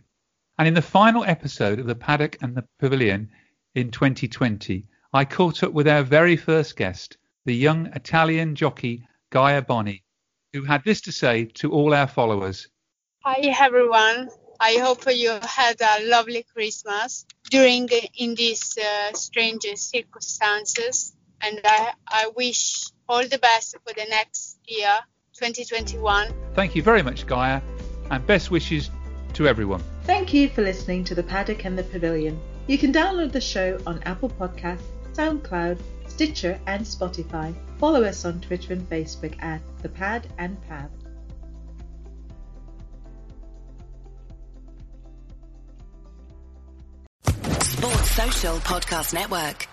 And 0.58 0.68
in 0.68 0.74
the 0.74 0.82
final 0.82 1.24
episode 1.24 1.78
of 1.78 1.86
the 1.86 1.94
Paddock 1.94 2.36
and 2.42 2.54
the 2.54 2.64
Pavilion 2.78 3.30
in 3.74 3.90
2020, 3.90 4.86
I 5.12 5.24
caught 5.24 5.62
up 5.62 5.72
with 5.72 5.86
our 5.86 6.02
very 6.02 6.36
first 6.36 6.76
guest, 6.76 7.16
the 7.44 7.54
young 7.54 7.86
Italian 7.94 8.54
jockey 8.54 9.06
Gaia 9.30 9.62
Boni, 9.62 10.02
who 10.52 10.64
had 10.64 10.82
this 10.84 11.00
to 11.02 11.12
say 11.12 11.44
to 11.54 11.70
all 11.70 11.94
our 11.94 12.08
followers. 12.08 12.68
Hi 13.24 13.54
everyone. 13.60 14.28
I 14.58 14.74
hope 14.74 15.04
you 15.06 15.38
had 15.42 15.80
a 15.80 16.06
lovely 16.08 16.44
Christmas 16.52 17.24
during 17.50 17.88
in 18.16 18.34
these 18.34 18.76
uh, 18.76 19.12
strange 19.14 19.64
circumstances, 19.76 21.14
and 21.40 21.60
I, 21.64 21.92
I 22.08 22.30
wish 22.36 22.90
all 23.08 23.26
the 23.26 23.38
best 23.38 23.76
for 23.86 23.94
the 23.94 24.06
next 24.10 24.58
year, 24.66 24.98
2021. 25.34 26.34
Thank 26.54 26.74
you 26.74 26.82
very 26.82 27.02
much, 27.02 27.26
Gaia, 27.26 27.62
and 28.10 28.26
best 28.26 28.50
wishes 28.50 28.90
to 29.34 29.46
everyone. 29.46 29.82
Thank 30.04 30.34
you 30.34 30.48
for 30.48 30.62
listening 30.62 31.04
to 31.04 31.14
The 31.14 31.22
Paddock 31.22 31.64
and 31.64 31.78
the 31.78 31.84
Pavilion. 31.84 32.38
You 32.70 32.78
can 32.78 32.92
download 32.92 33.32
the 33.32 33.40
show 33.40 33.80
on 33.84 34.00
Apple 34.04 34.28
Podcasts, 34.28 34.84
SoundCloud, 35.14 35.82
Stitcher, 36.06 36.56
and 36.68 36.86
Spotify. 36.86 37.52
Follow 37.80 38.04
us 38.04 38.24
on 38.24 38.40
Twitter 38.40 38.72
and 38.72 38.88
Facebook 38.88 39.34
at 39.42 39.60
The 39.82 39.88
Pad 39.88 40.32
and 40.38 40.56
Pav. 40.68 40.88
Sports 47.60 48.10
Social 48.12 48.56
Podcast 48.58 49.14
Network. 49.14 49.66